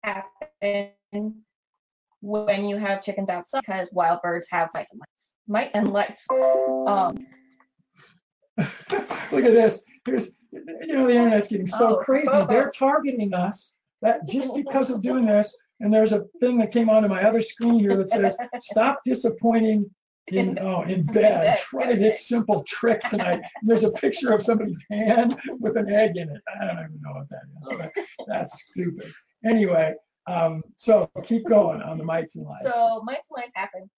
happen 0.03 1.43
when 2.21 2.65
you 2.65 2.77
have 2.77 3.03
chickens 3.03 3.29
outside 3.29 3.61
because 3.65 3.89
wild 3.91 4.21
birds 4.21 4.47
have 4.51 4.69
mice 4.73 4.87
and 4.91 4.99
lice. 4.99 5.07
Mice 5.47 5.71
and 5.73 5.91
lice. 5.93 6.25
Um, 6.87 7.17
Look 9.31 9.45
at 9.45 9.53
this. 9.53 9.83
Here's, 10.05 10.31
you 10.51 10.93
know, 10.93 11.07
the 11.07 11.15
internet's 11.15 11.47
getting 11.47 11.67
so 11.67 11.97
Oh. 11.99 12.03
crazy. 12.03 12.31
They're 12.47 12.71
targeting 12.71 13.33
us 13.33 13.75
that 14.01 14.27
just 14.27 14.53
because 14.55 14.89
of 14.89 15.01
doing 15.01 15.25
this. 15.25 15.55
And 15.81 15.93
there's 15.93 16.11
a 16.11 16.25
thing 16.41 16.57
that 16.57 16.71
came 16.73 16.89
onto 16.89 17.07
my 17.07 17.23
other 17.23 17.41
screen 17.41 17.79
here 17.79 17.95
that 17.95 18.09
says, 18.09 18.35
"Stop 18.59 18.99
disappointing 19.05 19.89
in 20.27 20.59
oh 20.61 20.81
in 20.81 21.03
bed. 21.05 21.13
bed. 21.13 21.57
Try 21.59 21.95
this 21.95 22.27
simple 22.27 22.63
trick 22.65 22.99
tonight." 23.03 23.35
And 23.61 23.69
there's 23.69 23.83
a 23.83 23.91
picture 23.91 24.33
of 24.33 24.41
somebody's 24.41 24.79
hand 24.89 25.39
with 25.59 25.77
an 25.77 25.89
egg 25.89 26.17
in 26.17 26.27
it. 26.29 26.41
I 26.61 26.65
don't 26.65 26.79
even 26.79 26.99
know 27.01 27.13
what 27.13 27.29
that 27.29 27.43
is. 27.61 27.93
But 27.95 28.27
that's 28.27 28.61
stupid. 28.69 29.13
Anyway, 29.45 29.93
um, 30.29 30.63
so 30.75 31.09
keep 31.23 31.47
going 31.47 31.81
on 31.81 31.97
the 31.97 32.03
mites 32.03 32.35
and 32.35 32.45
lice. 32.45 32.63
So 32.63 33.01
mites 33.03 33.27
and 33.29 33.41
lice 33.41 33.51
happen. 33.55 33.89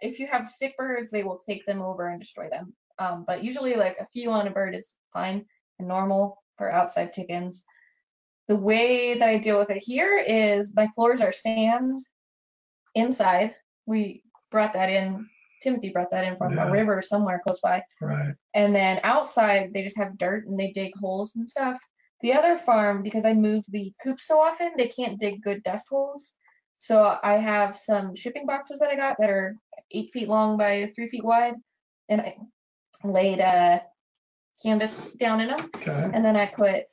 If 0.00 0.18
you 0.18 0.26
have 0.26 0.50
sick 0.50 0.76
birds, 0.76 1.10
they 1.10 1.22
will 1.22 1.38
take 1.38 1.64
them 1.66 1.80
over 1.82 2.08
and 2.08 2.20
destroy 2.20 2.48
them. 2.48 2.72
Um, 2.98 3.24
but 3.26 3.42
usually, 3.44 3.74
like 3.74 3.96
a 4.00 4.06
few 4.12 4.30
on 4.30 4.46
a 4.46 4.50
bird 4.50 4.74
is 4.74 4.94
fine 5.12 5.44
and 5.78 5.88
normal 5.88 6.42
for 6.58 6.70
outside 6.70 7.12
chickens. 7.12 7.64
The 8.48 8.56
way 8.56 9.18
that 9.18 9.28
I 9.28 9.38
deal 9.38 9.58
with 9.58 9.70
it 9.70 9.78
here 9.82 10.18
is 10.18 10.70
my 10.74 10.88
floors 10.94 11.20
are 11.20 11.32
sand 11.32 11.98
inside. 12.94 13.54
We 13.86 14.22
brought 14.50 14.72
that 14.74 14.90
in. 14.90 15.28
Timothy 15.62 15.90
brought 15.90 16.10
that 16.10 16.24
in 16.24 16.36
from 16.36 16.54
Yeah. 16.56 16.66
a 16.66 16.70
river 16.70 17.00
somewhere 17.00 17.40
close 17.44 17.60
by. 17.60 17.84
right. 18.00 18.34
And 18.54 18.74
then 18.74 18.98
outside, 19.04 19.72
they 19.72 19.84
just 19.84 19.96
have 19.96 20.18
dirt 20.18 20.46
and 20.46 20.58
they 20.58 20.72
dig 20.72 20.92
holes 20.98 21.36
and 21.36 21.48
stuff. 21.48 21.78
The 22.22 22.32
other 22.32 22.56
farm, 22.58 23.02
because 23.02 23.24
I 23.24 23.34
move 23.34 23.64
the 23.68 23.92
coop 24.02 24.20
so 24.20 24.40
often, 24.40 24.72
they 24.76 24.88
can't 24.88 25.18
dig 25.18 25.42
good 25.42 25.62
dust 25.64 25.86
holes. 25.90 26.32
So 26.78 27.18
I 27.22 27.34
have 27.34 27.76
some 27.76 28.14
shipping 28.14 28.46
boxes 28.46 28.78
that 28.78 28.90
I 28.90 28.96
got 28.96 29.16
that 29.18 29.30
are 29.30 29.56
eight 29.90 30.10
feet 30.12 30.28
long 30.28 30.56
by 30.56 30.90
three 30.94 31.08
feet 31.08 31.24
wide, 31.24 31.54
and 32.08 32.20
I 32.20 32.36
laid 33.04 33.40
a 33.40 33.82
canvas 34.62 34.96
down 35.18 35.40
in 35.40 35.48
them, 35.48 35.70
Okay. 35.76 36.10
and 36.12 36.24
then 36.24 36.36
I 36.36 36.46
put 36.46 36.84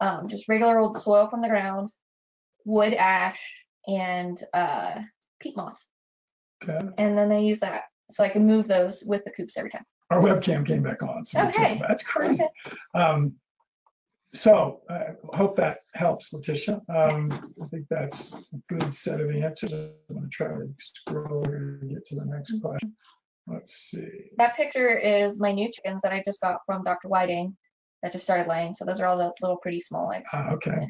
um, 0.00 0.28
just 0.28 0.48
regular 0.48 0.78
old 0.78 1.00
soil 1.00 1.28
from 1.28 1.40
the 1.40 1.48
ground, 1.48 1.90
wood 2.64 2.94
ash, 2.94 3.40
and 3.86 4.42
uh, 4.52 4.96
peat 5.40 5.56
moss, 5.56 5.86
Okay. 6.62 6.88
and 6.98 7.16
then 7.16 7.28
they 7.28 7.42
use 7.42 7.60
that 7.60 7.84
so 8.10 8.24
I 8.24 8.28
can 8.28 8.46
move 8.46 8.66
those 8.68 9.02
with 9.04 9.24
the 9.24 9.30
coops 9.30 9.56
every 9.56 9.70
time. 9.70 9.84
Our 10.10 10.20
webcam 10.20 10.66
came 10.66 10.82
back 10.82 11.02
on. 11.02 11.24
So 11.24 11.40
Okay. 11.48 11.78
that's 11.86 12.02
crazy. 12.02 12.44
Okay. 12.44 12.76
Um, 12.94 13.34
so 14.34 14.80
I 14.90 15.36
hope 15.36 15.56
that 15.56 15.78
helps, 15.94 16.32
Letitia. 16.32 16.82
Um, 16.94 17.52
I 17.62 17.66
think 17.66 17.86
that's 17.88 18.32
a 18.32 18.74
good 18.74 18.94
set 18.94 19.20
of 19.20 19.30
answers. 19.30 19.72
I'm 19.72 19.92
going 20.10 20.22
to 20.22 20.28
try 20.28 20.48
to 20.48 20.68
scroll 20.78 21.44
here 21.46 21.78
to 21.80 21.86
get 21.86 22.06
to 22.06 22.16
the 22.16 22.24
next 22.26 22.60
question. 22.60 22.94
Let's 23.46 23.90
see. 23.90 24.30
That 24.36 24.56
picture 24.56 24.96
is 24.98 25.38
my 25.38 25.52
new 25.52 25.70
chickens 25.72 26.02
that 26.02 26.12
I 26.12 26.22
just 26.24 26.40
got 26.40 26.58
from 26.66 26.84
Dr. 26.84 27.08
Whiting 27.08 27.56
that 28.02 28.12
just 28.12 28.24
started 28.24 28.48
laying. 28.48 28.74
So 28.74 28.84
those 28.84 29.00
are 29.00 29.06
all 29.06 29.16
the 29.16 29.32
little 29.40 29.56
pretty 29.56 29.80
small 29.80 30.12
eggs. 30.12 30.28
Ah, 30.32 30.50
okay. 30.50 30.88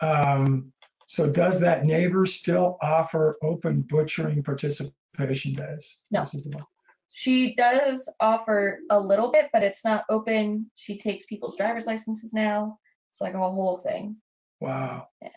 Um, 0.00 0.72
so 1.06 1.30
does 1.30 1.60
that 1.60 1.86
neighbor 1.86 2.26
still 2.26 2.76
offer 2.82 3.38
open 3.42 3.82
butchering 3.82 4.42
participation 4.42 5.54
days? 5.54 5.98
No. 6.10 6.20
This 6.20 6.34
is 6.34 6.44
the 6.44 6.50
one. 6.50 6.66
She 7.10 7.54
does 7.54 8.08
offer 8.20 8.80
a 8.90 8.98
little 8.98 9.30
bit, 9.30 9.46
but 9.52 9.62
it's 9.62 9.84
not 9.84 10.04
open. 10.08 10.70
She 10.74 10.98
takes 10.98 11.26
people's 11.26 11.56
driver's 11.56 11.86
licenses 11.86 12.32
now. 12.32 12.78
It's 13.10 13.20
like 13.20 13.34
a 13.34 13.38
whole 13.38 13.78
thing. 13.78 14.16
Wow. 14.60 15.08
Yeah. 15.22 15.30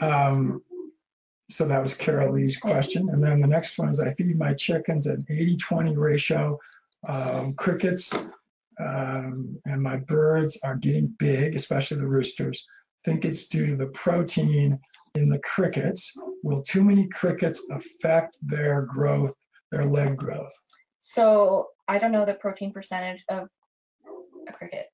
Um, 0.00 0.62
so 1.48 1.66
that 1.66 1.82
was 1.82 1.94
Carol 1.94 2.34
Lee's 2.34 2.56
question. 2.56 3.08
And 3.10 3.22
then 3.22 3.40
the 3.40 3.46
next 3.46 3.78
one 3.78 3.88
is 3.88 4.00
I 4.00 4.14
feed 4.14 4.38
my 4.38 4.54
chickens 4.54 5.06
an 5.06 5.24
80 5.28 5.56
20 5.56 5.96
ratio. 5.96 6.58
Um, 7.08 7.54
crickets 7.54 8.12
um, 8.78 9.58
and 9.64 9.82
my 9.82 9.96
birds 9.96 10.58
are 10.62 10.76
getting 10.76 11.14
big, 11.18 11.54
especially 11.54 11.98
the 11.98 12.06
roosters. 12.06 12.66
Think 13.04 13.24
it's 13.24 13.46
due 13.46 13.66
to 13.68 13.76
the 13.76 13.86
protein 13.86 14.78
in 15.14 15.28
the 15.28 15.38
crickets. 15.38 16.12
Will 16.42 16.62
too 16.62 16.84
many 16.84 17.08
crickets 17.08 17.62
affect 17.70 18.38
their 18.42 18.82
growth, 18.82 19.34
their 19.70 19.86
leg 19.86 20.16
growth? 20.16 20.52
So 21.08 21.68
I 21.86 21.98
don't 21.98 22.10
know 22.10 22.26
the 22.26 22.34
protein 22.34 22.72
percentage 22.72 23.24
of 23.28 23.46
a 24.48 24.52
cricket, 24.52 24.86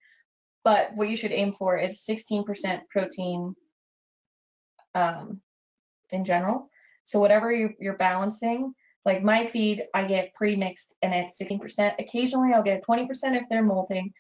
but 0.62 0.94
what 0.94 1.08
you 1.08 1.16
should 1.16 1.32
aim 1.32 1.54
for 1.58 1.78
is 1.78 2.04
16% 2.06 2.80
protein 2.90 3.54
um, 4.94 5.40
in 6.10 6.26
general. 6.26 6.68
So 7.04 7.18
whatever 7.18 7.50
you, 7.50 7.70
you're 7.80 7.96
balancing, 7.96 8.74
like 9.06 9.22
my 9.22 9.46
feed, 9.46 9.84
I 9.94 10.04
get 10.04 10.34
pre-mixed 10.34 10.94
and 11.00 11.14
it's 11.14 11.38
16%. 11.40 11.94
Occasionally 11.98 12.52
I'll 12.52 12.62
get 12.62 12.82
a 12.82 12.90
20% 12.90 13.08
if 13.34 13.44
they're 13.48 13.62
molting, 13.62 14.12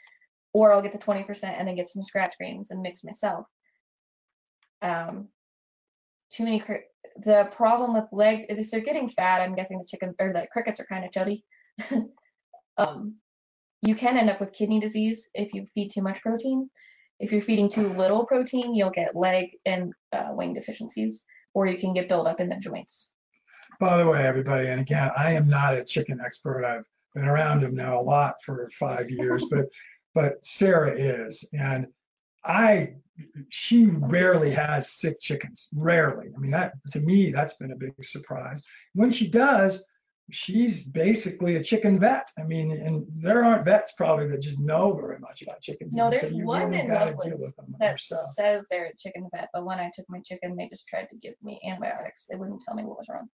or 0.54 0.72
I'll 0.72 0.80
get 0.80 0.92
the 0.92 0.98
20% 0.98 1.44
and 1.44 1.68
then 1.68 1.76
get 1.76 1.90
some 1.90 2.02
scratch 2.02 2.38
greens 2.38 2.70
and 2.70 2.80
mix 2.80 3.04
myself. 3.04 3.44
Um, 4.80 5.28
too 6.32 6.44
many. 6.44 6.58
Cri- 6.58 6.86
the 7.22 7.50
problem 7.54 7.92
with 7.92 8.04
leg, 8.12 8.46
if 8.48 8.70
they're 8.70 8.80
getting 8.80 9.10
fat, 9.10 9.42
I'm 9.42 9.54
guessing 9.54 9.78
the 9.78 9.84
chicken 9.84 10.14
or 10.18 10.32
the 10.32 10.46
crickets 10.50 10.80
are 10.80 10.86
kind 10.86 11.04
of 11.04 11.12
chubby. 11.12 11.44
um, 12.76 13.16
you 13.82 13.94
can 13.94 14.16
end 14.16 14.30
up 14.30 14.40
with 14.40 14.52
kidney 14.52 14.80
disease 14.80 15.28
if 15.34 15.52
you 15.52 15.66
feed 15.74 15.90
too 15.92 16.02
much 16.02 16.20
protein. 16.22 16.70
If 17.18 17.32
you're 17.32 17.42
feeding 17.42 17.68
too 17.68 17.92
little 17.94 18.24
protein, 18.26 18.74
you'll 18.74 18.90
get 18.90 19.16
leg 19.16 19.50
and 19.64 19.92
uh, 20.12 20.28
wing 20.30 20.54
deficiencies, 20.54 21.24
or 21.54 21.66
you 21.66 21.78
can 21.78 21.94
get 21.94 22.08
buildup 22.08 22.40
in 22.40 22.48
the 22.48 22.56
joints. 22.56 23.10
By 23.80 23.98
the 23.98 24.06
way, 24.06 24.26
everybody, 24.26 24.68
and 24.68 24.80
again, 24.80 25.10
I 25.16 25.32
am 25.32 25.48
not 25.48 25.74
a 25.74 25.84
chicken 25.84 26.20
expert. 26.24 26.64
I've 26.64 26.84
been 27.14 27.24
around 27.24 27.62
them 27.62 27.74
now 27.74 28.00
a 28.00 28.02
lot 28.02 28.36
for 28.44 28.70
five 28.78 29.10
years, 29.10 29.44
but 29.50 29.66
but 30.14 30.44
Sara 30.44 30.94
is, 30.98 31.48
and 31.52 31.86
I 32.44 32.94
she 33.48 33.86
rarely 33.86 34.50
has 34.50 34.90
sick 34.90 35.20
chickens. 35.20 35.68
Rarely. 35.74 36.30
I 36.34 36.38
mean, 36.38 36.50
that 36.52 36.72
to 36.92 37.00
me, 37.00 37.30
that's 37.30 37.54
been 37.54 37.72
a 37.72 37.76
big 37.76 37.92
surprise. 38.02 38.62
When 38.94 39.10
she 39.10 39.28
does, 39.28 39.84
she's 40.30 40.84
basically 40.84 41.56
a 41.56 41.62
chicken 41.62 41.98
vet. 41.98 42.30
I 42.38 42.42
mean, 42.42 42.70
and 42.72 43.04
there 43.14 43.44
aren't 43.44 43.64
vets 43.64 43.92
probably 43.92 44.28
that 44.28 44.40
just 44.40 44.58
know 44.58 44.92
very 44.92 45.18
much 45.18 45.42
about 45.42 45.60
chickens. 45.60 45.94
No, 45.94 46.10
there's 46.10 46.32
you 46.32 46.44
one 46.44 46.70
really 46.70 46.82
in 46.82 46.88
Loveland 46.88 47.20
deal 47.22 47.38
with 47.38 47.56
them 47.56 47.74
that 47.78 47.92
yourself. 47.92 48.30
says 48.34 48.64
they're 48.70 48.86
a 48.86 48.96
chicken 48.98 49.28
vet, 49.34 49.48
but 49.52 49.64
when 49.64 49.78
I 49.78 49.90
took 49.94 50.06
my 50.08 50.20
chicken, 50.20 50.56
they 50.56 50.68
just 50.68 50.86
tried 50.86 51.08
to 51.10 51.16
give 51.16 51.34
me 51.42 51.60
antibiotics. 51.68 52.26
They 52.30 52.36
wouldn't 52.36 52.62
tell 52.64 52.74
me 52.74 52.84
what 52.84 52.98
was 52.98 53.08
wrong. 53.08 53.28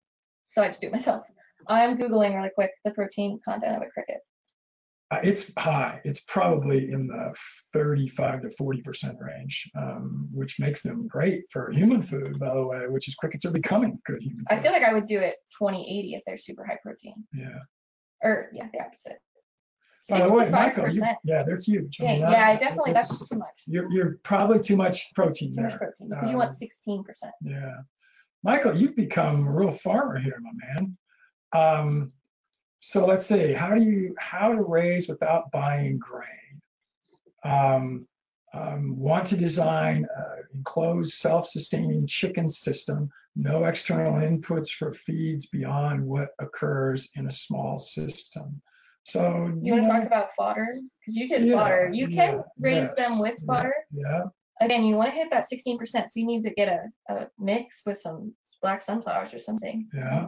So 0.49 0.61
I 0.61 0.65
had 0.65 0.75
to 0.75 0.79
do 0.79 0.87
it 0.87 0.93
myself. 0.93 1.25
I'm 1.67 1.97
Googling 1.97 2.35
really 2.35 2.51
quick 2.55 2.71
the 2.85 2.91
protein 2.91 3.39
content 3.43 3.75
of 3.75 3.81
a 3.81 3.87
cricket. 3.87 4.19
Uh, 5.09 5.19
it's 5.23 5.51
high. 5.57 6.01
It's 6.03 6.19
probably 6.21 6.91
in 6.91 7.07
the 7.07 7.33
35 7.73 8.41
to 8.41 8.49
40 8.51 8.81
percent 8.81 9.17
range, 9.21 9.69
um, 9.77 10.27
which 10.33 10.59
makes 10.59 10.81
them 10.83 11.07
great 11.07 11.43
for 11.49 11.71
human 11.71 12.01
food, 12.01 12.37
by 12.39 12.53
the 12.53 12.65
way. 12.65 12.81
Which 12.89 13.07
is 13.07 13.15
crickets 13.15 13.45
are 13.45 13.51
becoming 13.51 13.99
good 14.05 14.21
human 14.21 14.39
food. 14.39 14.47
I 14.49 14.59
feel 14.59 14.73
like 14.73 14.83
I 14.83 14.93
would 14.93 15.05
do 15.05 15.19
it 15.19 15.35
2080 15.57 16.15
if 16.15 16.23
they're 16.25 16.37
super 16.37 16.65
high 16.65 16.77
protein. 16.83 17.23
yeah. 17.33 17.59
Or 18.21 18.49
yeah, 18.53 18.67
the 18.73 18.81
opposite. 18.81 19.19
By 20.09 20.25
the 20.25 20.33
way, 20.33 20.45
65%. 20.45 20.51
Michael, 20.51 20.89
you, 20.93 21.03
yeah, 21.23 21.43
they're 21.43 21.57
huge. 21.59 21.97
I 22.01 22.03
mean, 22.03 22.19
yeah, 22.21 22.47
I 22.49 22.55
definitely 22.55 22.93
that's 22.93 23.29
too 23.29 23.37
much. 23.37 23.63
You're 23.65 23.91
you're 23.91 24.19
probably 24.23 24.59
too 24.59 24.75
much 24.77 25.13
protein 25.15 25.53
Too 25.55 25.61
much 25.61 25.75
protein 25.77 26.09
because 26.09 26.29
you 26.31 26.37
want 26.37 26.49
Um, 26.51 27.03
16%. 27.05 27.05
Yeah. 27.41 27.75
Michael, 28.43 28.75
you've 28.75 28.95
become 28.95 29.47
a 29.47 29.51
real 29.51 29.71
farmer 29.71 30.17
here, 30.19 30.39
my 30.41 30.51
man. 30.65 30.97
Um, 31.53 32.11
so 32.79 33.05
let's 33.05 33.25
see, 33.25 33.53
how 33.53 33.73
do 33.73 33.81
you 33.81 34.15
how 34.17 34.51
to 34.53 34.61
raise 34.61 35.07
without 35.07 35.51
buying 35.51 35.97
grain? 35.97 36.61
Um, 37.43 38.07
um, 38.53 38.97
want 38.97 39.27
to 39.27 39.37
design 39.37 40.07
an 40.15 40.43
enclosed 40.55 41.13
self-sustaining 41.13 42.07
chicken 42.07 42.47
system, 42.49 43.09
no 43.35 43.65
external 43.65 44.13
inputs 44.13 44.69
for 44.69 44.93
feeds 44.93 45.47
beyond 45.47 46.03
what 46.03 46.29
occurs 46.39 47.09
in 47.15 47.27
a 47.27 47.31
small 47.31 47.77
system. 47.77 48.61
So 49.05 49.53
You 49.61 49.73
want 49.73 49.85
to 49.85 49.89
talk 49.89 50.03
about 50.03 50.29
fodder? 50.35 50.67
Because 50.99 51.15
you 51.15 51.27
did 51.27 51.45
Yeah, 51.45 51.55
fodder. 51.55 51.89
You 51.93 52.07
can 52.07 52.35
yeah, 52.35 52.41
raise 52.59 52.93
them 52.95 53.13
yes, 53.13 53.19
with 53.21 53.35
yeah. 53.39 53.45
fodder. 53.45 53.73
yeah, 53.91 54.23
Again, 54.59 54.83
you 54.83 54.95
want 54.95 55.11
to 55.11 55.15
hit 55.15 55.29
that 55.31 55.45
16%, 55.51 55.77
so 55.87 56.05
you 56.15 56.25
need 56.25 56.43
to 56.43 56.49
get 56.49 56.67
a, 56.67 57.13
a 57.13 57.27
mix 57.37 57.83
with 57.85 58.01
some 58.01 58.33
black 58.61 58.81
sunflowers 58.81 59.33
or 59.33 59.39
something. 59.39 59.87
Yeah. 59.93 60.27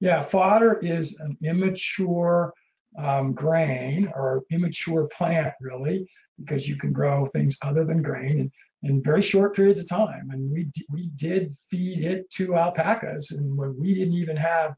Yeah, 0.00 0.22
fodder 0.22 0.78
is 0.80 1.18
an 1.20 1.36
immature 1.44 2.52
um, 2.98 3.32
grain 3.34 4.10
or 4.14 4.42
immature 4.50 5.06
plant, 5.08 5.52
really, 5.60 6.06
because 6.38 6.66
you 6.68 6.76
can 6.76 6.92
grow 6.92 7.26
things 7.26 7.56
other 7.62 7.84
than 7.84 8.02
grain 8.02 8.40
in, 8.40 8.52
in 8.90 9.02
very 9.02 9.22
short 9.22 9.54
periods 9.54 9.78
of 9.80 9.88
time. 9.88 10.30
And 10.32 10.50
we 10.50 10.70
we 10.90 11.10
did 11.16 11.54
feed 11.70 12.04
it 12.04 12.30
to 12.32 12.56
alpacas, 12.56 13.30
and 13.32 13.56
when 13.56 13.78
we 13.78 13.94
didn't 13.94 14.14
even 14.14 14.36
have 14.36 14.74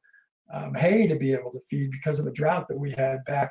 um, 0.52 0.74
hay 0.74 1.06
to 1.06 1.14
be 1.16 1.32
able 1.32 1.52
to 1.52 1.60
feed 1.70 1.90
because 1.92 2.18
of 2.18 2.24
the 2.24 2.32
drought 2.32 2.66
that 2.68 2.76
we 2.78 2.90
had 2.90 3.24
back 3.24 3.50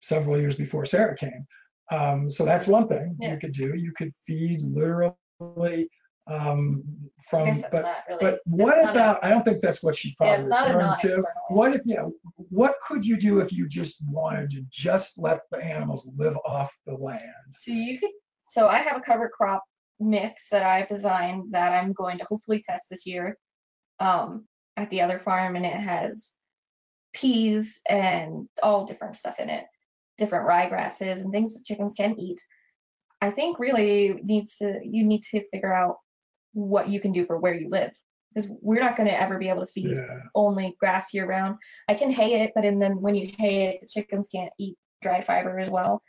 several 0.00 0.40
years 0.40 0.56
before 0.56 0.86
Sara 0.86 1.16
came. 1.16 1.46
Um, 1.90 2.30
so 2.30 2.44
that's 2.44 2.66
one 2.66 2.88
thing 2.88 3.16
Yeah. 3.20 3.32
you 3.32 3.38
could 3.38 3.52
do. 3.52 3.74
You 3.74 3.92
could 3.92 4.12
feed 4.26 4.60
literally 4.62 5.88
um, 6.26 6.82
from, 7.28 7.62
but 7.70 8.04
really. 8.08 8.18
but 8.20 8.40
what 8.44 8.78
about? 8.78 9.22
I 9.22 9.30
don't 9.30 9.44
think 9.44 9.62
that's 9.62 9.82
what 9.82 9.96
she's 9.96 10.14
probably 10.14 10.46
a 10.46 10.48
referring 10.48 10.94
to. 11.02 11.24
What 11.48 11.74
if 11.74 11.82
yeah? 11.84 12.06
What 12.36 12.76
could 12.86 13.04
you 13.04 13.16
do 13.16 13.40
if 13.40 13.52
you 13.52 13.68
just 13.68 13.96
wanted 14.08 14.50
to 14.52 14.64
just 14.70 15.18
let 15.18 15.42
the 15.50 15.58
animals 15.58 16.08
live 16.16 16.36
off 16.44 16.72
the 16.86 16.94
land? 16.94 17.20
So 17.52 17.72
you 17.72 17.98
could. 17.98 18.10
So 18.48 18.68
I 18.68 18.78
have 18.78 18.96
a 18.96 19.00
cover 19.00 19.28
crop 19.28 19.62
mix 20.00 20.48
that 20.50 20.62
I've 20.62 20.88
designed 20.88 21.52
that 21.52 21.72
I'm 21.72 21.92
going 21.92 22.18
to 22.18 22.24
hopefully 22.24 22.62
test 22.66 22.84
this 22.90 23.06
year, 23.06 23.36
um, 24.00 24.46
at 24.76 24.90
the 24.90 25.00
other 25.00 25.18
farm, 25.18 25.56
and 25.56 25.66
it 25.66 25.74
has 25.74 26.30
peas 27.14 27.80
and 27.88 28.48
all 28.62 28.86
different 28.86 29.16
stuff 29.16 29.38
in 29.38 29.48
it, 29.48 29.64
different 30.18 30.48
ryegrasses 30.48 31.20
and 31.20 31.32
things 31.32 31.54
that 31.54 31.64
chickens 31.64 31.94
can 31.94 32.18
eat. 32.18 32.40
I 33.20 33.30
think 33.30 33.58
really 33.58 34.20
needs 34.22 34.56
to 34.56 34.80
you 34.84 35.04
need 35.04 35.22
to 35.30 35.42
figure 35.50 35.72
out 35.72 35.96
what 36.54 36.88
you 36.88 37.00
can 37.00 37.12
do 37.12 37.26
for 37.26 37.38
where 37.38 37.54
you 37.54 37.68
live 37.68 37.92
because 38.34 38.50
we're 38.60 38.80
not 38.80 38.96
going 38.96 39.08
to 39.08 39.20
ever 39.20 39.38
be 39.38 39.48
able 39.48 39.64
to 39.64 39.72
feed 39.72 39.90
Yeah, 39.90 40.20
only 40.34 40.76
grass 40.80 41.14
year 41.14 41.26
round. 41.26 41.56
I 41.88 41.94
can 41.94 42.10
hay 42.10 42.42
it, 42.42 42.52
but 42.54 42.64
and 42.64 42.80
then 42.80 43.00
when 43.00 43.14
you 43.14 43.30
hay 43.38 43.66
it, 43.66 43.80
the 43.80 43.86
chickens 43.86 44.28
can't 44.28 44.52
eat 44.58 44.76
dry 45.02 45.22
fiber 45.22 45.58
as 45.58 45.70
well. 45.70 46.02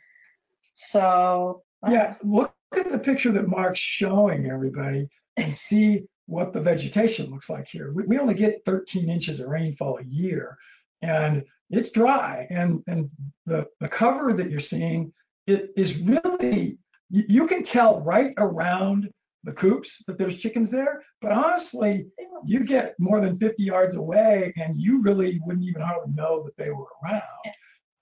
So 0.74 1.62
I 1.82 1.92
yeah. 1.92 2.14
Look 2.22 2.52
at 2.72 2.90
the 2.90 2.98
picture 2.98 3.32
that 3.32 3.48
Mark's 3.48 3.78
showing 3.78 4.50
everybody 4.50 5.08
and 5.36 5.54
see 5.54 6.04
what 6.26 6.52
the 6.52 6.60
vegetation 6.60 7.30
looks 7.30 7.48
like 7.48 7.68
here. 7.68 7.92
We, 7.92 8.04
we 8.04 8.18
only 8.18 8.34
get 8.34 8.64
13 8.64 9.08
inches 9.08 9.38
of 9.38 9.48
rainfall 9.48 9.98
a 9.98 10.04
year, 10.04 10.58
and 11.02 11.44
it's 11.70 11.90
dry. 11.90 12.46
And 12.50 12.82
and 12.86 13.10
the 13.46 13.66
the 13.80 13.88
cover 13.88 14.32
that 14.32 14.50
you're 14.50 14.60
seeing 14.60 15.12
it 15.46 15.70
is 15.76 15.96
really 15.98 16.78
you, 17.08 17.24
you 17.28 17.46
can 17.46 17.62
tell 17.62 18.00
right 18.00 18.34
around 18.36 19.10
the 19.46 19.52
coops 19.52 20.02
that 20.06 20.18
there's 20.18 20.36
chickens 20.36 20.70
there, 20.70 21.02
but 21.22 21.32
honestly, 21.32 22.06
you 22.44 22.64
get 22.64 22.94
more 22.98 23.20
than 23.20 23.38
50 23.38 23.62
yards 23.62 23.94
away 23.94 24.52
and 24.56 24.78
you 24.78 25.00
really 25.00 25.40
wouldn't 25.44 25.64
even 25.64 25.80
hardly 25.80 26.12
know 26.12 26.42
that 26.42 26.56
they 26.56 26.70
were 26.70 26.88
around 27.02 27.22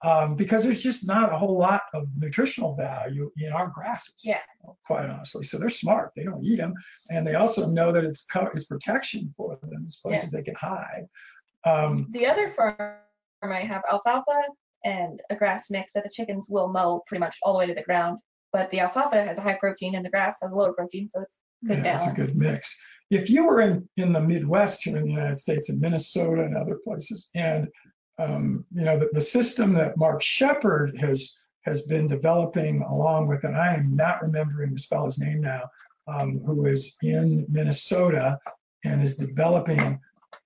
um, 0.02 0.36
because 0.36 0.64
there's 0.64 0.82
just 0.82 1.06
not 1.06 1.32
a 1.32 1.36
whole 1.36 1.58
lot 1.58 1.82
of 1.92 2.08
nutritional 2.16 2.74
value 2.74 3.30
in 3.36 3.52
our 3.52 3.68
grasses. 3.68 4.14
Yeah. 4.24 4.40
Quite 4.86 5.04
honestly. 5.08 5.44
So 5.44 5.58
they're 5.58 5.68
smart. 5.68 6.12
They 6.16 6.24
don't 6.24 6.44
eat 6.44 6.56
them. 6.56 6.72
And 7.10 7.26
they 7.26 7.34
also 7.34 7.68
know 7.68 7.92
that 7.92 8.04
it's, 8.04 8.22
co- 8.22 8.50
it's 8.54 8.64
protection 8.64 9.32
for 9.36 9.58
them. 9.62 9.84
It's 9.84 9.96
places 9.96 10.30
they 10.30 10.42
can 10.42 10.54
hide. 10.54 11.06
Um, 11.66 12.08
The 12.10 12.26
other 12.26 12.50
farm 12.52 12.96
I 13.42 13.60
have 13.60 13.82
alfalfa 13.92 14.40
and 14.84 15.20
a 15.28 15.36
grass 15.36 15.68
mix 15.68 15.92
that 15.92 16.04
the 16.04 16.10
chickens 16.10 16.48
will 16.48 16.68
mow 16.68 17.02
pretty 17.06 17.20
much 17.20 17.36
all 17.42 17.52
the 17.52 17.58
way 17.58 17.66
to 17.66 17.74
the 17.74 17.82
ground. 17.82 18.18
But 18.54 18.70
the 18.70 18.78
alfalfa 18.78 19.20
has 19.20 19.36
a 19.36 19.40
high 19.40 19.58
protein 19.58 19.96
and 19.96 20.04
the 20.04 20.10
grass 20.10 20.36
has 20.40 20.52
a 20.52 20.54
lower 20.54 20.72
protein, 20.72 21.08
so 21.08 21.22
it's 21.22 21.38
good 21.66 21.84
yeah, 21.84 21.96
it's 21.96 22.06
a 22.06 22.12
good 22.12 22.36
mix. 22.36 22.72
If 23.10 23.28
you 23.28 23.44
were 23.44 23.60
in, 23.60 23.88
in 23.96 24.12
the 24.12 24.20
Midwest 24.20 24.84
here 24.84 24.96
in 24.96 25.02
the 25.02 25.10
United 25.10 25.38
States, 25.38 25.70
in 25.70 25.80
Minnesota 25.80 26.44
and 26.44 26.56
other 26.56 26.78
places, 26.84 27.28
and 27.34 27.66
um, 28.16 28.64
you 28.72 28.84
know 28.84 28.96
the, 28.96 29.08
the 29.12 29.20
system 29.20 29.72
that 29.72 29.96
Mark 29.96 30.22
Shepard 30.22 30.96
has 31.00 31.34
has 31.62 31.82
been 31.82 32.06
developing 32.06 32.82
along 32.82 33.26
with, 33.26 33.42
and 33.42 33.56
I 33.56 33.74
am 33.74 33.96
not 33.96 34.22
remembering 34.22 34.70
this 34.72 34.86
fellow's 34.86 35.18
name 35.18 35.40
now, 35.40 35.62
um, 36.06 36.40
who 36.46 36.66
is 36.66 36.94
in 37.02 37.46
Minnesota 37.48 38.38
and 38.84 39.02
is 39.02 39.16
developing 39.16 39.98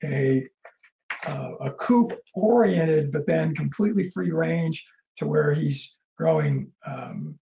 a 0.02 0.48
uh, 1.26 1.50
a 1.61 1.70
coop 1.72 2.18
oriented, 2.32 3.12
but 3.12 3.26
then 3.26 3.54
completely 3.54 4.11
free 4.12 4.30
range 4.30 4.86
to 5.18 5.26
where 5.26 5.52
he's 5.52 5.94
growing 6.16 6.72
um, 6.86 7.38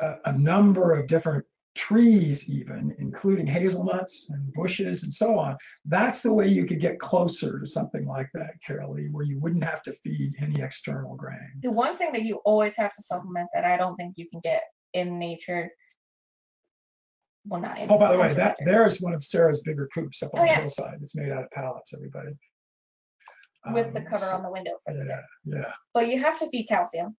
a, 0.00 0.14
a 0.26 0.32
number 0.32 0.92
of 0.94 1.06
different 1.06 1.44
trees 1.74 2.48
even 2.48 2.94
including 2.98 3.46
hazelnuts 3.46 4.28
and 4.30 4.50
bushes 4.54 5.02
and 5.02 5.12
so 5.12 5.38
on. 5.38 5.56
That's 5.84 6.22
the 6.22 6.32
way 6.32 6.48
you 6.48 6.64
could 6.64 6.80
get 6.80 6.98
closer 6.98 7.60
to 7.60 7.66
something 7.66 8.06
like 8.06 8.30
that 8.32 8.52
Carolee, 8.66 9.10
where 9.12 9.26
you 9.26 9.38
wouldn't 9.38 9.62
have 9.64 9.82
to 9.82 9.92
feed 10.02 10.32
any 10.40 10.62
external 10.62 11.14
grain. 11.16 11.38
The 11.62 11.70
one 11.70 11.98
thing 11.98 12.12
that 12.12 12.22
you 12.22 12.36
always 12.46 12.74
have 12.76 12.94
to 12.94 13.02
supplement 13.02 13.48
that 13.52 13.64
I 13.66 13.76
don't 13.76 13.94
think 13.96 14.14
you 14.16 14.26
can 14.28 14.40
get 14.40 14.62
in 14.94 15.18
nature. 15.18 15.68
Well, 17.44 17.60
not 17.60 17.78
in 17.78 17.90
oh 17.90 17.98
by 17.98 18.10
the 18.12 18.18
way 18.18 18.32
that 18.32 18.56
nature, 18.58 18.70
there's 18.72 18.98
one 19.00 19.12
of 19.12 19.22
sara's 19.22 19.60
bigger 19.60 19.88
coops 19.94 20.22
up 20.22 20.30
on 20.34 20.40
Oh, 20.40 20.46
the 20.46 20.54
hillside 20.54 20.98
it's 21.02 21.14
made 21.14 21.30
out 21.30 21.44
of 21.44 21.50
pallets 21.50 21.92
everybody. 21.94 22.30
With 23.72 23.92
the 23.92 24.00
Um, 24.00 24.06
cover 24.06 24.24
so- 24.24 24.34
on 24.36 24.42
the 24.42 24.50
window 24.50 24.72
for 24.86 24.94
the 24.94 25.04
yeah 25.04 25.20
yeah. 25.44 25.72
But 25.92 26.08
you 26.08 26.18
have 26.22 26.38
to 26.38 26.48
feed 26.48 26.68
calcium. 26.68 27.16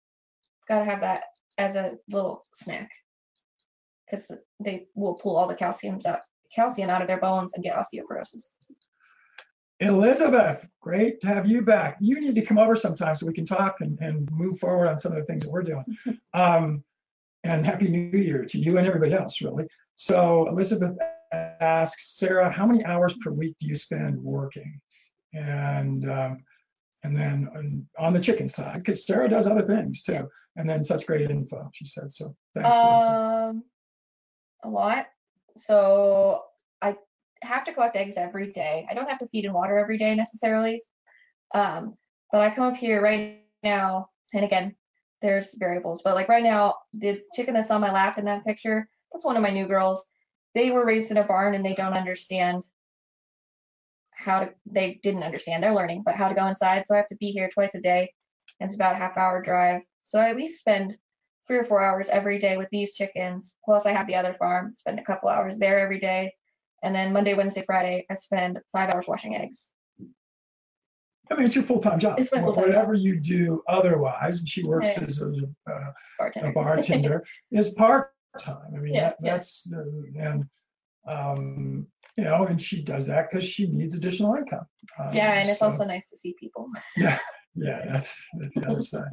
Got 0.66 0.78
to 0.80 0.84
have 0.86 1.00
that 1.02 1.24
as 1.58 1.74
a 1.74 1.96
little 2.08 2.44
snack 2.54 2.90
because 4.08 4.30
they 4.60 4.86
will 4.94 5.14
pull 5.14 5.36
all 5.36 5.48
the 5.48 5.54
calcium 5.54 6.00
out, 6.06 6.20
calcium 6.54 6.90
out 6.90 7.02
of 7.02 7.08
their 7.08 7.20
bones 7.20 7.52
and 7.54 7.64
get 7.64 7.76
osteoporosis. 7.76 8.44
Elizabeth, 9.80 10.66
great 10.80 11.20
to 11.20 11.26
have 11.26 11.46
you 11.46 11.60
back. 11.60 11.96
You 12.00 12.20
need 12.20 12.34
to 12.34 12.42
come 12.42 12.58
over 12.58 12.76
sometime 12.76 13.14
so 13.14 13.26
we 13.26 13.34
can 13.34 13.44
talk 13.44 13.80
and, 13.80 13.98
and 14.00 14.30
move 14.32 14.58
forward 14.58 14.88
on 14.88 14.98
some 14.98 15.12
of 15.12 15.18
the 15.18 15.24
things 15.24 15.42
that 15.42 15.50
we're 15.50 15.62
doing. 15.62 15.84
Um, 16.34 16.84
and 17.44 17.64
happy 17.64 17.88
new 17.88 18.18
year 18.18 18.44
to 18.44 18.58
you 18.58 18.76
and 18.76 18.86
everybody 18.86 19.14
else, 19.14 19.40
really. 19.40 19.66
So 19.94 20.48
Elizabeth 20.48 20.96
asks, 21.32 22.16
Sara, 22.16 22.50
how 22.50 22.66
many 22.66 22.84
hours 22.84 23.14
per 23.22 23.30
week 23.30 23.56
do 23.58 23.66
you 23.66 23.74
spend 23.74 24.18
working? 24.18 24.80
And 25.32 26.10
um, 26.10 26.44
and 27.06 27.16
then 27.16 27.48
on, 27.54 27.86
on 27.98 28.12
the 28.12 28.20
chicken 28.20 28.48
side, 28.48 28.82
because 28.82 29.06
Sara 29.06 29.28
does 29.28 29.46
other 29.46 29.62
things 29.62 30.02
too. 30.02 30.28
And 30.56 30.68
then 30.68 30.82
such 30.82 31.06
great 31.06 31.30
info, 31.30 31.70
she 31.72 31.86
said. 31.86 32.10
So 32.10 32.34
thanks. 32.54 32.76
Um, 32.76 33.62
a 34.64 34.68
lot. 34.68 35.06
So 35.56 36.42
I 36.82 36.96
have 37.42 37.64
to 37.66 37.72
collect 37.72 37.94
eggs 37.94 38.16
every 38.16 38.52
day. 38.52 38.86
I 38.90 38.94
don't 38.94 39.08
have 39.08 39.20
to 39.20 39.28
feed 39.28 39.44
and 39.44 39.54
water 39.54 39.78
every 39.78 39.98
day 39.98 40.16
necessarily. 40.16 40.82
Um, 41.54 41.94
but 42.32 42.40
I 42.40 42.50
come 42.50 42.64
up 42.64 42.76
here 42.76 43.00
right 43.00 43.44
now, 43.62 44.08
and 44.34 44.44
again, 44.44 44.74
there's 45.22 45.54
variables. 45.54 46.02
But 46.02 46.16
like 46.16 46.28
right 46.28 46.42
now, 46.42 46.74
the 46.92 47.22
chicken 47.36 47.54
that's 47.54 47.70
on 47.70 47.80
my 47.80 47.92
lap 47.92 48.18
in 48.18 48.24
that 48.24 48.44
picture, 48.44 48.88
that's 49.12 49.24
one 49.24 49.36
of 49.36 49.42
my 49.42 49.50
new 49.50 49.68
girls. 49.68 50.04
They 50.56 50.72
were 50.72 50.84
raised 50.84 51.12
in 51.12 51.18
a 51.18 51.24
barn 51.24 51.54
and 51.54 51.64
they 51.64 51.74
don't 51.74 51.92
understand 51.92 52.64
how 54.26 54.40
to, 54.40 54.50
they 54.66 54.98
didn't 55.02 55.22
understand, 55.22 55.62
they're 55.62 55.74
learning, 55.74 56.02
but 56.04 56.16
how 56.16 56.28
to 56.28 56.34
go 56.34 56.46
inside. 56.46 56.84
So 56.86 56.94
I 56.94 56.98
have 56.98 57.08
to 57.08 57.16
be 57.16 57.30
here 57.30 57.48
twice 57.52 57.74
a 57.74 57.80
day. 57.80 58.12
And 58.60 58.68
it's 58.68 58.74
about 58.74 58.94
a 58.94 58.98
half 58.98 59.16
hour 59.16 59.40
drive. 59.40 59.82
So 60.02 60.18
I 60.18 60.30
at 60.30 60.36
least 60.36 60.58
spend 60.60 60.96
three 61.46 61.58
or 61.58 61.64
four 61.64 61.82
hours 61.82 62.08
every 62.10 62.38
day 62.38 62.56
with 62.56 62.68
these 62.70 62.92
chickens. 62.92 63.54
Plus 63.64 63.86
I 63.86 63.92
have 63.92 64.06
the 64.06 64.16
other 64.16 64.34
farm, 64.38 64.74
spend 64.74 64.98
a 64.98 65.04
couple 65.04 65.28
hours 65.28 65.58
there 65.58 65.78
every 65.78 66.00
day. 66.00 66.32
And 66.82 66.94
then 66.94 67.12
Monday, 67.12 67.34
Wednesday, 67.34 67.64
Friday, 67.64 68.04
I 68.10 68.14
spend 68.14 68.58
five 68.72 68.90
hours 68.92 69.06
washing 69.06 69.36
eggs. 69.36 69.70
I 71.30 71.34
mean, 71.34 71.46
it's 71.46 71.54
your 71.56 71.64
full-time 71.64 71.98
job. 71.98 72.20
It's 72.20 72.32
my 72.32 72.40
full-time 72.40 72.64
Whatever 72.64 72.94
you 72.94 73.18
do 73.18 73.62
otherwise, 73.68 74.38
and 74.40 74.48
she 74.48 74.62
works 74.62 74.90
Yeah. 74.96 75.04
as 75.04 75.20
a, 75.20 75.32
uh, 75.70 75.92
Bartender. 76.18 76.48
a 76.48 76.52
bartender, 76.52 77.24
is 77.50 77.74
part-time. 77.74 78.74
I 78.74 78.78
mean, 78.78 78.94
Yeah, 78.94 79.08
that, 79.08 79.16
yeah. 79.22 79.32
that's, 79.32 79.64
the- 79.64 80.12
and, 80.18 80.44
um, 81.08 81.86
you 82.16 82.24
know, 82.24 82.46
and 82.46 82.60
she 82.60 82.82
does 82.82 83.06
that 83.06 83.30
because 83.30 83.46
she 83.46 83.68
needs 83.68 83.94
additional 83.94 84.34
income. 84.34 84.66
Um, 84.98 85.10
yeah, 85.12 85.34
and 85.34 85.50
it's 85.50 85.60
so- 85.60 85.66
also 85.66 85.84
nice 85.84 86.08
to 86.08 86.16
see 86.16 86.34
people. 86.38 86.68
Yeah, 86.96 87.18
yeah, 87.54 87.84
that's, 87.90 88.24
that's 88.38 88.54
the 88.54 88.68
other 88.68 88.82
side. 88.82 89.12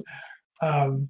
Um, 0.61 1.09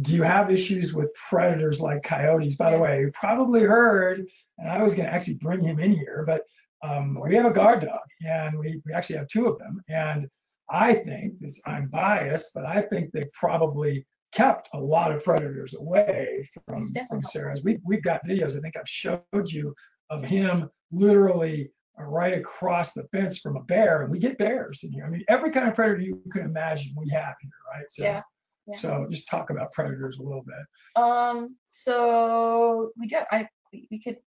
do 0.00 0.14
you 0.14 0.22
have 0.22 0.50
issues 0.50 0.94
with 0.94 1.10
predators 1.28 1.80
like 1.80 2.02
coyotes? 2.02 2.56
By 2.56 2.72
the 2.72 2.78
way, 2.78 3.00
you 3.00 3.10
probably 3.12 3.62
heard, 3.62 4.26
and 4.58 4.68
I 4.68 4.82
was 4.82 4.94
going 4.94 5.06
to 5.06 5.14
actually 5.14 5.34
bring 5.34 5.62
him 5.62 5.78
in 5.78 5.92
here, 5.92 6.24
but 6.26 6.42
um, 6.82 7.18
we 7.20 7.34
have 7.36 7.46
a 7.46 7.50
guard 7.52 7.82
dog, 7.82 8.00
and 8.26 8.58
we, 8.58 8.80
we 8.84 8.92
actually 8.92 9.16
have 9.16 9.28
two 9.28 9.46
of 9.46 9.58
them. 9.58 9.82
And 9.88 10.28
I 10.70 10.94
think, 10.94 11.38
this, 11.40 11.60
I'm 11.66 11.88
biased, 11.88 12.50
but 12.54 12.64
I 12.64 12.82
think 12.82 13.12
they 13.12 13.26
probably 13.32 14.06
kept 14.32 14.68
a 14.74 14.78
lot 14.78 15.12
of 15.12 15.22
predators 15.22 15.74
away 15.74 16.48
from, 16.66 16.92
from. 17.08 17.22
Sara's. 17.22 17.62
We, 17.62 17.78
we've 17.84 18.02
got 18.02 18.26
videos, 18.26 18.56
I 18.56 18.60
think 18.60 18.76
I've 18.76 18.88
showed 18.88 19.22
you, 19.46 19.74
of 20.10 20.22
him 20.22 20.68
literally 20.94 21.70
right 21.98 22.36
across 22.36 22.92
the 22.92 23.04
fence 23.12 23.38
from 23.38 23.56
a 23.56 23.62
bear, 23.62 24.02
and 24.02 24.10
we 24.10 24.18
get 24.18 24.38
bears 24.38 24.80
in 24.82 24.92
here. 24.92 25.04
I 25.06 25.10
mean, 25.10 25.24
every 25.28 25.50
kind 25.50 25.68
of 25.68 25.74
predator 25.74 26.00
you 26.00 26.20
can 26.32 26.42
imagine 26.42 26.94
we 26.96 27.08
have 27.10 27.34
here, 27.40 27.50
right? 27.72 27.84
So, 27.90 28.02
Yeah, 28.02 28.22
yeah. 28.66 28.78
So 28.78 29.06
just 29.10 29.28
talk 29.28 29.50
about 29.50 29.72
predators 29.72 30.18
a 30.18 30.22
little 30.22 30.44
bit. 30.44 31.02
Um, 31.02 31.56
so 31.70 32.90
we 32.98 33.06
do. 33.06 33.18
I 33.30 33.48
we 33.72 33.88
we 33.90 34.02
could 34.02 34.18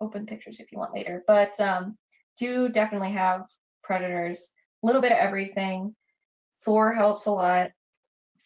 open 0.00 0.26
pictures 0.26 0.56
if 0.60 0.70
you 0.72 0.78
want 0.78 0.94
later, 0.94 1.22
but 1.26 1.58
um, 1.60 1.96
do 2.38 2.68
definitely 2.68 3.12
have 3.12 3.42
predators. 3.82 4.50
A 4.82 4.86
little 4.86 5.00
bit 5.00 5.12
of 5.12 5.18
everything. 5.18 5.94
Thor 6.64 6.92
helps 6.92 7.26
a 7.26 7.30
lot. 7.30 7.70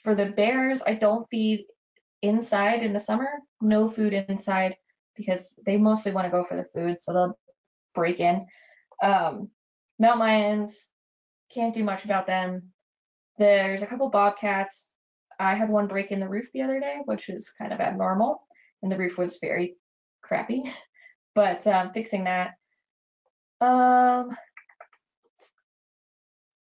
For 0.05 0.14
the 0.14 0.26
bears, 0.26 0.83
I 0.87 0.95
don't 0.95 1.26
feed 1.31 1.64
inside 2.22 2.83
in 2.83 2.93
the 2.93 3.01
summer. 3.01 3.29
No 3.61 3.89
food 3.89 4.12
inside 4.12 4.76
because 5.16 5.53
they 5.66 5.76
mostly 5.76 6.12
want 6.12 6.26
to 6.26 6.31
go 6.31 6.45
for 6.45 6.57
the 6.57 6.66
food, 6.74 7.01
so 7.01 7.12
they'll 7.12 7.39
break 7.99 8.21
in. 8.21 8.47
Um, 9.03 9.51
mountain 9.99 10.21
lions 10.21 10.89
can't 11.53 11.75
do 11.75 11.85
much 11.85 12.05
about 12.05 12.27
them. 12.27 12.73
There's 13.39 13.83
a 13.83 13.87
couple 13.87 14.09
bobcats. 14.09 14.87
I 15.39 15.55
had 15.55 15.69
one 15.69 15.87
break 15.87 16.11
in 16.11 16.21
the 16.21 16.29
roof 16.29 16.49
the 16.53 16.63
other 16.63 16.81
day, 16.81 16.99
which 17.05 17.29
is 17.29 17.51
kind 17.51 17.73
of 17.73 17.81
abnormal, 17.81 18.43
and 18.83 18.91
the 18.91 18.99
roof 18.99 19.19
was 19.19 19.39
very 19.41 19.77
crappy. 20.23 20.73
But 21.35 21.65
um, 21.69 21.93
fixing 21.93 22.25
that. 22.25 22.55
Um, 23.61 24.37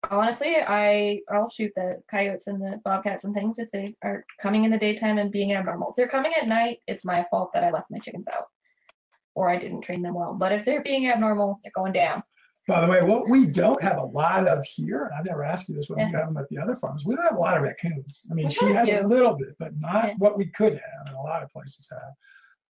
honestly, 0.09 0.57
I 0.57 1.21
I'll 1.29 1.51
shoot 1.51 1.73
the 1.77 2.03
coyotes 2.11 2.47
and 2.47 2.61
the 2.61 2.81
bobcats 2.85 3.25
and 3.25 3.35
things 3.35 3.59
if 3.59 3.71
they 3.71 3.97
are 4.03 4.25
coming 4.41 4.65
in 4.65 4.71
the 4.71 4.79
daytime 4.79 5.19
and 5.19 5.33
being 5.33 5.53
abnormal. 5.53 5.91
If 5.91 5.97
they're 5.97 6.09
coming 6.09 6.33
at 6.41 6.49
night, 6.49 6.79
it's 6.87 7.05
my 7.05 7.27
fault 7.31 7.51
that 7.55 7.65
I 7.65 7.71
left 7.71 7.91
my 7.91 7.99
chickens 7.99 8.29
out, 8.29 8.47
or 9.35 9.49
I 9.49 9.57
didn't 9.59 9.83
train 9.83 10.03
them 10.03 10.15
well. 10.15 10.35
But 10.35 10.53
if 10.53 10.65
they're 10.65 10.83
being 10.83 11.09
abnormal, 11.09 11.61
they're 11.63 11.73
going 11.75 11.93
down. 11.93 12.23
By 12.69 12.81
the 12.83 12.87
way, 12.87 13.03
what 13.03 13.29
we 13.29 13.47
don't 13.47 13.83
have 13.83 13.99
a 13.99 14.05
lot 14.05 14.47
of 14.47 14.65
here, 14.65 15.07
and 15.07 15.15
I've 15.19 15.25
never 15.25 15.43
asked 15.45 15.69
you 15.69 15.75
this 15.75 15.89
when 15.89 16.05
we've 16.05 16.13
them 16.13 16.37
at 16.37 16.49
the 16.51 16.59
other 16.59 16.77
farms, 16.77 17.05
we 17.05 17.17
don't 17.17 17.25
have 17.25 17.37
a 17.37 17.41
lot 17.41 17.57
of 17.57 17.63
raccoons. 17.63 18.27
I 18.31 18.35
mean, 18.35 18.47
We 18.47 18.53
she 18.55 18.67
has 18.67 18.89
a 18.89 19.03
little 19.07 19.35
bit, 19.35 19.57
but 19.59 19.73
not 19.81 20.05
Yeah. 20.09 20.15
what 20.19 20.37
we 20.39 20.47
could 20.47 20.75
have, 20.75 21.07
and 21.07 21.17
a 21.17 21.21
lot 21.21 21.43
of 21.43 21.51
places 21.51 21.89
have. 21.91 22.13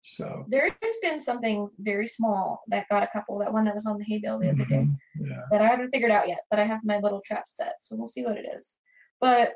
So, 0.03 0.45
There 0.47 0.69
has 0.69 0.95
been 1.01 1.19
something 1.19 1.69
very 1.79 2.07
small 2.07 2.61
that 2.67 2.87
got 2.89 3.03
a 3.03 3.07
couple. 3.07 3.39
That 3.39 3.51
one 3.51 3.65
that 3.65 3.73
was 3.75 3.85
on 3.85 3.97
the 3.97 4.03
hay 4.05 4.19
bale 4.19 4.37
the 4.39 4.49
other 4.49 4.65
day. 4.65 4.75
mhm, 4.85 4.97
yeah. 5.19 5.41
that 5.51 5.61
I 5.61 5.67
haven't 5.67 5.89
figured 5.89 6.11
out 6.11 6.27
yet, 6.27 6.41
but 6.49 6.59
I 6.59 6.63
have 6.63 6.81
my 6.83 6.99
little 6.99 7.21
trap 7.25 7.45
set, 7.47 7.75
so 7.79 7.95
we'll 7.95 8.07
see 8.07 8.23
what 8.23 8.37
it 8.37 8.45
is. 8.55 8.77
But 9.19 9.55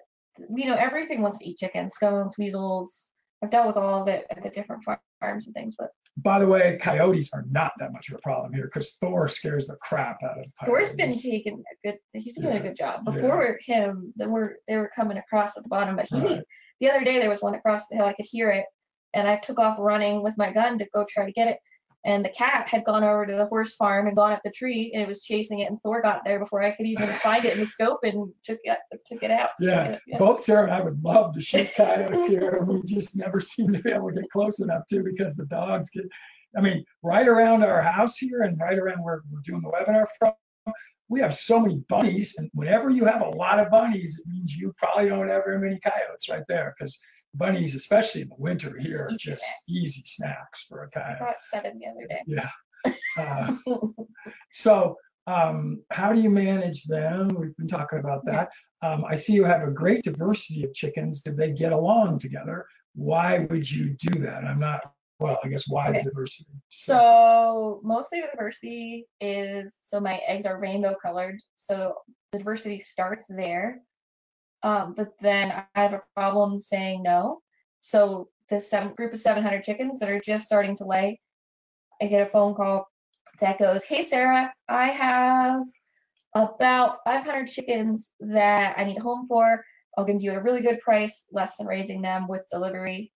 you 0.56 0.66
know, 0.66 0.76
everything 0.76 1.22
wants 1.22 1.38
to 1.40 1.46
eat 1.48 1.58
chicken, 1.58 1.90
scones, 1.90 2.38
weasels. 2.38 3.10
I've 3.44 3.50
dealt 3.52 3.68
with 3.68 3.78
all 3.78 4.02
of 4.02 4.08
it 4.08 4.26
at 4.32 4.42
the 4.42 4.50
different 4.50 4.84
farms 5.20 5.46
and 5.46 5.54
things, 5.54 5.76
but 5.78 5.92
By 6.18 6.40
the 6.40 6.48
way, 6.48 6.78
coyotes 6.82 7.30
are 7.34 7.46
not 7.50 7.72
that 7.80 7.94
much 7.94 8.10
of 8.10 8.16
a 8.16 8.22
problem 8.22 8.54
here 8.54 8.66
because 8.66 8.92
Thor 9.00 9.28
scares 9.28 9.66
the 9.68 9.76
crap 9.78 10.18
out 10.24 10.40
of 10.40 10.46
coyotes. 10.60 10.90
Thor's 10.90 10.96
been 10.96 11.18
taking 11.18 11.64
a 11.72 11.88
good. 11.88 11.98
He's 12.14 12.34
been 12.34 12.44
doing 12.44 12.58
a 12.58 12.62
good 12.62 12.76
job. 12.76 13.02
yeah. 13.08 13.14
Before 13.14 13.58
him, 13.66 14.14
they 14.18 14.28
were 14.28 14.58
they 14.68 14.76
were 14.78 14.92
coming 14.94 15.18
across 15.18 15.56
at 15.58 15.64
the 15.64 15.70
bottom, 15.70 15.96
but 15.96 16.08
he 16.08 16.20
Right. 16.20 16.44
the 16.82 16.90
other 16.90 17.04
day 17.06 17.20
there 17.20 17.30
was 17.30 17.42
one 17.42 17.56
across 17.56 17.88
the 17.88 17.96
hill. 17.96 18.06
I 18.06 18.14
could 18.14 18.26
hear 18.26 18.50
it, 18.52 18.66
and 19.14 19.28
I 19.28 19.38
took 19.38 19.58
off 19.58 19.78
running 19.80 20.22
with 20.22 20.38
my 20.38 20.52
gun 20.52 20.78
to 20.80 20.88
go 20.94 21.06
try 21.10 21.26
to 21.26 21.32
get 21.32 21.48
it. 21.48 21.60
And 22.04 22.26
the 22.26 22.30
cat 22.30 22.68
had 22.68 22.84
gone 22.84 23.04
over 23.04 23.28
to 23.28 23.36
the 23.36 23.46
horse 23.46 23.76
farm 23.76 24.08
and 24.08 24.16
gone 24.16 24.32
up 24.32 24.42
the 24.44 24.50
tree, 24.50 24.92
and 24.94 25.04
it 25.04 25.08
was 25.08 25.22
chasing 25.22 25.60
it. 25.60 25.70
And 25.70 25.80
Thor 25.82 26.02
got 26.02 26.22
there 26.26 26.40
before 26.40 26.64
I 26.64 26.72
could 26.72 26.88
even 26.88 27.08
find 27.24 27.46
it 27.46 27.54
in 27.54 27.60
the 27.60 27.68
scope 27.68 28.00
and 28.04 28.32
took 28.44 28.60
it 28.64 28.78
took 29.06 29.22
it 29.22 29.30
out. 29.30 29.52
Yeah, 29.60 29.98
Yeah. 30.08 30.18
both 30.18 30.40
Sara 30.42 30.64
and 30.64 30.72
I 30.72 30.82
would 30.82 31.04
love 31.04 31.36
to 31.36 31.42
shoot 31.42 31.70
coyotes 31.76 32.26
here, 32.26 32.50
and 32.52 32.68
we 32.68 32.82
just 32.84 33.16
never 33.16 33.40
seem 33.40 33.72
to 33.74 33.80
be 33.80 33.92
able 33.92 34.10
to 34.10 34.22
get 34.22 34.32
close 34.32 34.60
enough 34.60 34.88
to 34.88 35.04
because 35.04 35.36
the 35.36 35.46
dogs 35.46 35.90
get. 35.90 36.06
I 36.58 36.62
mean, 36.62 36.84
right 37.02 37.28
around 37.28 37.64
our 37.64 37.82
house 37.82 38.18
here 38.18 38.42
and 38.42 38.60
right 38.60 38.78
around 38.78 39.04
where 39.04 39.22
we're 39.32 39.40
doing 39.46 39.62
the 39.62 39.70
webinar 39.70 40.08
from, 40.20 40.34
we 41.08 41.20
have 41.22 41.36
so 41.36 41.60
many 41.60 41.84
bunnies, 41.88 42.36
and 42.38 42.50
whenever 42.54 42.90
you 42.90 43.06
have 43.06 43.22
a 43.22 43.30
lot 43.30 43.60
of 43.60 43.70
bunnies, 43.70 44.20
it 44.20 44.28
means 44.28 44.56
you 44.56 44.74
probably 44.78 45.08
don't 45.08 45.30
have 45.30 45.44
very 45.46 45.60
many 45.60 45.80
coyotes 45.80 46.30
right 46.30 46.44
there 46.48 46.74
because 46.78 46.98
bunnies, 47.34 47.76
especially 47.76 48.22
in 48.22 48.30
the 48.30 48.36
winter 48.38 48.78
here, 48.78 49.08
are 49.10 49.18
just 49.18 49.44
easy 49.68 50.04
snacks 50.06 50.66
for 50.68 50.84
a 50.84 50.88
I 50.88 51.00
coyote. 51.00 51.20
got 51.20 51.36
seven 51.52 51.80
the 51.80 51.88
other 51.88 52.08
day. 52.08 52.22
Yeah. 52.28 52.50
Uh, 53.18 53.56
so, 54.52 54.96
um, 55.28 55.82
how 55.92 56.12
do 56.14 56.20
you 56.20 56.30
manage 56.30 56.84
them? 56.86 57.30
We've 57.30 57.56
been 57.58 57.68
talking 57.68 58.00
about 58.00 58.26
that. 58.26 58.50
Um, 58.82 59.06
I 59.06 59.16
see 59.16 59.34
you 59.34 59.44
have 59.46 59.62
a 59.62 59.72
great 59.72 60.04
diversity 60.04 60.64
of 60.64 60.74
chickens. 60.74 61.22
Do 61.22 61.32
they 61.34 61.52
get 61.52 61.72
along 61.72 62.20
together? 62.20 62.66
Why 62.96 63.46
would 63.50 63.70
you 63.70 63.96
do 64.00 64.20
that? 64.22 64.44
I'm 64.44 64.60
not, 64.60 64.82
well, 65.20 65.40
I 65.44 65.48
guess 65.48 65.66
why 65.68 65.90
Okay. 65.90 66.00
the 66.04 66.10
diversity? 66.10 66.50
So 66.70 67.80
mostly 67.84 68.22
the 68.22 68.28
diversity 68.36 69.06
is 69.22 69.76
so 69.84 70.00
my 70.00 70.20
eggs 70.28 70.46
are 70.48 70.60
rainbow 70.60 70.96
colored. 71.02 71.40
So 71.58 71.94
the 72.32 72.40
diversity 72.40 72.80
starts 72.80 73.28
there. 73.30 73.82
Um, 74.64 74.94
but 74.96 75.14
then 75.22 75.52
I 75.52 75.66
have 75.80 75.94
a 75.94 76.04
problem 76.16 76.60
saying 76.60 77.04
no. 77.04 77.42
So 77.80 78.30
this 78.50 78.70
seven, 78.70 78.94
group 78.94 79.14
of 79.14 79.20
700 79.20 79.64
chickens 79.64 80.00
that 80.00 80.10
are 80.10 80.20
just 80.20 80.46
starting 80.46 80.76
to 80.78 80.86
lay, 80.86 81.20
I 82.02 82.06
get 82.06 82.28
a 82.28 82.30
phone 82.30 82.54
call 82.54 82.88
that 83.40 83.60
goes, 83.60 83.84
"Hey 83.84 84.04
Sara, 84.04 84.54
I 84.68 84.88
have 84.88 85.62
about 86.36 87.00
500 87.06 87.48
chickens 87.48 88.12
that 88.20 88.78
I 88.78 88.84
need 88.84 89.00
home 89.00 89.28
for. 89.28 89.64
I'll 89.98 90.06
give 90.06 90.22
you 90.22 90.34
a 90.34 90.42
really 90.42 90.62
good 90.62 90.80
price, 90.80 91.26
less 91.32 91.58
than 91.58 91.68
raising 91.68 92.02
them 92.02 92.28
with 92.28 92.44
delivery, 92.52 93.12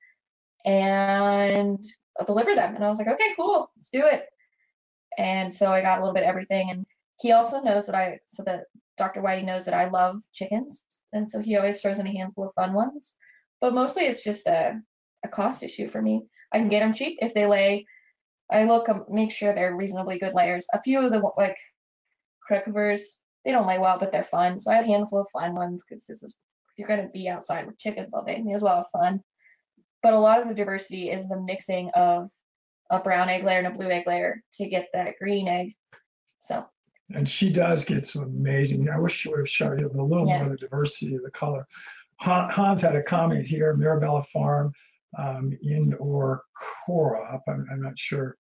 and 0.65 1.79
I'll 2.19 2.25
deliver 2.25 2.55
them." 2.55 2.75
And 2.75 2.83
I 2.83 2.89
was 2.89 2.97
like, 2.97 3.07
"Okay, 3.07 3.33
cool, 3.35 3.69
let's 3.75 3.89
do 3.89 4.05
it." 4.05 4.27
And 5.17 5.53
so 5.53 5.71
I 5.71 5.81
got 5.81 5.99
a 5.99 6.01
little 6.01 6.13
bit 6.13 6.23
of 6.23 6.29
everything, 6.29 6.71
and 6.71 6.85
he 7.19 7.31
also 7.31 7.61
knows 7.61 7.85
that 7.85 7.95
I, 7.95 8.19
so 8.25 8.43
that 8.43 8.65
Dr. 8.97 9.21
Whiting 9.21 9.45
knows 9.45 9.65
that 9.65 9.73
I 9.73 9.89
love 9.89 10.21
chickens, 10.33 10.83
and 11.15 11.29
so 11.29 11.39
he 11.39 11.55
always 11.55 11.81
throws 11.81 11.99
in 11.99 12.07
a 12.07 12.11
handful 12.11 12.47
of 12.47 12.53
fun 12.53 12.73
ones. 12.73 13.13
But 13.61 13.73
mostly 13.73 14.03
it's 14.03 14.23
just 14.23 14.45
a, 14.45 14.79
a 15.23 15.27
cost 15.27 15.63
issue 15.63 15.89
for 15.89 16.01
me. 16.01 16.23
I 16.51 16.59
can 16.59 16.69
get 16.69 16.81
them 16.81 16.93
cheap 16.93 17.17
if 17.21 17.33
they 17.33 17.45
lay. 17.45 17.85
I 18.51 18.65
look, 18.65 18.87
make 19.09 19.31
sure 19.31 19.55
they're 19.55 19.75
reasonably 19.75 20.19
good 20.19 20.33
layers. 20.33 20.67
A 20.73 20.81
few 20.81 20.99
of 20.99 21.11
the 21.11 21.21
like 21.37 21.57
cricketers, 22.45 23.17
they 23.43 23.51
don't 23.51 23.67
lay 23.67 23.79
well, 23.79 23.97
but 23.99 24.11
they're 24.11 24.25
fun. 24.25 24.59
So 24.59 24.71
I 24.71 24.75
have 24.75 24.85
a 24.85 24.89
handful 24.89 25.21
of 25.21 25.27
fun 25.33 25.55
ones 25.55 25.83
because 25.87 26.05
this 26.05 26.21
is 26.21 26.35
you're 26.77 26.87
gonna 26.87 27.09
be 27.13 27.29
outside 27.29 27.65
with 27.65 27.79
chickens 27.79 28.13
all 28.13 28.23
day, 28.23 28.41
may 28.41 28.53
as 28.53 28.61
well 28.61 28.77
have 28.77 29.01
fun. 29.01 29.21
But 30.03 30.13
a 30.13 30.19
lot 30.19 30.41
of 30.41 30.47
the 30.47 30.53
diversity 30.53 31.09
is 31.09 31.27
the 31.27 31.39
mixing 31.39 31.89
of 31.95 32.29
a 32.91 32.99
brown 32.99 33.29
egg 33.29 33.43
layer 33.43 33.59
and 33.59 33.67
a 33.67 33.71
blue 33.71 33.89
egg 33.89 34.05
layer 34.05 34.43
to 34.55 34.67
get 34.67 34.89
that 34.93 35.15
green 35.19 35.47
egg. 35.47 35.73
So 36.39 36.65
And 37.13 37.27
she 37.29 37.51
does 37.51 37.85
get 37.85 38.05
some 38.05 38.23
amazing, 38.23 38.89
I 38.89 38.97
wish 38.99 39.13
she 39.13 39.29
would 39.29 39.39
have 39.39 39.49
shown 39.49 39.79
you 39.79 39.87
a 39.87 39.89
little 40.01 40.27
Yeah. 40.27 40.37
more 40.37 40.43
of 40.45 40.49
the 40.51 40.57
diversity 40.57 41.15
of 41.15 41.23
the 41.23 41.31
color. 41.31 41.67
Hans 42.19 42.81
had 42.81 42.95
a 42.95 43.03
comment 43.03 43.45
here, 43.45 43.75
Mirabella 43.75 44.23
Farm 44.23 44.71
um, 45.17 45.51
in 45.61 45.93
or 45.99 46.43
Cora, 46.85 47.41
I'm, 47.47 47.67
I'm 47.71 47.81
not 47.81 47.97
sure 47.97 48.37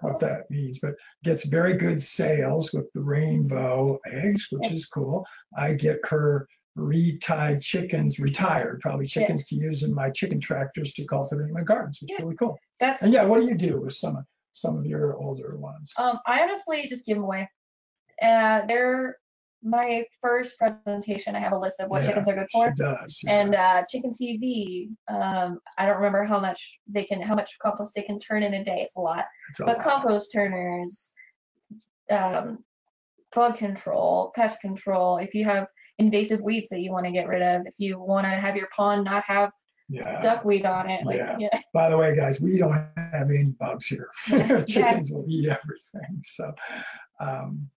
what 0.00 0.18
that 0.20 0.50
means, 0.50 0.78
but 0.80 0.94
gets 1.24 1.46
very 1.46 1.74
good 1.76 2.02
sales 2.02 2.72
with 2.72 2.90
the 2.94 3.00
rainbow 3.00 3.98
eggs, 4.06 4.46
which 4.50 4.68
Yeah. 4.68 4.74
is 4.74 4.86
cool. 4.86 5.26
I 5.56 5.74
get 5.74 5.98
her 6.04 6.46
reed-tied 6.74 7.62
chickens, 7.62 8.18
retired, 8.18 8.80
probably 8.80 9.06
Yeah. 9.06 9.20
chickens 9.22 9.46
to 9.46 9.56
use 9.56 9.82
in 9.82 9.94
my 9.94 10.10
chicken 10.10 10.40
tractors 10.40 10.92
to 10.94 11.04
cultivate 11.06 11.50
my 11.50 11.62
gardens, 11.62 12.00
which 12.00 12.12
is 12.12 12.18
really 12.20 12.36
cool. 12.36 12.58
That's 12.80 13.02
And 13.02 13.12
yeah, 13.12 13.24
what 13.24 13.40
do 13.40 13.46
you 13.46 13.54
do 13.54 13.80
with 13.80 13.94
some 13.94 14.16
of 14.16 14.24
some 14.52 14.76
of 14.78 14.86
your 14.86 15.16
older 15.16 15.56
ones? 15.58 15.92
um 15.98 16.18
I 16.26 16.42
honestly 16.42 16.86
just 16.88 17.04
give 17.06 17.16
them 17.16 17.24
away. 17.24 17.48
Uh 18.22 18.62
they're 18.66 19.18
my 19.62 20.04
first 20.22 20.56
presentation 20.58 21.34
I 21.34 21.40
have 21.40 21.52
a 21.52 21.58
list 21.58 21.80
of 21.80 21.88
what 21.90 22.02
Yeah, 22.02 22.08
chickens 22.08 22.28
are 22.28 22.34
good 22.36 22.46
for. 22.52 22.72
She 22.76 22.82
does. 22.82 23.20
yeah. 23.24 23.40
And 23.40 23.54
uh 23.54 23.82
chicken 23.90 24.12
TV, 24.12 24.88
um 25.08 25.58
I 25.78 25.86
don't 25.86 25.96
remember 25.96 26.24
how 26.24 26.38
much 26.40 26.78
they 26.86 27.04
can 27.04 27.20
how 27.20 27.34
much 27.34 27.56
compost 27.60 27.94
they 27.94 28.02
can 28.02 28.18
turn 28.20 28.42
in 28.42 28.54
a 28.54 28.64
day. 28.64 28.80
It's 28.82 28.96
a 28.96 29.00
lot. 29.00 29.24
It's 29.50 29.60
a 29.60 29.64
but 29.64 29.78
lot. 29.78 29.84
compost 29.84 30.30
turners, 30.32 31.12
um, 32.10 32.58
bug 33.34 33.56
control, 33.56 34.32
pest 34.34 34.60
control. 34.60 35.18
If 35.18 35.34
you 35.34 35.44
have 35.44 35.66
invasive 35.98 36.40
weeds 36.40 36.68
that 36.70 36.80
you 36.80 36.92
want 36.92 37.06
to 37.06 37.12
get 37.12 37.26
rid 37.26 37.42
of, 37.42 37.66
if 37.66 37.74
you 37.78 37.98
want 37.98 38.24
to 38.26 38.30
have 38.30 38.56
your 38.56 38.68
pond 38.76 39.04
not 39.04 39.24
have 39.24 39.50
yeah. 39.88 40.20
duckweed 40.20 40.64
on 40.66 40.88
it, 40.90 41.04
like 41.04 41.16
Yeah. 41.16 41.36
yeah, 41.38 41.60
By 41.74 41.90
the 41.90 41.96
way, 41.96 42.14
guys, 42.14 42.40
we 42.40 42.58
don't 42.58 42.72
have 42.96 43.30
any 43.30 43.44
bugs 43.58 43.86
here. 43.86 44.08
Yeah. 44.28 44.62
Chickens 44.62 45.10
will 45.10 45.24
eat 45.28 45.48
everything. 45.48 46.22
So 46.24 46.52
um, 47.20 47.68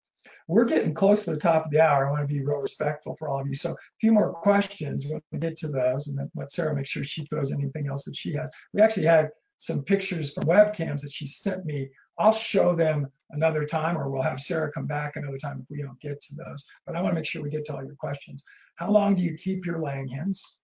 we're 0.50 0.66
getting 0.66 0.94
close 0.94 1.26
to 1.26 1.32
the 1.32 1.38
top 1.38 1.66
of 1.66 1.72
the 1.72 1.80
hour. 1.80 2.08
I 2.08 2.12
want 2.12 2.28
to 2.28 2.34
be 2.34 2.42
real 2.42 2.58
respectful 2.58 3.16
for 3.18 3.30
all 3.30 3.40
of 3.40 3.48
you. 3.48 3.56
So 3.56 3.72
a 3.72 3.76
few 4.02 4.12
more 4.12 4.34
questions 4.34 5.06
when 5.06 5.22
we 5.32 5.40
get 5.40 5.58
to 5.58 5.68
those, 5.68 6.08
and 6.08 6.18
then 6.18 6.30
let 6.36 6.52
Sara 6.52 6.76
make 6.76 6.88
sure 6.88 7.04
she 7.04 7.26
throws 7.26 7.54
anything 7.54 7.88
else 7.88 8.04
that 8.06 8.16
she 8.16 8.34
has. 8.34 8.52
We 8.74 8.82
actually 8.82 9.06
had 9.06 9.30
some 9.58 9.84
pictures 9.84 10.34
from 10.34 10.44
webcams 10.46 11.02
that 11.02 11.14
she 11.14 11.28
sent 11.28 11.66
me. 11.66 11.90
I'll 12.18 12.34
show 12.34 12.76
them 12.76 13.08
another 13.30 13.66
time, 13.66 13.98
or 13.98 14.10
we'll 14.10 14.22
have 14.24 14.42
Sara 14.42 14.72
come 14.72 14.88
back 14.88 15.16
another 15.16 15.38
time 15.38 15.60
if 15.62 15.70
we 15.70 15.82
don't 15.82 16.00
get 16.02 16.22
to 16.22 16.36
those. 16.36 16.66
But 16.86 16.96
I 16.96 17.02
want 17.02 17.14
to 17.14 17.16
make 17.16 17.26
sure 17.26 17.42
we 17.42 17.50
get 17.50 17.66
to 17.66 17.76
all 17.76 17.86
your 17.86 17.96
questions. 17.96 18.44
How 18.76 18.92
long 18.92 19.16
do 19.16 19.22
you 19.22 19.38
keep 19.38 19.66
your 19.66 19.82
laying 19.82 20.08
hens? 20.08 20.60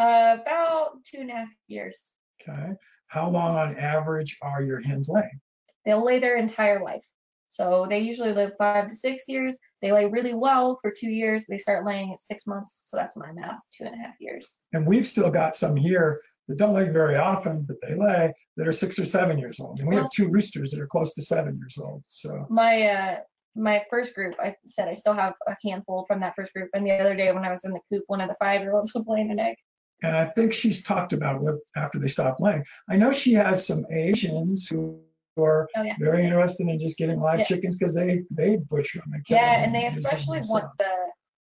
uh, 0.00 0.38
about 0.40 1.04
two 1.04 1.18
and 1.20 1.30
a 1.30 1.34
half 1.34 1.48
years. 1.68 2.12
Okay. 2.40 2.70
How 3.08 3.28
long 3.28 3.56
on 3.56 3.76
average 3.76 4.38
are 4.40 4.62
your 4.62 4.80
hens 4.80 5.08
laying? 5.08 5.40
They'll 5.84 6.04
lay 6.04 6.18
their 6.18 6.36
entire 6.36 6.82
life. 6.82 7.04
So 7.50 7.86
they 7.88 7.98
usually 8.00 8.32
live 8.32 8.52
five 8.58 8.88
to 8.88 8.96
six 8.96 9.24
years. 9.28 9.58
They 9.82 9.92
lay 9.92 10.06
really 10.06 10.34
well 10.34 10.78
for 10.80 10.90
two 10.90 11.08
years. 11.08 11.46
They 11.48 11.58
start 11.58 11.84
laying 11.84 12.12
at 12.12 12.20
six 12.20 12.46
months. 12.46 12.82
So 12.84 12.96
that's 12.96 13.16
my 13.16 13.32
math, 13.32 13.60
two 13.76 13.84
and 13.84 13.94
a 13.94 13.98
half 13.98 14.14
years. 14.20 14.46
And 14.72 14.86
we've 14.86 15.06
still 15.06 15.30
got 15.30 15.56
some 15.56 15.76
here 15.76 16.20
that 16.48 16.58
don't 16.58 16.74
lay 16.74 16.88
very 16.88 17.16
often, 17.16 17.62
but 17.62 17.76
they 17.82 17.94
lay 17.94 18.32
that 18.56 18.68
are 18.68 18.72
six 18.72 18.98
or 18.98 19.04
seven 19.04 19.38
years 19.38 19.58
old. 19.60 19.80
And 19.80 19.88
we 19.88 19.96
have 19.96 20.10
two 20.10 20.28
roosters 20.28 20.70
that 20.70 20.80
are 20.80 20.86
close 20.86 21.12
to 21.14 21.22
seven 21.22 21.56
years 21.56 21.76
old. 21.80 22.02
So 22.06 22.46
my 22.48 22.86
uh 22.86 23.16
my 23.56 23.82
first 23.90 24.14
group 24.14 24.32
i 24.38 24.54
said 24.64 24.86
i 24.86 24.94
still 24.94 25.12
have 25.12 25.34
a 25.48 25.56
handful 25.64 26.04
from 26.06 26.20
that 26.20 26.36
first 26.36 26.52
group 26.52 26.70
and 26.72 26.86
the 26.86 26.92
other 26.92 27.16
day 27.16 27.32
when 27.32 27.44
i 27.44 27.50
was 27.50 27.64
in 27.64 27.72
the 27.72 27.80
coop 27.88 28.04
one 28.06 28.20
of 28.20 28.28
the 28.28 28.36
five 28.38 28.60
year 28.60 28.72
olds 28.72 28.94
was 28.94 29.04
laying 29.08 29.32
an 29.32 29.40
egg 29.40 29.56
and 30.02 30.16
I 30.16 30.26
think 30.26 30.52
she's 30.52 30.82
talked 30.82 31.12
about 31.12 31.42
what 31.42 31.56
after 31.76 31.98
they 31.98 32.08
stop 32.08 32.40
laying. 32.40 32.64
I 32.88 32.96
know 32.96 33.12
she 33.12 33.34
has 33.34 33.66
some 33.66 33.84
Asians 33.90 34.66
who 34.66 35.00
are 35.38 35.68
Oh, 35.76 35.82
yeah. 35.82 35.94
very 35.98 36.24
interested 36.24 36.68
in 36.68 36.78
just 36.78 36.96
getting 36.98 37.20
live 37.20 37.40
Yeah. 37.40 37.44
chickens 37.44 37.76
because 37.76 37.94
they 37.94 38.22
they 38.30 38.56
butcher 38.56 39.00
them. 39.00 39.22
Kill 39.26 39.36
yeah 39.36 39.56
them 39.56 39.64
and 39.66 39.74
they 39.74 39.86
especially 39.86 40.40
want 40.48 40.66
the 40.78 40.92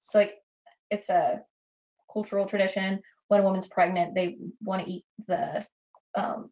it's 0.03 0.13
like 0.15 0.36
it's 0.89 1.09
a 1.09 1.41
cultural 2.11 2.45
tradition 2.45 3.01
when 3.29 3.39
a 3.39 3.43
woman's 3.43 3.67
pregnant 3.67 4.13
they 4.13 4.38
want 4.61 4.84
to 4.86 4.91
eat 4.91 5.05
the 5.27 5.65
um 6.15 6.49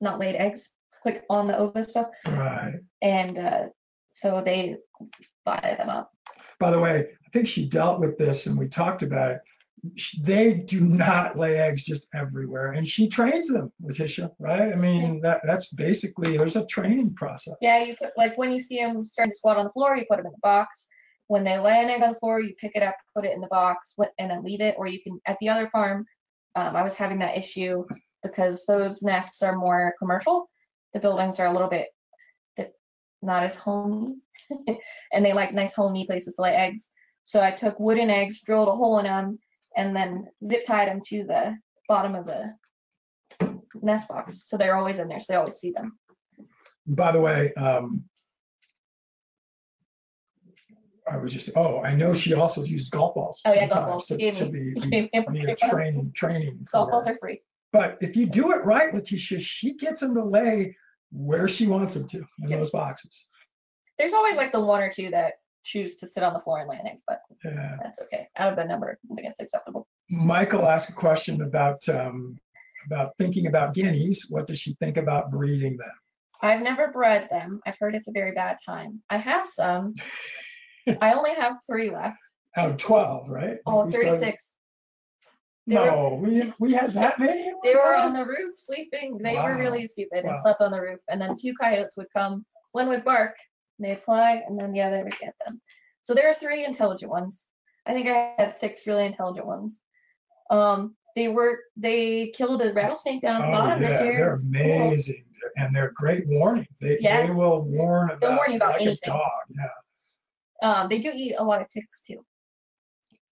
not 0.00 0.18
laid 0.18 0.36
eggs 0.36 0.70
like 1.04 1.24
on 1.28 1.46
the 1.48 1.56
ova 1.56 1.82
stuff 1.84 2.08
Right. 2.26 2.74
and 3.02 3.38
uh 3.38 3.66
so 4.12 4.40
they 4.44 4.76
buy 5.44 5.74
them 5.78 5.88
up 5.90 6.10
By 6.60 6.70
the 6.70 6.78
way, 6.78 7.08
I 7.26 7.28
think 7.32 7.48
she 7.48 7.68
dealt 7.68 7.98
with 8.00 8.16
this 8.16 8.46
and 8.46 8.56
we 8.56 8.68
talked 8.68 9.02
about 9.02 9.32
it. 9.32 9.40
They 10.20 10.54
do 10.54 10.80
not 10.80 11.38
lay 11.38 11.58
eggs 11.58 11.84
just 11.84 12.08
everywhere, 12.14 12.72
and 12.72 12.86
she 12.86 13.08
trains 13.08 13.48
them, 13.48 13.72
Letitia. 13.82 14.30
Right? 14.38 14.72
I 14.72 14.76
mean, 14.76 15.20
that 15.20 15.40
that's 15.46 15.68
basically 15.68 16.36
there's 16.36 16.56
a 16.56 16.66
training 16.66 17.14
process. 17.14 17.54
Yeah, 17.60 17.82
you 17.82 17.96
put 17.96 18.10
like 18.16 18.36
when 18.38 18.52
you 18.52 18.60
see 18.60 18.78
them 18.78 19.04
starting 19.04 19.32
to 19.32 19.36
squat 19.36 19.56
on 19.56 19.64
the 19.64 19.72
floor, 19.72 19.96
you 19.96 20.04
put 20.08 20.18
them 20.18 20.26
in 20.26 20.32
the 20.32 20.38
box. 20.42 20.86
When 21.26 21.44
they 21.44 21.58
lay 21.58 21.82
an 21.82 21.90
egg 21.90 22.02
on 22.02 22.12
the 22.12 22.18
floor, 22.18 22.40
you 22.40 22.54
pick 22.60 22.72
it 22.74 22.82
up, 22.82 22.96
put 23.14 23.24
it 23.24 23.32
in 23.32 23.40
the 23.40 23.46
box, 23.48 23.94
and 24.18 24.30
then 24.30 24.44
leave 24.44 24.60
it. 24.60 24.74
Or 24.78 24.86
you 24.86 25.00
can 25.02 25.20
at 25.26 25.38
the 25.40 25.48
other 25.48 25.68
farm, 25.70 26.06
um, 26.54 26.76
I 26.76 26.82
was 26.82 26.94
having 26.94 27.18
that 27.20 27.36
issue 27.36 27.84
because 28.22 28.64
those 28.66 29.02
nests 29.02 29.42
are 29.42 29.56
more 29.56 29.94
commercial. 29.98 30.48
The 30.92 31.00
buildings 31.00 31.38
are 31.38 31.46
a 31.46 31.52
little 31.52 31.68
bit 31.68 31.88
not 33.24 33.42
as 33.42 33.54
homey, 33.54 34.16
and 35.12 35.24
they 35.24 35.32
like 35.32 35.52
nice 35.52 35.72
homey 35.72 36.06
places 36.06 36.34
to 36.34 36.42
lay 36.42 36.54
eggs. 36.54 36.90
So 37.24 37.40
I 37.40 37.50
took 37.50 37.80
wooden 37.80 38.10
eggs, 38.10 38.40
drilled 38.44 38.68
a 38.68 38.72
hole 38.72 38.98
in 38.98 39.06
them, 39.06 39.38
and 39.76 39.94
then 39.94 40.26
zip 40.48 40.64
tied 40.66 40.88
them 40.88 41.00
to 41.08 41.24
the 41.24 41.56
bottom 41.88 42.14
of 42.14 42.26
the 42.26 42.54
nest 43.82 44.08
box. 44.08 44.42
So 44.46 44.56
they're 44.56 44.76
always 44.76 44.98
in 44.98 45.08
there, 45.08 45.20
so 45.20 45.26
they 45.28 45.34
always 45.36 45.54
see 45.56 45.72
them. 45.72 45.98
By 46.86 47.12
the 47.12 47.20
way, 47.20 47.52
um, 47.54 48.04
I 51.10 51.18
was 51.18 51.32
just 51.32 51.50
oh, 51.56 51.80
I 51.82 51.94
know 51.94 52.14
she 52.14 52.32
also 52.34 52.62
used 52.64 52.90
golf 52.90 53.14
balls. 53.14 53.40
Oh 53.44 53.52
yeah, 53.52 53.66
golf 53.66 53.86
balls. 53.88 54.06
to, 54.06 54.16
gave 54.16 54.36
to 54.38 54.46
me. 54.46 54.72
be, 54.74 54.80
she 54.82 54.88
be, 54.88 55.10
gave 55.12 55.28
me 55.28 55.42
a 55.42 55.46
be 55.46 55.52
a 55.52 55.56
free 55.56 55.68
one. 55.68 55.70
training 55.70 56.12
training. 56.14 56.68
Golf 56.72 56.90
balls 56.90 57.06
her. 57.06 57.12
are 57.12 57.18
free. 57.18 57.42
But 57.72 57.98
if 58.00 58.16
you 58.16 58.26
do 58.26 58.52
it 58.52 58.64
right, 58.64 58.94
Letitia, 58.94 59.40
she 59.40 59.74
gets 59.74 60.00
them 60.00 60.14
to 60.14 60.24
lay 60.24 60.76
where 61.10 61.48
she 61.48 61.66
wants 61.66 61.94
them 61.94 62.08
to 62.08 62.18
in 62.18 62.48
Yeah. 62.48 62.58
those 62.58 62.70
boxes. 62.70 63.26
There's 63.98 64.12
always 64.12 64.36
like 64.36 64.52
the 64.52 64.60
one 64.60 64.80
or 64.82 64.90
two 64.92 65.10
that 65.10 65.34
choose 65.64 65.96
to 65.96 66.06
sit 66.06 66.22
on 66.22 66.32
the 66.34 66.40
floor 66.40 66.60
an 66.62 66.86
egg, 66.86 66.98
but 67.06 67.20
Yeah. 67.44 67.76
that's 67.82 68.00
okay. 68.02 68.28
Out 68.36 68.52
of 68.52 68.56
the 68.58 68.64
number, 68.64 68.98
I 69.10 69.14
think 69.14 69.28
it's 69.28 69.40
acceptable. 69.40 69.88
Michael 70.10 70.68
asked 70.68 70.90
a 70.90 70.92
question 70.92 71.42
about 71.42 71.86
um, 71.88 72.36
about 72.86 73.12
thinking 73.18 73.46
about 73.46 73.74
guineas. 73.74 74.26
What 74.28 74.46
does 74.46 74.58
she 74.60 74.74
think 74.74 74.98
about 74.98 75.30
breeding 75.30 75.76
them? 75.78 75.90
I've 76.42 76.60
never 76.60 76.88
bred 76.92 77.28
them. 77.30 77.60
I've 77.66 77.78
heard 77.80 77.94
it's 77.94 78.08
a 78.08 78.12
very 78.12 78.32
bad 78.32 78.58
time. 78.64 79.02
I 79.08 79.16
have 79.16 79.48
some. 79.48 79.94
I 81.00 81.14
only 81.14 81.34
have 81.34 81.56
three 81.66 81.90
left. 81.90 82.18
Out 82.56 82.70
of 82.72 82.76
12, 82.76 83.28
right? 83.30 83.56
Oh, 83.66 83.86
We 83.86 83.92
started- 83.92 84.10
36. 84.20 84.54
Were- 85.66 85.74
No, 85.74 86.20
we, 86.22 86.52
we 86.60 86.74
had 86.74 86.92
that 86.92 87.18
many? 87.18 87.50
They 87.64 87.74
were 87.74 87.96
on 87.96 88.12
the 88.12 88.24
roof 88.26 88.52
sleeping. 88.58 89.16
They 89.22 89.34
Wow. 89.36 89.44
were 89.46 89.56
really 89.58 89.88
stupid 89.88 90.26
and 90.26 90.38
slept 90.40 90.60
on 90.60 90.70
the 90.70 90.80
roof. 90.80 91.00
And 91.08 91.18
then 91.20 91.36
two 91.40 91.54
coyotes 91.58 91.96
would 91.96 92.08
come. 92.14 92.44
One 92.72 92.88
would 92.88 93.02
bark, 93.02 93.34
and 93.84 93.92
they'd 93.96 94.02
fly, 94.02 94.42
and 94.46 94.58
then 94.58 94.72
the 94.72 94.80
other 94.80 95.04
would 95.04 95.18
get 95.18 95.34
them. 95.44 95.60
So 96.02 96.14
there 96.14 96.28
are 96.30 96.34
three 96.34 96.64
intelligent 96.64 97.10
ones. 97.10 97.46
I 97.86 97.92
think 97.92 98.08
I 98.08 98.34
had 98.38 98.58
six 98.58 98.86
really 98.86 99.04
intelligent 99.06 99.46
ones. 99.46 99.80
Um, 100.50 100.96
they 101.16 101.28
were 101.28 101.60
they 101.76 102.28
killed 102.34 102.62
a 102.62 102.72
rattlesnake 102.72 103.22
down 103.22 103.42
at 103.42 103.46
the 103.46 103.52
Oh, 103.52 103.60
bottom 103.60 103.82
yeah, 103.82 103.88
this 103.88 104.00
year. 104.02 104.16
they're 104.18 104.30
was 104.32 104.42
cool. 104.42 104.50
amazing. 104.50 105.24
And 105.56 105.76
they're 105.76 105.92
great 105.94 106.26
warning. 106.26 106.66
They, 106.80 106.98
Yeah. 107.00 107.26
they 107.26 107.30
will 107.32 107.62
warn 107.62 108.10
about, 108.10 108.36
warn 108.36 108.50
you 108.52 108.56
about 108.56 108.72
like 108.72 108.80
anything. 108.82 108.98
a 109.04 109.06
dog. 109.06 109.20
Yeah. 109.50 109.68
Um, 110.68 110.88
they 110.88 110.98
do 110.98 111.12
eat 111.14 111.34
a 111.38 111.44
lot 111.44 111.60
of 111.60 111.68
ticks 111.68 112.00
too. 112.00 112.24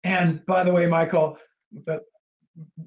And 0.04 0.44
by 0.46 0.64
the 0.64 0.72
way, 0.72 0.86
Michael, 0.86 1.36
but 1.86 2.00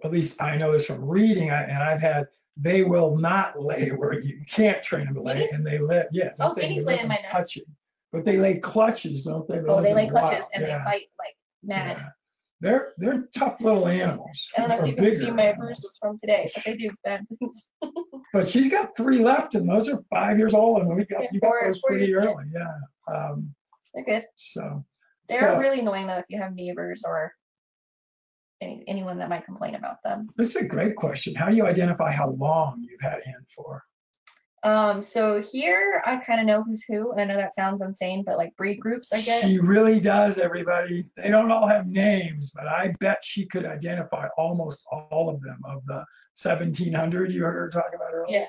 at 0.04 0.12
least 0.12 0.42
I 0.42 0.58
know 0.58 0.72
this 0.72 0.86
from 0.88 1.06
reading, 1.06 1.52
I, 1.52 1.64
and 1.64 1.78
I've 1.78 2.02
had, 2.02 2.26
they 2.58 2.84
will 2.84 3.18
not 3.18 3.62
lay 3.62 3.90
where 3.90 4.20
you 4.20 4.42
can't 4.50 4.84
train 4.84 5.06
them 5.06 5.16
to 5.16 5.22
lay, 5.22 5.34
Guineas? 5.36 5.54
and 5.54 5.66
they 5.66 5.80
let, 5.80 6.10
yeah. 6.12 6.32
Oh, 6.40 6.54
they, 6.54 6.62
guineas 6.64 6.86
they 6.86 6.96
lay 6.96 7.00
in 7.02 7.08
my 7.08 7.16
nest. 7.16 7.32
touch 7.32 7.56
you. 7.56 7.64
But 8.12 8.26
they 8.26 8.38
lay 8.38 8.60
clutches, 8.60 9.24
don't 9.24 9.48
they? 9.48 9.60
Oh, 9.60 9.78
Those 9.78 9.86
they 9.86 9.94
lay 9.94 10.08
clutches 10.10 10.42
wild. 10.42 10.52
and 10.54 10.64
yeah. 10.68 10.78
they 10.80 10.84
fight 10.84 11.06
like 11.18 11.36
mad. 11.64 11.98
yeah. 11.98 12.10
They're 12.60 12.94
they're 12.98 13.28
tough 13.36 13.60
little 13.62 13.88
animals. 13.88 14.48
I 14.56 14.62
don't 14.62 14.70
know 14.70 14.80
if 14.84 14.88
you 14.88 14.96
can 14.96 15.16
see 15.18 15.32
my 15.32 15.52
bruises 15.54 15.98
from 16.00 16.20
today, 16.20 16.52
but 16.54 16.64
they 16.64 16.76
do 16.78 16.92
bad 17.04 17.26
things. 17.40 17.70
But 18.34 18.48
she's 18.48 18.70
got 18.72 18.96
three 18.96 19.20
left, 19.20 19.56
and 19.56 19.68
those 19.70 19.90
are 19.90 20.00
five 20.10 20.38
years 20.38 20.54
old, 20.54 20.80
and 20.82 20.96
we 20.96 21.04
got 21.06 21.24
Yeah, 21.24 21.30
you 21.34 21.40
got 21.42 21.48
four- 21.48 21.62
those 21.66 21.80
four 21.80 21.90
pretty 21.90 22.16
early, 22.16 22.46
yeah. 22.54 23.14
Um, 23.14 23.54
They're 23.94 24.06
good. 24.06 24.24
so 24.38 24.86
They're 25.28 25.40
so 25.40 25.58
really 25.58 25.80
annoying 25.82 26.08
though 26.08 26.20
if 26.20 26.26
you 26.30 26.40
have 26.40 26.54
neighbors 26.54 27.02
or 27.06 27.34
any, 28.62 28.84
anyone 28.88 29.18
that 29.20 29.30
might 29.30 29.46
complain 29.46 29.76
about 29.76 30.02
them. 30.04 30.30
this 30.38 30.50
is 30.50 30.56
a 30.58 30.66
great 30.66 30.96
question. 30.96 31.36
How 31.36 31.50
do 31.50 31.56
you 31.56 31.66
identify 31.66 32.12
how 32.12 32.30
long 32.32 32.86
you've 32.88 33.02
had 33.02 33.20
hen 33.26 33.46
for? 33.56 33.84
Um, 34.64 35.02
so 35.02 35.42
here 35.42 36.04
I 36.06 36.18
kind 36.18 36.40
of 36.40 36.46
know 36.46 36.62
who's 36.64 36.84
who, 36.88 37.12
and 37.14 37.22
I 37.22 37.26
know 37.26 37.38
that 37.38 37.56
sounds 37.56 37.82
insane, 37.82 38.24
but 38.24 38.38
like 38.38 38.56
breed 38.58 38.80
groups, 38.80 39.10
I 39.12 39.22
guess. 39.22 39.42
She 39.44 39.58
really 39.58 40.00
does, 40.00 40.38
everybody. 40.38 41.06
They 41.18 41.30
don't 41.30 41.52
all 41.52 41.68
have 41.68 41.88
names, 41.88 42.52
but 42.54 42.68
I 42.68 42.94
bet 43.00 43.18
she 43.24 43.48
could 43.48 43.66
identify 43.66 44.28
almost 44.38 44.84
all 44.92 45.30
of 45.30 45.42
them 45.42 45.58
of 45.66 45.84
the 45.88 46.06
1700 46.42 47.32
you 47.32 47.44
heard 47.44 47.54
her 47.54 47.70
talk 47.72 47.92
about 47.96 48.14
earlier. 48.14 48.40
Yeah. 48.42 48.46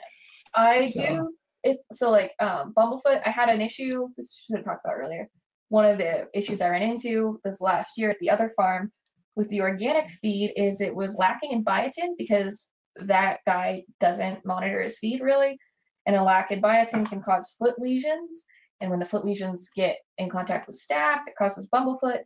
I 0.54 0.90
So- 0.90 1.06
do. 1.06 1.34
If 1.64 1.76
so, 1.92 2.10
like 2.10 2.32
um, 2.40 2.74
Bumblefoot, 2.76 3.22
I 3.24 3.30
had 3.30 3.48
an 3.48 3.60
issue. 3.60 4.08
This 4.16 4.34
should 4.44 4.56
have 4.56 4.64
talked 4.64 4.84
about 4.84 4.96
earlier. 4.96 5.28
One 5.68 5.84
of 5.84 5.96
the 5.96 6.26
issues 6.34 6.60
I 6.60 6.68
ran 6.68 6.82
into 6.82 7.40
this 7.44 7.60
last 7.60 7.92
year 7.96 8.10
at 8.10 8.18
the 8.18 8.30
other 8.30 8.52
farm 8.56 8.90
with 9.36 9.48
the 9.48 9.60
organic 9.60 10.10
feed 10.20 10.52
is 10.56 10.80
it 10.80 10.94
was 10.94 11.14
lacking 11.16 11.52
in 11.52 11.64
biotin 11.64 12.16
because 12.18 12.68
that 12.96 13.38
guy 13.46 13.84
doesn't 14.00 14.44
monitor 14.44 14.82
his 14.82 14.98
feed 14.98 15.20
really, 15.20 15.58
and 16.06 16.16
a 16.16 16.22
lack 16.22 16.50
in 16.50 16.60
biotin 16.60 17.08
can 17.08 17.22
cause 17.22 17.54
foot 17.58 17.78
lesions. 17.78 18.44
And 18.80 18.90
when 18.90 18.98
the 18.98 19.06
foot 19.06 19.24
lesions 19.24 19.70
get 19.76 19.98
in 20.18 20.28
contact 20.28 20.66
with 20.66 20.82
staph, 20.82 21.20
it 21.26 21.36
causes 21.38 21.68
bumblefoot. 21.72 22.20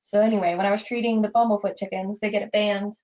So 0.00 0.20
anyway, 0.20 0.54
when 0.54 0.66
I 0.66 0.70
was 0.70 0.82
treating 0.82 1.20
the 1.20 1.28
bumblefoot 1.28 1.76
chickens, 1.76 2.18
they 2.18 2.30
get 2.30 2.42
a 2.42 2.48
band 2.48 2.94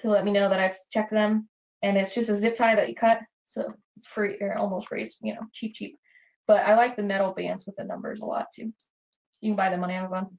to 0.00 0.10
let 0.10 0.24
me 0.24 0.32
know 0.32 0.48
that 0.50 0.60
I've 0.60 0.76
checked 0.92 1.12
them, 1.12 1.48
and 1.82 1.96
it's 1.96 2.14
just 2.14 2.28
a 2.28 2.36
zip 2.36 2.54
tie 2.54 2.76
that 2.76 2.88
you 2.88 2.94
cut, 2.94 3.20
so 3.48 3.72
it's 3.96 4.06
free 4.06 4.36
or 4.40 4.56
almost 4.56 4.88
free. 4.88 5.02
It's 5.02 5.16
you 5.22 5.34
know 5.34 5.40
cheap, 5.52 5.74
cheap. 5.74 5.98
But 6.46 6.66
I 6.66 6.76
like 6.76 6.96
the 6.96 7.02
metal 7.02 7.32
bands 7.32 7.66
with 7.66 7.76
the 7.76 7.84
numbers 7.84 8.20
a 8.20 8.26
lot 8.26 8.46
too. 8.54 8.72
You 9.40 9.50
can 9.50 9.56
buy 9.56 9.70
them 9.70 9.82
on 9.82 9.90
Amazon. 9.90 10.38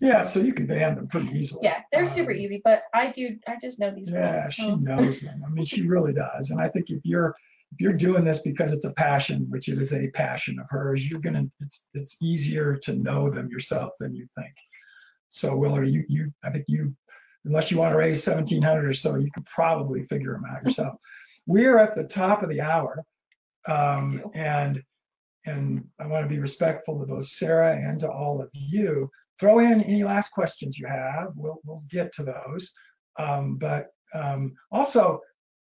Yeah, 0.00 0.22
so 0.22 0.40
you 0.40 0.52
can 0.52 0.66
ban 0.66 0.96
them 0.96 1.06
pretty 1.08 1.28
easily. 1.38 1.60
Yeah, 1.62 1.80
they're 1.92 2.06
super 2.08 2.32
Um, 2.32 2.36
easy, 2.36 2.60
but 2.64 2.82
I 2.92 3.10
do 3.12 3.36
I 3.46 3.56
just 3.60 3.78
know 3.78 3.90
these 3.94 4.08
Yeah, 4.08 4.42
rules. 4.42 4.54
she 4.54 4.74
knows 4.76 5.20
them. 5.20 5.42
I 5.46 5.50
mean, 5.50 5.64
she 5.64 5.86
really 5.86 6.12
does. 6.12 6.50
And 6.50 6.60
I 6.60 6.68
think 6.68 6.90
if 6.90 7.00
you're 7.04 7.34
if 7.72 7.80
you're 7.80 7.92
doing 7.92 8.24
this 8.24 8.40
because 8.40 8.72
it's 8.72 8.84
a 8.84 8.92
passion, 8.94 9.46
which 9.48 9.68
it 9.68 9.78
is 9.80 9.92
a 9.92 10.08
passion 10.10 10.58
of 10.58 10.66
hers, 10.70 11.08
you're 11.08 11.20
gonna 11.20 11.44
it's 11.60 11.84
it's 11.94 12.16
easier 12.20 12.76
to 12.78 12.94
know 12.94 13.30
them 13.30 13.48
yourself 13.48 13.92
than 14.00 14.14
you 14.14 14.26
think. 14.36 14.54
So 15.28 15.56
Willard, 15.56 15.88
you 15.88 16.04
you 16.08 16.32
I 16.42 16.50
think 16.50 16.64
you 16.68 16.94
unless 17.44 17.70
you 17.70 17.78
want 17.78 17.92
to 17.92 17.96
raise 17.96 18.26
1700 18.26 18.84
or 18.88 18.92
so, 18.94 19.14
you 19.16 19.30
could 19.30 19.46
probably 19.46 20.04
figure 20.06 20.32
them 20.32 20.44
out 20.50 20.64
yourself. 20.64 20.96
We're 21.46 21.78
at 21.78 21.94
the 21.94 22.02
top 22.04 22.42
of 22.42 22.48
the 22.48 22.60
hour. 22.60 23.04
Um, 23.68 24.22
and 24.34 24.82
and 25.44 25.84
I 26.00 26.06
want 26.06 26.24
to 26.24 26.28
be 26.28 26.40
respectful 26.40 26.98
to 27.00 27.06
both 27.06 27.26
Sara 27.26 27.76
and 27.76 28.00
to 28.00 28.10
all 28.10 28.40
of 28.42 28.48
you. 28.52 29.10
Throw 29.38 29.58
in 29.58 29.82
any 29.82 30.04
last 30.04 30.30
questions 30.30 30.78
you 30.78 30.86
have. 30.86 31.28
We'll 31.34 31.58
we'll 31.64 31.82
get 31.90 32.12
to 32.14 32.24
those. 32.24 32.70
Um, 33.18 33.56
but 33.56 33.88
um, 34.14 34.54
also, 34.72 35.20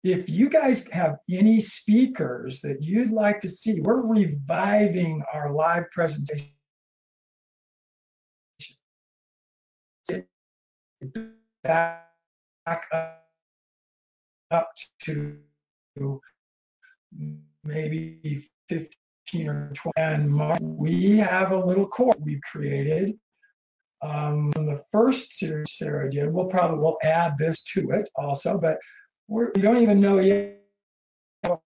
if 0.02 0.28
you 0.28 0.48
guys 0.48 0.86
have 0.92 1.16
any 1.30 1.60
speakers 1.60 2.60
that 2.62 2.82
you'd 2.82 3.10
like 3.10 3.40
to 3.40 3.48
see, 3.48 3.80
we're 3.80 4.06
reviving 4.06 5.22
our 5.32 5.52
live 5.52 5.84
presentation. 5.90 6.48
Back 11.62 12.06
up, 14.50 14.72
to 15.02 15.36
maybe 17.64 18.48
15 18.68 19.48
or 19.48 19.72
20. 19.74 19.92
And 19.96 20.34
we 20.76 21.16
have 21.18 21.52
a 21.52 21.64
little 21.64 21.86
course 21.86 22.16
we've 22.20 22.40
created 22.50 23.18
um, 24.02 24.52
from 24.52 24.66
the 24.66 24.82
first 24.90 25.38
series 25.38 25.72
Sara 25.72 26.10
did. 26.10 26.32
We'll 26.32 26.46
probably 26.46 26.78
we'll 26.78 26.98
add 27.02 27.34
this 27.38 27.62
to 27.74 27.90
it 27.90 28.08
also, 28.16 28.58
but 28.58 28.78
we're, 29.28 29.50
we 29.54 29.62
don't 29.62 29.82
even 29.82 30.00
know 30.00 30.18
yet 30.18 30.60
what 31.42 31.60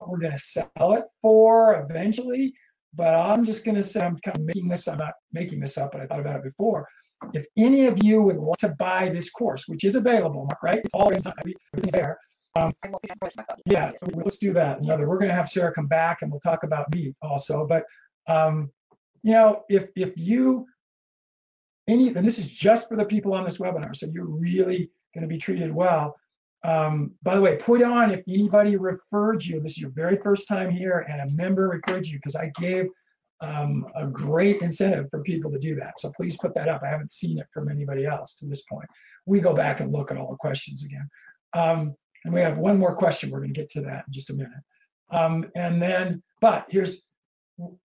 we're 0.00 0.18
going 0.18 0.32
to 0.32 0.38
sell 0.38 0.68
it 0.78 1.04
for 1.22 1.86
eventually. 1.88 2.54
But 2.94 3.14
I'm 3.14 3.44
just 3.44 3.64
going 3.64 3.74
to 3.74 3.82
say 3.82 4.00
I'm 4.00 4.18
kind 4.18 4.38
of 4.38 4.44
making 4.44 4.68
this. 4.68 4.88
I'm 4.88 4.98
not 4.98 5.14
making 5.32 5.60
this 5.60 5.76
up, 5.76 5.92
but 5.92 6.00
I 6.00 6.06
thought 6.06 6.20
about 6.20 6.36
it 6.36 6.44
before. 6.44 6.86
If 7.32 7.44
any 7.56 7.86
of 7.86 8.02
you 8.02 8.22
would 8.22 8.36
want 8.36 8.58
to 8.60 8.74
buy 8.78 9.08
this 9.08 9.30
course, 9.30 9.64
which 9.66 9.84
is 9.84 9.96
available, 9.96 10.48
right? 10.62 10.80
It's 10.84 10.94
all 10.94 11.10
there. 11.90 12.18
Up. 12.54 12.74
Yeah, 13.66 13.92
let's 14.14 14.38
do 14.38 14.54
that. 14.54 14.80
Another, 14.80 15.06
we're 15.06 15.18
going 15.18 15.28
to 15.28 15.34
have 15.34 15.48
Sara 15.48 15.74
come 15.74 15.88
back 15.88 16.22
and 16.22 16.30
we'll 16.30 16.40
talk 16.40 16.62
about 16.62 16.92
me 16.94 17.14
also. 17.20 17.66
But 17.66 17.84
um, 18.28 18.70
you 19.22 19.32
know, 19.32 19.64
if 19.68 19.88
if 19.94 20.16
you 20.16 20.66
any, 21.88 22.08
and 22.08 22.26
this 22.26 22.38
is 22.38 22.46
just 22.46 22.88
for 22.88 22.96
the 22.96 23.04
people 23.04 23.32
on 23.32 23.44
this 23.44 23.58
webinar, 23.58 23.94
so 23.94 24.06
you're 24.06 24.26
really 24.26 24.90
going 25.14 25.22
to 25.22 25.28
be 25.28 25.38
treated 25.38 25.74
well. 25.74 26.16
Um, 26.64 27.12
by 27.22 27.36
the 27.36 27.40
way, 27.40 27.56
put 27.56 27.82
on 27.82 28.10
if 28.10 28.22
anybody 28.28 28.76
referred 28.76 29.44
you. 29.44 29.60
This 29.60 29.72
is 29.72 29.78
your 29.78 29.90
very 29.90 30.16
first 30.16 30.48
time 30.48 30.70
here, 30.70 31.06
and 31.08 31.20
a 31.20 31.34
member 31.34 31.68
referred 31.68 32.06
you 32.06 32.18
because 32.18 32.34
I 32.34 32.50
gave 32.58 32.86
um, 33.40 33.86
a 33.94 34.06
great 34.06 34.62
incentive 34.62 35.06
for 35.10 35.22
people 35.22 35.50
to 35.52 35.58
do 35.58 35.76
that. 35.76 35.98
So 35.98 36.10
please 36.16 36.36
put 36.36 36.54
that 36.54 36.68
up. 36.68 36.82
I 36.82 36.88
haven't 36.88 37.10
seen 37.10 37.38
it 37.38 37.46
from 37.52 37.68
anybody 37.68 38.06
else 38.06 38.34
to 38.36 38.46
this 38.46 38.62
point. 38.62 38.88
We 39.26 39.40
go 39.40 39.54
back 39.54 39.80
and 39.80 39.92
look 39.92 40.10
at 40.10 40.16
all 40.16 40.30
the 40.30 40.36
questions 40.36 40.84
again. 40.84 41.08
Um, 41.52 41.94
and 42.24 42.34
we 42.34 42.40
have 42.40 42.58
one 42.58 42.78
more 42.78 42.96
question. 42.96 43.30
We're 43.30 43.40
going 43.40 43.54
to 43.54 43.60
get 43.60 43.70
to 43.70 43.82
that 43.82 44.04
in 44.06 44.12
just 44.12 44.30
a 44.30 44.34
minute. 44.34 44.52
Um, 45.10 45.50
and 45.54 45.80
then, 45.80 46.22
but 46.40 46.66
here's, 46.68 47.02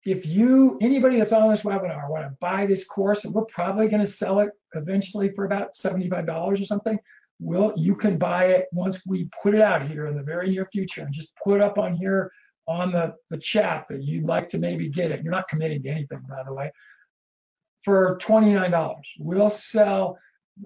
if 0.04 0.24
you, 0.24 0.78
anybody 0.80 1.18
that's 1.18 1.32
on 1.32 1.50
this 1.50 1.62
webinar 1.62 2.08
want 2.08 2.24
to 2.24 2.36
buy 2.40 2.66
this 2.66 2.84
course, 2.84 3.24
and 3.24 3.34
we're 3.34 3.44
probably 3.46 3.88
going 3.88 4.04
to 4.04 4.10
sell 4.10 4.40
it 4.40 4.50
eventually 4.74 5.32
for 5.34 5.44
about 5.44 5.74
$75 5.74 6.28
or 6.28 6.64
something, 6.64 6.98
will 7.40 7.72
you 7.76 7.94
can 7.94 8.16
buy 8.16 8.46
it 8.46 8.66
once 8.72 9.04
we 9.06 9.28
put 9.42 9.54
it 9.54 9.60
out 9.60 9.86
here 9.86 10.06
in 10.06 10.16
the 10.16 10.22
very 10.22 10.50
near 10.50 10.66
future 10.72 11.02
and 11.02 11.12
just 11.12 11.32
put 11.42 11.60
up 11.60 11.78
on 11.78 11.94
here 11.94 12.30
on 12.66 12.92
the, 12.92 13.14
the 13.30 13.38
chat 13.38 13.86
that 13.88 14.02
you'd 14.02 14.24
like 14.24 14.48
to 14.48 14.58
maybe 14.58 14.88
get 14.88 15.10
it. 15.10 15.22
You're 15.22 15.32
not 15.32 15.48
committing 15.48 15.82
to 15.82 15.88
anything, 15.88 16.22
by 16.28 16.42
the 16.44 16.52
way, 16.52 16.72
for 17.84 18.18
$29. 18.18 18.96
We'll 19.18 19.50
sell, 19.50 20.18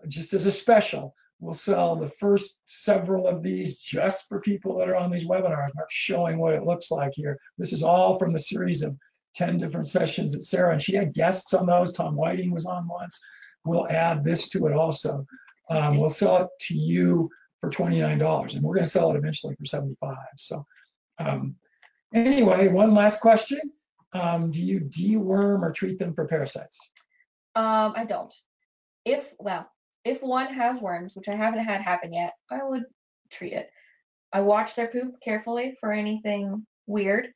just 0.08 0.32
as 0.32 0.46
a 0.46 0.52
special, 0.52 1.14
we'll 1.40 1.54
sell 1.54 1.96
the 1.96 2.10
first 2.20 2.56
several 2.66 3.26
of 3.26 3.42
these 3.42 3.78
just 3.78 4.28
for 4.28 4.40
people 4.40 4.78
that 4.78 4.88
are 4.88 4.96
on 4.96 5.10
these 5.10 5.26
webinars, 5.26 5.74
Mark 5.74 5.90
showing 5.90 6.38
what 6.38 6.54
it 6.54 6.64
looks 6.64 6.90
like 6.90 7.12
here. 7.14 7.38
This 7.58 7.72
is 7.72 7.82
all 7.82 8.18
from 8.18 8.32
the 8.32 8.38
series 8.38 8.82
of 8.82 8.96
10 9.34 9.58
different 9.58 9.88
sessions 9.88 10.32
that 10.32 10.44
Sara, 10.44 10.72
and 10.72 10.82
she 10.82 10.94
had 10.94 11.14
guests 11.14 11.54
on 11.54 11.66
those. 11.66 11.92
Tom 11.92 12.16
Whiting 12.16 12.50
was 12.50 12.66
on 12.66 12.88
once. 12.88 13.18
We'll 13.64 13.88
add 13.88 14.24
this 14.24 14.48
to 14.50 14.66
it 14.66 14.72
also. 14.72 15.26
Um, 15.68 15.98
we'll 15.98 16.10
sell 16.10 16.44
it 16.44 16.48
to 16.66 16.74
you 16.74 17.30
for 17.60 17.70
$29 17.70 18.54
and 18.54 18.62
we're 18.62 18.74
going 18.74 18.84
to 18.84 18.90
sell 18.90 19.12
it 19.12 19.16
eventually 19.16 19.54
for 19.54 19.66
75. 19.66 20.16
So 20.36 20.66
um, 21.18 21.56
anyway, 22.12 22.68
one 22.68 22.94
last 22.94 23.20
question. 23.20 23.60
Um, 24.12 24.50
do 24.50 24.60
you 24.60 24.80
deworm 24.80 25.62
or 25.62 25.70
treat 25.70 25.98
them 25.98 26.14
for 26.14 26.26
parasites? 26.26 26.78
Um, 27.54 27.92
I 27.96 28.04
don't. 28.04 28.34
If 29.04 29.24
well, 29.38 29.70
if 30.04 30.22
one 30.22 30.52
has 30.52 30.80
worms, 30.80 31.14
which 31.14 31.28
I 31.28 31.36
haven't 31.36 31.64
had 31.64 31.82
happen 31.82 32.12
yet, 32.12 32.32
I 32.50 32.64
would 32.64 32.84
treat 33.30 33.52
it. 33.52 33.70
I 34.32 34.40
watch 34.40 34.74
their 34.74 34.88
poop 34.88 35.14
carefully 35.22 35.76
for 35.80 35.92
anything 35.92 36.66
weird. 36.86 37.28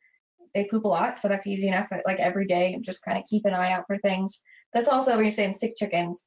They 0.55 0.65
poop 0.65 0.85
a 0.85 0.89
lot, 0.89 1.19
so 1.19 1.29
that's 1.29 1.47
easy 1.47 1.69
enough. 1.69 1.89
Like 2.07 2.19
every 2.21 2.47
day, 2.47 2.79
just 2.81 3.03
kind 3.03 3.19
of 3.19 3.25
keep 3.25 3.45
an 3.45 3.55
eye 3.55 3.73
out 3.73 3.87
for 3.87 3.99
things. 3.99 4.41
That's 4.73 4.89
also 4.89 5.15
when 5.15 5.25
you're 5.25 5.33
saying 5.33 5.57
sick 5.57 5.77
chickens. 5.77 6.27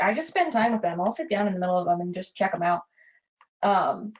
I 0.00 0.12
just 0.14 0.28
spend 0.28 0.52
time 0.52 0.72
with 0.72 0.82
them. 0.82 1.00
I'll 1.00 1.12
sit 1.12 1.30
down 1.30 1.46
in 1.46 1.54
the 1.54 1.60
middle 1.60 1.78
of 1.78 1.86
them 1.86 2.00
and 2.00 2.14
just 2.14 2.34
check 2.34 2.52
them 2.52 2.62
out. 2.62 2.82
Um, 3.62 4.12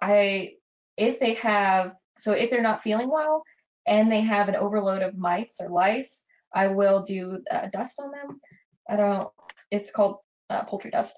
I 0.00 0.54
if 0.96 1.18
they 1.20 1.34
have 1.34 1.92
so 2.18 2.32
if 2.32 2.50
they're 2.50 2.62
not 2.62 2.82
feeling 2.82 3.10
well 3.10 3.42
and 3.86 4.10
they 4.10 4.20
have 4.20 4.48
an 4.48 4.56
overload 4.56 5.02
of 5.02 5.16
mites 5.16 5.60
or 5.60 5.68
lice, 5.68 6.22
I 6.54 6.68
will 6.68 7.02
do 7.02 7.38
uh, 7.50 7.66
dust 7.72 7.98
on 7.98 8.10
them. 8.10 8.40
I 8.88 8.96
don't. 8.96 9.28
It's 9.70 9.90
called 9.90 10.18
uh, 10.50 10.64
poultry 10.64 10.90
dust, 10.90 11.16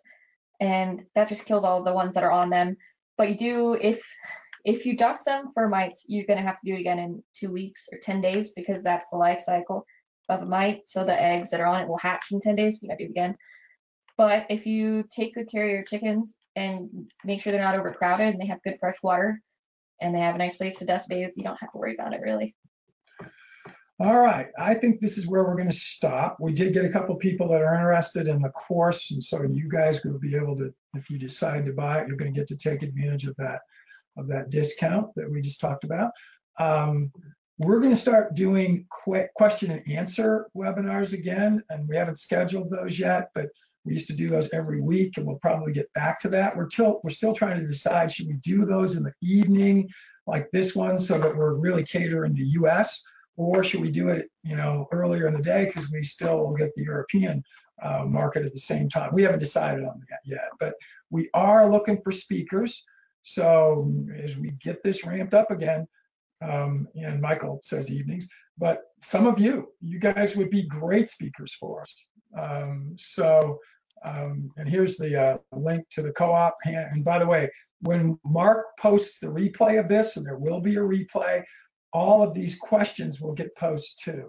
and 0.60 1.04
that 1.14 1.28
just 1.28 1.44
kills 1.44 1.64
all 1.64 1.82
the 1.82 1.92
ones 1.92 2.14
that 2.14 2.24
are 2.24 2.32
on 2.32 2.50
them. 2.50 2.76
But 3.18 3.30
you 3.30 3.36
do 3.36 3.74
if 3.74 4.02
if 4.66 4.84
you 4.84 4.96
dust 4.96 5.24
them 5.24 5.52
for 5.54 5.68
mites, 5.68 6.04
you're 6.08 6.26
gonna 6.26 6.42
have 6.42 6.60
to 6.60 6.66
do 6.66 6.74
it 6.74 6.80
again 6.80 6.98
in 6.98 7.22
two 7.38 7.52
weeks 7.52 7.88
or 7.92 7.98
ten 8.02 8.20
days 8.20 8.50
because 8.50 8.82
that's 8.82 9.08
the 9.10 9.16
life 9.16 9.40
cycle 9.40 9.86
of 10.28 10.42
a 10.42 10.44
mite. 10.44 10.82
So 10.86 11.04
the 11.04 11.18
eggs 11.18 11.50
that 11.50 11.60
are 11.60 11.66
on 11.66 11.82
it 11.82 11.88
will 11.88 11.98
hatch 11.98 12.26
in 12.32 12.40
ten 12.40 12.56
days. 12.56 12.82
You 12.82 12.88
gotta 12.88 12.98
do 12.98 13.04
it 13.04 13.10
again. 13.10 13.36
But 14.18 14.46
if 14.50 14.66
you 14.66 15.04
take 15.14 15.34
good 15.34 15.48
care 15.48 15.64
of 15.64 15.70
your 15.70 15.84
chickens 15.84 16.34
and 16.56 17.08
make 17.24 17.40
sure 17.40 17.52
they're 17.52 17.62
not 17.62 17.76
overcrowded 17.76 18.26
and 18.26 18.40
they 18.40 18.46
have 18.46 18.62
good 18.64 18.78
fresh 18.80 18.96
water 19.04 19.40
and 20.00 20.12
they 20.12 20.18
have 20.18 20.34
a 20.34 20.38
nice 20.38 20.56
place 20.56 20.78
to 20.78 20.84
dust 20.84 21.08
bathe, 21.08 21.30
you 21.36 21.44
don't 21.44 21.60
have 21.60 21.70
to 21.70 21.78
worry 21.78 21.94
about 21.94 22.12
it 22.12 22.20
really. 22.20 22.56
All 24.00 24.18
right, 24.18 24.48
I 24.58 24.74
think 24.74 25.00
this 25.00 25.16
is 25.16 25.26
where 25.26 25.44
we're 25.44 25.56
going 25.56 25.70
to 25.70 25.76
stop. 25.76 26.36
We 26.38 26.52
did 26.52 26.74
get 26.74 26.84
a 26.84 26.90
couple 26.90 27.14
people 27.16 27.48
that 27.48 27.62
are 27.62 27.74
interested 27.74 28.28
in 28.28 28.42
the 28.42 28.50
course, 28.50 29.10
and 29.10 29.24
so 29.24 29.42
you 29.42 29.70
guys 29.70 30.04
will 30.04 30.18
be 30.18 30.36
able 30.36 30.54
to, 30.56 30.74
if 30.92 31.08
you 31.08 31.18
decide 31.18 31.64
to 31.64 31.72
buy 31.72 32.00
it, 32.00 32.08
you're 32.08 32.18
going 32.18 32.34
to 32.34 32.38
get 32.38 32.48
to 32.48 32.58
take 32.58 32.82
advantage 32.82 33.24
of 33.24 33.34
that 33.36 33.60
of 34.16 34.28
that 34.28 34.50
discount 34.50 35.14
that 35.16 35.30
we 35.30 35.40
just 35.40 35.60
talked 35.60 35.84
about. 35.84 36.10
Um, 36.58 37.12
we're 37.58 37.80
going 37.80 37.94
to 37.94 38.00
start 38.00 38.34
doing 38.34 38.86
quick 38.90 39.32
question 39.34 39.70
and 39.70 39.88
answer 39.90 40.48
webinars 40.56 41.12
again, 41.12 41.62
and 41.70 41.88
we 41.88 41.96
haven't 41.96 42.18
scheduled 42.18 42.70
those 42.70 42.98
yet, 42.98 43.30
but 43.34 43.46
we 43.84 43.94
used 43.94 44.08
to 44.08 44.12
do 44.12 44.28
those 44.28 44.50
every 44.52 44.80
week, 44.80 45.16
and 45.16 45.26
we'll 45.26 45.38
probably 45.38 45.72
get 45.72 45.92
back 45.94 46.20
to 46.20 46.28
that. 46.30 46.56
We're 46.56 46.68
still 46.68 47.00
we're 47.02 47.10
still 47.10 47.34
trying 47.34 47.60
to 47.60 47.66
decide 47.66 48.12
should 48.12 48.26
we 48.26 48.34
do 48.34 48.64
those 48.64 48.96
in 48.96 49.04
the 49.04 49.14
evening, 49.22 49.88
like 50.26 50.50
this 50.50 50.74
one, 50.74 50.98
so 50.98 51.18
that 51.18 51.34
we're 51.34 51.54
really 51.54 51.84
catering 51.84 52.34
to 52.34 52.44
U.S 52.44 53.02
or 53.36 53.62
should 53.62 53.80
we 53.80 53.90
do 53.90 54.08
it, 54.08 54.30
you 54.42 54.56
know, 54.56 54.88
earlier 54.92 55.26
in 55.26 55.34
the 55.34 55.42
day 55.42 55.66
because 55.66 55.90
we 55.90 56.02
still 56.02 56.54
get 56.58 56.74
the 56.74 56.82
European 56.82 57.44
uh, 57.82 58.04
market 58.06 58.44
at 58.44 58.52
the 58.52 58.58
same 58.58 58.88
time? 58.88 59.10
We 59.12 59.22
haven't 59.22 59.40
decided 59.40 59.84
on 59.84 60.00
that 60.08 60.20
yet, 60.24 60.48
but 60.58 60.74
we 61.10 61.28
are 61.34 61.70
looking 61.70 62.00
for 62.02 62.12
speakers. 62.12 62.84
So 63.28 63.90
as 64.24 64.32
we 64.42 64.48
get 64.66 64.78
this 64.82 65.04
ramped 65.04 65.34
up 65.34 65.50
again, 65.50 65.82
um, 66.50 66.72
and 66.94 67.20
Michael 67.20 67.56
says 67.70 67.90
evenings, 67.90 68.28
but 68.56 68.76
some 69.02 69.26
of 69.26 69.36
you, 69.44 69.54
you 69.80 69.98
guys 69.98 70.36
would 70.36 70.50
be 70.58 70.62
great 70.80 71.08
speakers 71.16 71.52
for 71.60 71.72
us. 71.82 71.92
Um, 72.44 72.94
so, 72.96 73.58
um, 74.04 74.50
and 74.58 74.68
here's 74.68 74.96
the 74.96 75.12
uh, 75.24 75.36
link 75.68 75.82
to 75.94 76.02
the 76.02 76.12
co-op. 76.12 76.56
And 76.64 77.02
by 77.10 77.18
the 77.18 77.26
way, 77.26 77.50
when 77.80 78.04
Mark 78.24 78.60
posts 78.78 79.18
the 79.18 79.32
replay 79.40 79.80
of 79.80 79.88
this, 79.88 80.16
and 80.16 80.24
there 80.24 80.42
will 80.46 80.60
be 80.60 80.76
a 80.76 80.88
replay, 80.96 81.42
all 81.92 82.18
of 82.22 82.32
these 82.32 82.54
questions 82.70 83.20
will 83.20 83.36
get 83.42 83.50
posted 83.56 84.14
too. 84.14 84.26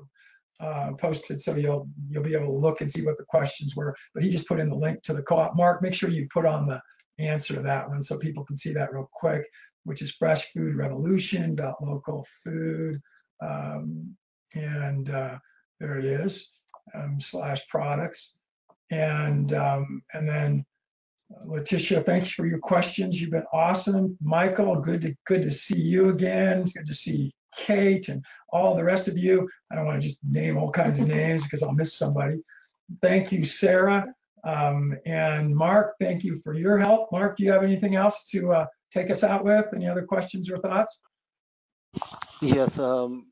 uh, 0.60 0.91
posted, 1.00 1.41
so 1.41 1.56
you'll 1.56 1.88
you'll 2.10 2.24
be 2.24 2.34
able 2.34 2.48
to 2.48 2.52
look 2.52 2.82
and 2.82 2.89
see 2.89 3.06
what 3.06 3.18
the 3.18 3.24
questions 3.26 3.76
were. 3.76 3.95
But 4.14 4.24
he 4.24 4.30
just 4.30 4.48
put 4.48 4.60
in 4.60 4.70
the 4.70 4.76
link 4.76 5.04
to 5.04 5.14
the 5.14 5.22
co-op. 5.22 5.56
Mark, 5.56 5.82
make 5.82 5.93
sure 5.93 6.10
you 6.10 6.28
put 6.34 6.45
on 6.45 6.68
the 6.68 6.82
answer 7.20 7.55
to 7.55 7.61
that 7.61 7.89
one 7.89 8.01
so 8.01 8.18
people 8.18 8.45
can 8.45 8.55
see 8.55 8.74
that 8.74 8.93
real 8.93 9.09
quick, 9.11 9.43
which 9.84 10.01
is 10.01 10.11
Fresh 10.11 10.51
Food 10.53 10.76
Revolution 10.76 11.51
about 11.51 11.84
local 11.84 12.26
food, 12.43 13.01
um, 13.41 14.15
and 14.53 15.09
uh, 15.09 15.38
there 15.80 15.99
it 15.99 16.05
is 16.05 16.49
um, 16.95 17.20
slash 17.20 17.68
products, 17.68 18.34
and 18.91 19.53
um, 19.53 20.01
and 20.13 20.28
then 20.28 20.65
Letitia, 21.45 22.03
thanks 22.03 22.30
for 22.30 22.45
your 22.45 22.59
questions. 22.59 23.20
You've 23.20 23.32
been 23.32 23.43
awesome. 23.51 24.18
Michael, 24.22 24.80
good 24.80 25.01
to 25.01 25.15
good 25.26 25.43
to 25.43 25.51
see 25.51 25.80
you 25.80 26.09
again. 26.09 26.63
good 26.63 26.88
to 26.88 26.93
see 26.93 27.34
Kate 27.55 28.07
and 28.09 28.24
all 28.49 28.76
the 28.76 28.84
rest 28.84 29.07
of 29.07 29.18
you. 29.18 29.49
I 29.72 29.76
don't 29.76 29.86
want 29.86 30.01
to 30.01 30.07
just 30.07 30.20
name 30.24 30.57
all 30.57 30.72
kinds 30.72 30.99
of 30.99 31.07
names 31.20 31.43
because 31.43 31.63
I'll 31.63 31.74
miss 31.74 31.97
somebody. 31.97 32.38
Thank 33.01 33.32
you, 33.32 33.43
Sara. 33.43 34.05
Um, 34.44 34.96
and 35.06 35.56
Mark, 35.56 35.96
thank 36.00 36.24
you 36.24 36.40
for 36.44 36.54
your 36.54 36.78
help. 36.78 37.12
Mark, 37.12 37.38
do 37.38 37.44
you 37.44 37.52
have 37.52 37.64
anything 37.64 37.96
else 37.96 38.26
to 38.32 38.54
uh, 38.54 38.66
take 38.92 39.10
us 39.10 39.24
out 39.24 39.44
with? 39.44 39.66
Any 39.76 39.88
other 39.88 40.04
questions 40.04 40.50
or 40.50 40.58
thoughts? 40.58 41.00
Yes. 42.42 42.78
Um, 42.78 43.28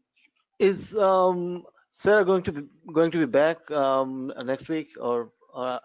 is 0.59 0.95
um, 0.97 1.63
Sara 1.91 2.25
going 2.25 2.43
to 2.43 2.51
be 2.51 2.61
going 2.93 3.11
to 3.11 3.19
be 3.19 3.25
back 3.25 3.69
um, 3.71 4.33
next 4.43 4.67
week, 4.69 4.89
or 4.99 5.31
uh, 5.53 5.79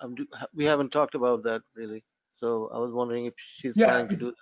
we 0.55 0.64
haven't 0.64 0.91
talked 0.91 1.14
about 1.14 1.43
that 1.45 1.62
really. 1.75 2.03
So 2.33 2.71
I 2.73 2.79
was 2.79 2.93
wondering 2.93 3.27
if 3.27 3.35
she's 3.59 3.77
yeah, 3.77 3.87
planning 3.87 4.09
to 4.11 4.16
do 4.16 4.27
that. 4.27 4.35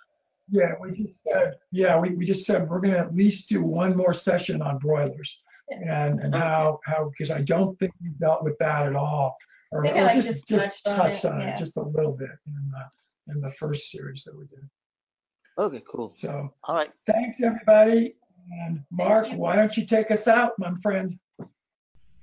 Yeah, 0.51 0.73
we 0.81 0.91
just 0.91 1.19
said, 1.23 1.55
yeah, 1.71 1.99
we, 1.99 2.09
we 2.11 2.25
just 2.25 2.45
said 2.45 2.67
we're 2.67 2.79
going 2.79 2.93
to 2.93 2.99
at 2.99 3.15
least 3.15 3.49
do 3.49 3.61
one 3.61 3.95
more 3.95 4.13
session 4.13 4.61
on 4.61 4.79
broilers 4.79 5.41
and, 5.69 6.19
and 6.19 6.33
how, 6.33 6.79
how, 6.85 7.11
because 7.11 7.29
I 7.29 7.41
don't 7.41 7.77
think 7.77 7.93
we 8.01 8.09
dealt 8.19 8.43
with 8.43 8.57
that 8.59 8.87
at 8.87 8.95
all. 8.95 9.35
Or, 9.71 9.85
or 9.85 10.03
like 10.03 10.15
just, 10.15 10.47
just, 10.47 10.83
touched, 10.83 11.25
on, 11.25 11.33
on 11.33 11.41
it, 11.41 11.45
yeah. 11.45 11.55
just 11.55 11.77
a 11.77 11.83
little 11.83 12.13
bit 12.13 12.29
in 12.47 12.71
the, 12.71 13.33
in 13.33 13.41
the 13.41 13.51
first 13.51 13.91
series 13.91 14.23
that 14.23 14.35
we 14.35 14.45
did. 14.45 14.67
Okay, 15.59 15.83
cool. 15.87 16.15
So, 16.17 16.53
all 16.63 16.75
right. 16.75 16.89
Thanks, 17.05 17.41
everybody. 17.41 18.15
And 18.63 18.81
Mark, 18.91 19.27
why 19.35 19.55
don't 19.55 19.75
you 19.75 19.85
take 19.85 20.09
us 20.09 20.27
out, 20.27 20.53
my 20.57 20.71
friend? 20.81 21.19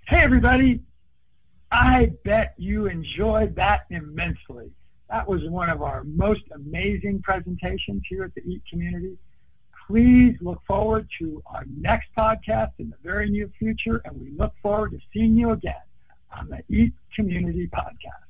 Hey, 0.09 0.23
everybody. 0.23 0.83
I 1.71 2.13
bet 2.25 2.55
you 2.57 2.87
enjoyed 2.87 3.55
that 3.57 3.83
immensely. 3.91 4.71
That 5.11 5.29
was 5.29 5.43
one 5.49 5.69
of 5.69 5.83
our 5.83 6.05
most 6.05 6.43
amazing 6.53 7.23
presentations 7.23 8.03
here 8.09 8.25
at 8.25 8.35
the 8.35 8.43
EAT 8.43 8.63
community. 8.69 9.19
Please 9.87 10.37
look 10.41 10.61
forward 10.67 11.09
to 11.19 11.43
our 11.47 11.65
next 11.77 12.09
podcast 12.19 12.73
in 12.79 12.91
the 12.91 12.97
very 13.05 13.31
near 13.31 13.49
future, 13.59 14.01
and 14.05 14.21
we 14.21 14.33
look 14.37 14.53
forward 14.63 14.93
to 14.93 14.99
seeing 15.13 15.37
you 15.37 15.51
again 15.51 15.75
on 16.39 16.49
the 16.49 16.63
Eat 16.75 16.93
Community 17.15 17.69
Podcast. 17.69 18.27